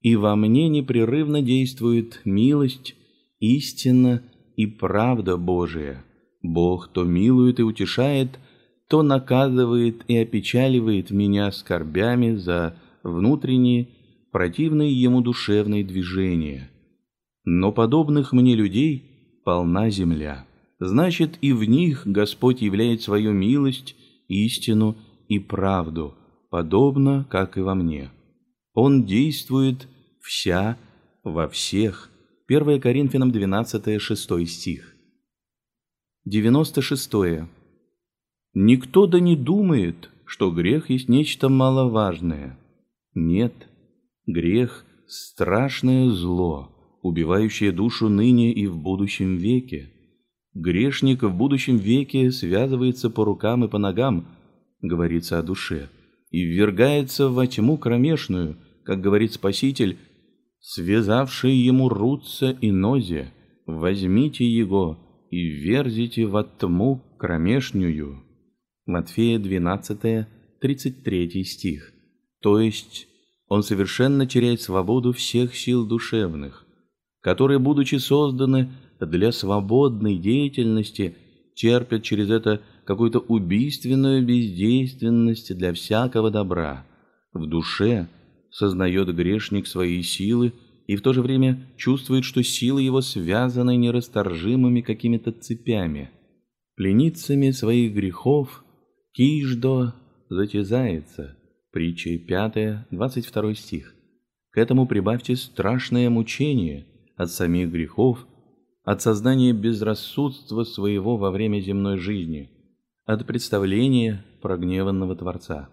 и 0.00 0.16
во 0.16 0.36
мне 0.36 0.68
непрерывно 0.68 1.40
действует 1.40 2.20
милость, 2.24 2.94
истина 3.38 4.22
и 4.56 4.66
правда 4.66 5.36
Божия. 5.36 6.04
Бог 6.42 6.88
то 6.88 7.04
милует 7.04 7.58
и 7.58 7.62
утешает, 7.62 8.38
то 8.88 9.02
наказывает 9.02 10.04
и 10.08 10.16
опечаливает 10.18 11.10
меня 11.10 11.50
скорбями 11.52 12.34
за 12.34 12.76
внутренние, 13.02 13.88
противные 14.30 14.92
ему 14.92 15.22
душевные 15.22 15.84
движения. 15.84 16.70
Но 17.44 17.72
подобных 17.72 18.32
мне 18.32 18.54
людей 18.54 19.40
полна 19.44 19.90
земля. 19.90 20.46
Значит, 20.80 21.38
и 21.42 21.52
в 21.52 21.64
них 21.64 22.02
Господь 22.06 22.62
являет 22.62 23.02
свою 23.02 23.32
милость, 23.32 23.94
истину 24.28 24.96
и 25.28 25.38
правду, 25.38 26.14
подобно, 26.50 27.26
как 27.30 27.56
и 27.58 27.60
во 27.60 27.74
мне. 27.74 28.10
Он 28.72 29.04
действует 29.04 29.86
вся 30.20 30.78
во 31.22 31.48
всех. 31.48 32.10
1 32.48 32.80
Коринфянам 32.80 33.30
12, 33.30 34.00
6 34.00 34.48
стих. 34.48 34.94
96. 36.24 37.10
Никто 38.54 39.06
да 39.06 39.20
не 39.20 39.36
думает, 39.36 40.10
что 40.24 40.50
грех 40.50 40.88
есть 40.88 41.08
нечто 41.08 41.48
маловажное. 41.48 42.58
Нет, 43.14 43.52
грех– 44.26 44.84
страшное 45.06 46.08
зло– 46.10 46.70
убивающее 47.04 47.70
душу 47.70 48.08
ныне 48.08 48.50
и 48.50 48.66
в 48.66 48.78
будущем 48.78 49.36
веке. 49.36 49.90
Грешник 50.54 51.22
в 51.22 51.36
будущем 51.36 51.76
веке 51.76 52.30
связывается 52.30 53.10
по 53.10 53.26
рукам 53.26 53.62
и 53.62 53.68
по 53.68 53.76
ногам, 53.76 54.26
говорится 54.80 55.38
о 55.38 55.42
душе, 55.42 55.90
и 56.30 56.42
ввергается 56.42 57.28
во 57.28 57.46
тьму 57.46 57.76
кромешную, 57.76 58.56
как 58.84 59.02
говорит 59.02 59.34
Спаситель, 59.34 59.98
связавший 60.60 61.52
ему 61.52 61.90
руца 61.90 62.56
и 62.58 62.70
нозе, 62.70 63.34
возьмите 63.66 64.46
его 64.46 65.26
и 65.30 65.46
верзите 65.46 66.24
во 66.24 66.42
тьму 66.42 67.02
кромешнюю. 67.18 68.22
Матфея 68.86 69.38
12, 69.38 70.26
33 70.58 71.44
стих. 71.44 71.92
То 72.40 72.58
есть 72.58 73.08
он 73.46 73.62
совершенно 73.62 74.26
теряет 74.26 74.62
свободу 74.62 75.12
всех 75.12 75.54
сил 75.54 75.86
душевных 75.86 76.63
которые, 77.24 77.58
будучи 77.58 77.94
созданы 77.94 78.70
для 79.00 79.32
свободной 79.32 80.18
деятельности, 80.18 81.16
терпят 81.54 82.02
через 82.02 82.28
это 82.28 82.60
какую-то 82.84 83.18
убийственную 83.18 84.24
бездейственность 84.26 85.56
для 85.56 85.72
всякого 85.72 86.30
добра. 86.30 86.86
В 87.32 87.46
душе 87.46 88.08
сознает 88.50 89.08
грешник 89.14 89.66
свои 89.66 90.02
силы 90.02 90.52
и 90.86 90.96
в 90.96 91.00
то 91.00 91.14
же 91.14 91.22
время 91.22 91.66
чувствует, 91.78 92.24
что 92.24 92.42
силы 92.42 92.82
его 92.82 93.00
связаны 93.00 93.74
нерасторжимыми 93.76 94.82
какими-то 94.82 95.32
цепями. 95.32 96.10
Пленницами 96.76 97.52
своих 97.52 97.94
грехов 97.94 98.62
Киждо 99.14 99.94
затязается. 100.28 101.38
Притча 101.72 102.18
5, 102.18 102.90
22 102.90 103.54
стих. 103.54 103.94
К 104.50 104.58
этому 104.58 104.86
прибавьте 104.86 105.36
страшное 105.36 106.10
мучение– 106.10 106.84
от 107.16 107.30
самих 107.30 107.70
грехов, 107.70 108.26
от 108.84 109.02
сознания 109.02 109.52
безрассудства 109.52 110.64
своего 110.64 111.16
во 111.16 111.30
время 111.30 111.60
земной 111.60 111.98
жизни, 111.98 112.50
от 113.06 113.26
представления 113.26 114.24
прогневанного 114.42 115.16
Творца. 115.16 115.70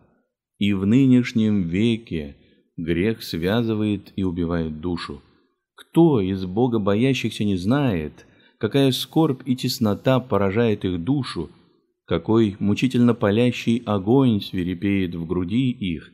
И 0.57 0.73
в 0.73 0.85
нынешнем 0.85 1.63
веке 1.63 2.35
грех 2.77 3.23
связывает 3.23 4.13
и 4.15 4.23
убивает 4.23 4.79
душу. 4.79 5.21
Кто 5.75 6.21
из 6.21 6.45
Бога 6.45 6.79
боящихся 6.79 7.43
не 7.43 7.57
знает, 7.57 8.25
какая 8.59 8.91
скорбь 8.91 9.41
и 9.45 9.55
теснота 9.55 10.19
поражает 10.19 10.85
их 10.85 11.03
душу, 11.03 11.49
какой 12.05 12.55
мучительно 12.59 13.13
палящий 13.13 13.81
огонь 13.85 14.41
свирепеет 14.41 15.15
в 15.15 15.25
груди 15.25 15.71
их, 15.71 16.11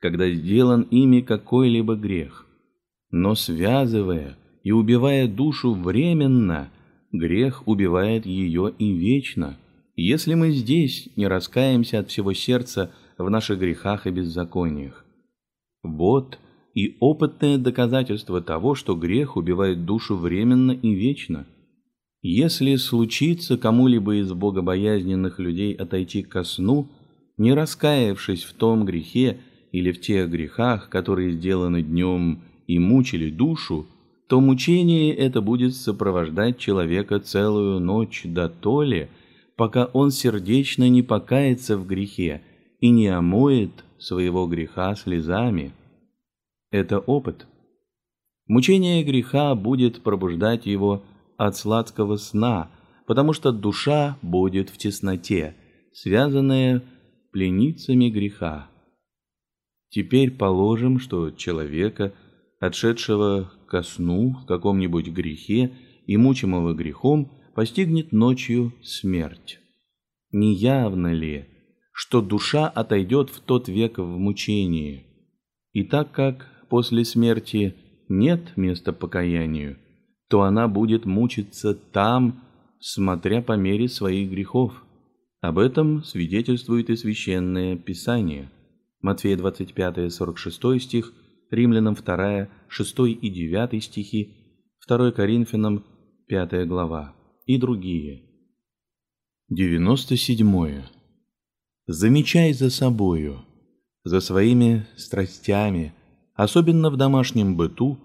когда 0.00 0.30
сделан 0.30 0.82
ими 0.82 1.20
какой-либо 1.20 1.94
грех. 1.94 2.46
Но 3.10 3.34
связывая 3.34 4.36
и 4.66 4.72
убивая 4.72 5.28
душу 5.28 5.74
временно, 5.74 6.70
грех 7.12 7.68
убивает 7.68 8.26
ее 8.26 8.74
и 8.76 8.92
вечно. 8.94 9.56
Если 9.94 10.34
мы 10.34 10.50
здесь 10.50 11.08
не 11.14 11.28
раскаемся 11.28 12.00
от 12.00 12.10
всего 12.10 12.32
сердца 12.32 12.90
в 13.16 13.30
наших 13.30 13.60
грехах 13.60 14.08
и 14.08 14.10
беззакониях. 14.10 15.04
Вот 15.84 16.40
и 16.74 16.96
опытное 16.98 17.58
доказательство 17.58 18.40
того, 18.40 18.74
что 18.74 18.96
грех 18.96 19.36
убивает 19.36 19.84
душу 19.84 20.16
временно 20.16 20.72
и 20.72 20.94
вечно. 20.94 21.46
Если 22.20 22.74
случится 22.74 23.56
кому-либо 23.56 24.16
из 24.16 24.32
богобоязненных 24.32 25.38
людей 25.38 25.74
отойти 25.74 26.24
ко 26.24 26.42
сну, 26.42 26.88
не 27.36 27.54
раскаявшись 27.54 28.42
в 28.42 28.52
том 28.54 28.84
грехе 28.84 29.38
или 29.70 29.92
в 29.92 30.00
тех 30.00 30.28
грехах, 30.28 30.88
которые 30.88 31.30
сделаны 31.30 31.82
днем 31.82 32.42
и 32.66 32.80
мучили 32.80 33.30
душу, 33.30 33.86
то 34.28 34.40
мучение 34.40 35.14
это 35.14 35.40
будет 35.40 35.74
сопровождать 35.74 36.58
человека 36.58 37.20
целую 37.20 37.80
ночь 37.80 38.22
до 38.24 38.48
толи, 38.48 39.08
пока 39.56 39.86
он 39.86 40.10
сердечно 40.10 40.88
не 40.88 41.02
покается 41.02 41.76
в 41.76 41.86
грехе 41.86 42.42
и 42.80 42.90
не 42.90 43.08
омоет 43.08 43.84
своего 43.98 44.46
греха 44.46 44.94
слезами. 44.96 45.72
Это 46.70 46.98
опыт. 46.98 47.46
Мучение 48.48 49.02
греха 49.02 49.54
будет 49.54 50.02
пробуждать 50.02 50.66
его 50.66 51.04
от 51.36 51.56
сладкого 51.56 52.16
сна, 52.16 52.70
потому 53.06 53.32
что 53.32 53.52
душа 53.52 54.18
будет 54.22 54.70
в 54.70 54.76
тесноте, 54.76 55.54
связанная 55.92 56.82
пленницами 57.32 58.08
греха. 58.08 58.68
Теперь 59.88 60.30
положим, 60.32 60.98
что 60.98 61.30
человека, 61.30 62.12
отшедшего 62.60 63.52
ко 63.66 63.82
сну 63.82 64.36
в 64.42 64.46
каком-нибудь 64.46 65.08
грехе 65.08 65.72
и 66.06 66.16
мучимого 66.16 66.74
грехом, 66.74 67.32
постигнет 67.54 68.12
ночью 68.12 68.72
смерть. 68.82 69.60
Не 70.30 70.54
явно 70.54 71.12
ли, 71.12 71.46
что 71.92 72.20
душа 72.20 72.68
отойдет 72.68 73.30
в 73.30 73.40
тот 73.40 73.68
век 73.68 73.98
в 73.98 74.18
мучении? 74.18 75.06
И 75.72 75.82
так 75.84 76.12
как 76.12 76.50
после 76.68 77.04
смерти 77.04 77.74
нет 78.08 78.56
места 78.56 78.92
покаянию, 78.92 79.78
то 80.28 80.42
она 80.42 80.68
будет 80.68 81.06
мучиться 81.06 81.74
там, 81.74 82.42
смотря 82.80 83.42
по 83.42 83.52
мере 83.52 83.88
своих 83.88 84.30
грехов. 84.30 84.84
Об 85.40 85.58
этом 85.58 86.02
свидетельствует 86.04 86.90
и 86.90 86.96
священное 86.96 87.76
Писание. 87.76 88.50
Матфея 89.00 89.36
25, 89.36 90.12
46 90.12 90.82
стих, 90.82 91.12
Римлянам 91.50 91.94
2, 91.94 92.48
6 92.68 92.98
и 93.00 93.28
9 93.28 93.84
стихи, 93.84 94.36
2 94.88 95.12
Коринфянам 95.12 95.84
5 96.28 96.66
глава 96.66 97.14
и 97.46 97.58
другие. 97.58 98.22
97. 99.48 100.82
Замечай 101.86 102.52
за 102.52 102.70
собою, 102.70 103.44
за 104.02 104.20
своими 104.20 104.86
страстями, 104.96 105.92
особенно 106.34 106.90
в 106.90 106.96
домашнем 106.96 107.56
быту, 107.56 107.98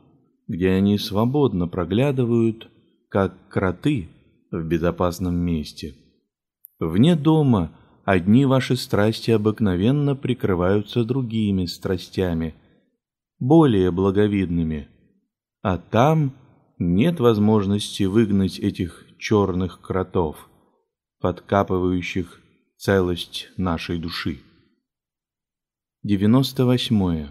где 0.47 0.69
они 0.69 0.99
свободно 0.99 1.67
проглядывают, 1.67 2.69
как 3.09 3.49
кроты 3.49 4.09
в 4.51 4.63
безопасном 4.63 5.35
месте. 5.35 5.95
Вне 6.79 7.15
дома 7.15 7.71
одни 8.05 8.45
ваши 8.45 8.75
страсти 8.75 9.31
обыкновенно 9.31 10.15
прикрываются 10.15 11.03
другими 11.03 11.65
страстями, 11.65 12.53
более 13.41 13.89
благовидными, 13.91 14.87
а 15.63 15.79
там 15.79 16.33
нет 16.77 17.19
возможности 17.19 18.03
выгнать 18.03 18.59
этих 18.59 19.07
черных 19.17 19.81
кротов, 19.81 20.47
подкапывающих 21.19 22.39
целость 22.77 23.49
нашей 23.57 23.97
души. 23.97 24.39
98. 26.03 27.27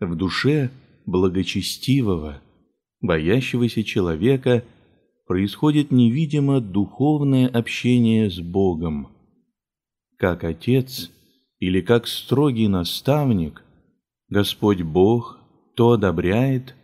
В 0.00 0.16
душе 0.16 0.70
благочестивого, 1.06 2.42
боящегося 3.00 3.84
человека 3.84 4.64
происходит 5.26 5.92
невидимо 5.92 6.60
духовное 6.60 7.46
общение 7.46 8.28
с 8.28 8.40
Богом. 8.40 9.12
Как 10.16 10.42
отец 10.42 11.10
или 11.60 11.80
как 11.80 12.08
строгий 12.08 12.66
наставник, 12.66 13.62
Господь 14.30 14.82
Бог 14.82 15.38
то 15.74 15.92
одобряет, 15.92 16.76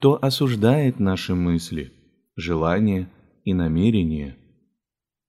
то 0.00 0.22
осуждает 0.22 1.00
наши 1.00 1.34
мысли, 1.34 1.92
желания 2.36 3.10
и 3.44 3.54
намерения, 3.54 4.36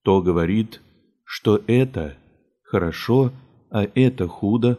то 0.03 0.22
говорит, 0.22 0.82
что 1.24 1.62
это 1.68 2.16
хорошо, 2.64 3.32
а 3.72 3.84
это 3.95 4.28
худо, 4.28 4.78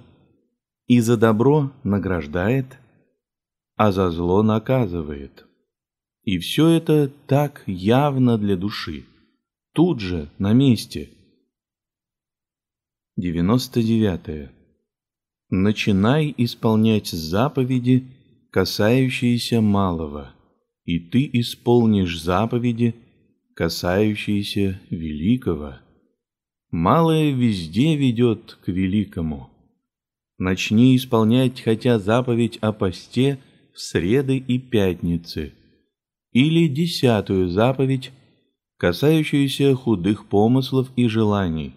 и 0.87 1.01
за 1.01 1.16
добро 1.16 1.72
награждает, 1.83 2.79
а 3.76 3.91
за 3.91 4.11
зло 4.11 4.43
наказывает. 4.43 5.47
И 6.22 6.39
все 6.39 6.68
это 6.68 7.09
так 7.26 7.62
явно 7.66 8.39
для 8.39 8.57
души, 8.57 9.05
тут 9.72 10.01
же, 10.01 10.31
на 10.39 10.53
месте. 10.53 11.11
99. 13.16 14.58
Начинай 15.51 16.35
исполнять 16.37 17.09
заповеди, 17.09 18.05
касающиеся 18.51 19.63
малого, 19.63 20.35
и 20.85 20.99
ты 20.99 21.29
исполнишь 21.33 22.21
заповеди, 22.21 22.95
касающиеся 23.55 24.79
великого. 24.91 25.77
Малое 26.71 27.33
везде 27.33 27.97
ведет 27.97 28.59
к 28.63 28.69
великому. 28.69 29.49
Начни 30.37 30.95
исполнять 30.95 31.63
хотя 31.63 31.99
заповедь 31.99 32.59
о 32.59 32.75
посте 32.75 33.39
в 33.73 33.81
среды 33.81 34.37
и 34.37 34.59
пятницы, 34.59 35.55
или 36.33 36.69
десятую 36.69 37.49
заповедь, 37.49 38.13
касающуюся 38.77 39.75
худых 39.75 40.27
помыслов 40.27 40.93
и 40.95 41.09
желаний. 41.09 41.73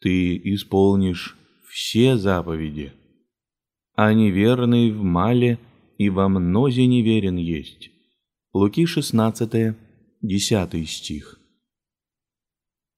Ты 0.00 0.36
исполнишь 0.36 1.36
все 1.76 2.16
заповеди, 2.16 2.94
а 3.96 4.14
неверный 4.14 4.90
в 4.90 5.02
мале 5.02 5.58
и 5.98 6.08
во 6.08 6.26
мнозе 6.26 6.86
неверен 6.86 7.36
есть. 7.36 7.90
Луки 8.54 8.86
16, 8.86 9.76
10 10.22 10.88
стих. 10.88 11.38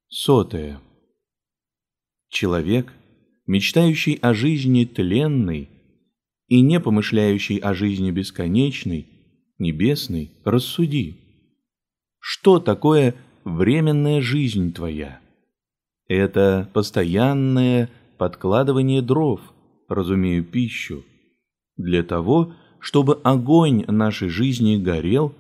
Сотое. 0.07 0.81
Человек, 2.29 2.93
мечтающий 3.49 4.15
о 4.15 4.33
жизни 4.33 4.85
тленной 4.85 5.69
и 6.47 6.61
не 6.61 6.79
помышляющий 6.79 7.57
о 7.57 7.75
жизни 7.75 8.13
бесконечной, 8.13 9.09
небесной, 9.59 10.31
рассуди. 10.45 11.17
Что 12.21 12.61
такое 12.61 13.17
временная 13.43 14.21
жизнь 14.21 14.73
твоя? 14.73 15.21
Это 16.07 16.71
постоянное 16.73 17.91
подкладывание 18.19 19.01
дров, 19.01 19.41
разумею, 19.89 20.45
пищу, 20.45 21.05
для 21.77 22.03
того, 22.03 22.53
чтобы 22.81 23.21
огонь 23.25 23.85
нашей 23.87 24.29
жизни 24.29 24.77
горел 24.77 25.33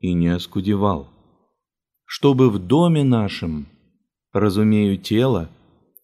и 0.00 0.12
не 0.12 0.28
оскудевал, 0.28 1.08
чтобы 2.04 2.50
в 2.50 2.58
доме 2.58 3.02
нашем, 3.02 3.66
разумею, 4.32 4.98
тело, 4.98 5.48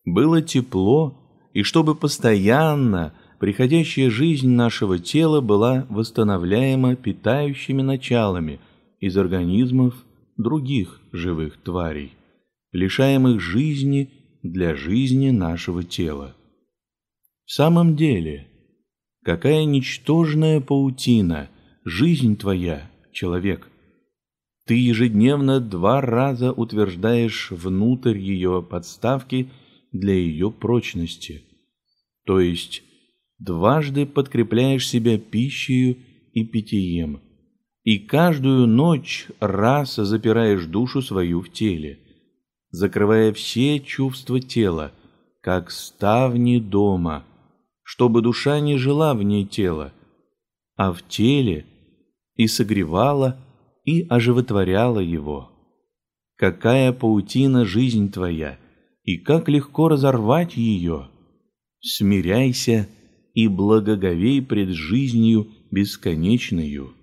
было 0.05 0.43
тепло, 0.43 1.19
и 1.53 1.63
чтобы 1.63 1.95
постоянно 1.95 3.13
приходящая 3.39 4.09
жизнь 4.09 4.49
нашего 4.49 4.99
тела 4.99 5.41
была 5.41 5.87
восстановляема 5.91 6.97
питающими 6.97 7.83
началами 7.83 8.61
из 9.01 9.17
организмов 9.17 9.95
других 10.37 11.01
живых 11.13 11.61
тварей, 11.63 12.13
лишаемых 12.73 13.41
жизни 13.41 14.11
для 14.43 14.75
жизни 14.75 15.31
нашего 15.31 15.83
тела. 15.83 16.37
В 17.45 17.53
самом 17.53 17.97
деле, 17.97 18.49
какая 19.25 19.65
ничтожная 19.65 20.61
паутина 20.61 21.51
жизнь 21.85 22.37
твоя, 22.37 22.91
человек! 23.13 23.69
Ты 24.67 24.75
ежедневно 24.75 25.61
два 25.61 26.01
раза 26.01 26.53
утверждаешь 26.53 27.51
внутрь 27.51 28.17
ее 28.17 28.63
подставки– 28.63 29.51
для 29.93 30.15
ее 30.15 30.51
прочности. 30.51 31.45
То 32.25 32.41
есть 32.41 32.83
дважды 33.39 34.07
подкрепляешь 34.07 34.89
себя 34.89 35.19
пищей 35.19 35.99
и 36.33 36.45
питьем, 36.45 37.21
и 37.85 37.99
каждую 37.99 38.67
ночь 38.67 39.27
раз 39.39 39.97
запираешь 39.97 40.65
душу 40.65 41.03
свою 41.03 41.43
в 41.43 41.53
теле. 41.53 41.99
Закрывая 42.73 43.33
все 43.33 43.79
чувства 43.79 44.41
тела, 44.41 44.93
как 45.41 45.71
ставни 45.71 46.59
дома, 46.59 47.25
чтобы 47.83 48.23
душа 48.23 48.59
не 48.61 48.77
жила 48.79 49.15
вне 49.15 49.45
тела, 49.45 49.93
а 50.77 50.93
в 50.93 51.07
теле 51.07 51.67
и 52.35 52.49
согревала, 52.49 53.37
и 53.85 54.07
оживотворяла 54.09 55.01
его. 55.01 55.51
Какая 56.37 56.93
паутина 56.93 57.65
жизнь 57.65 58.11
твоя, 58.11 58.59
и 59.05 59.19
как 59.19 59.49
легко 59.49 59.89
разорвать 59.89 60.57
ее. 60.57 61.09
Смиряйся 61.81 62.89
и 63.35 63.49
благоговей 63.49 64.41
пред 64.41 64.71
жизнью 64.71 65.49
бесконечною. 65.71 66.95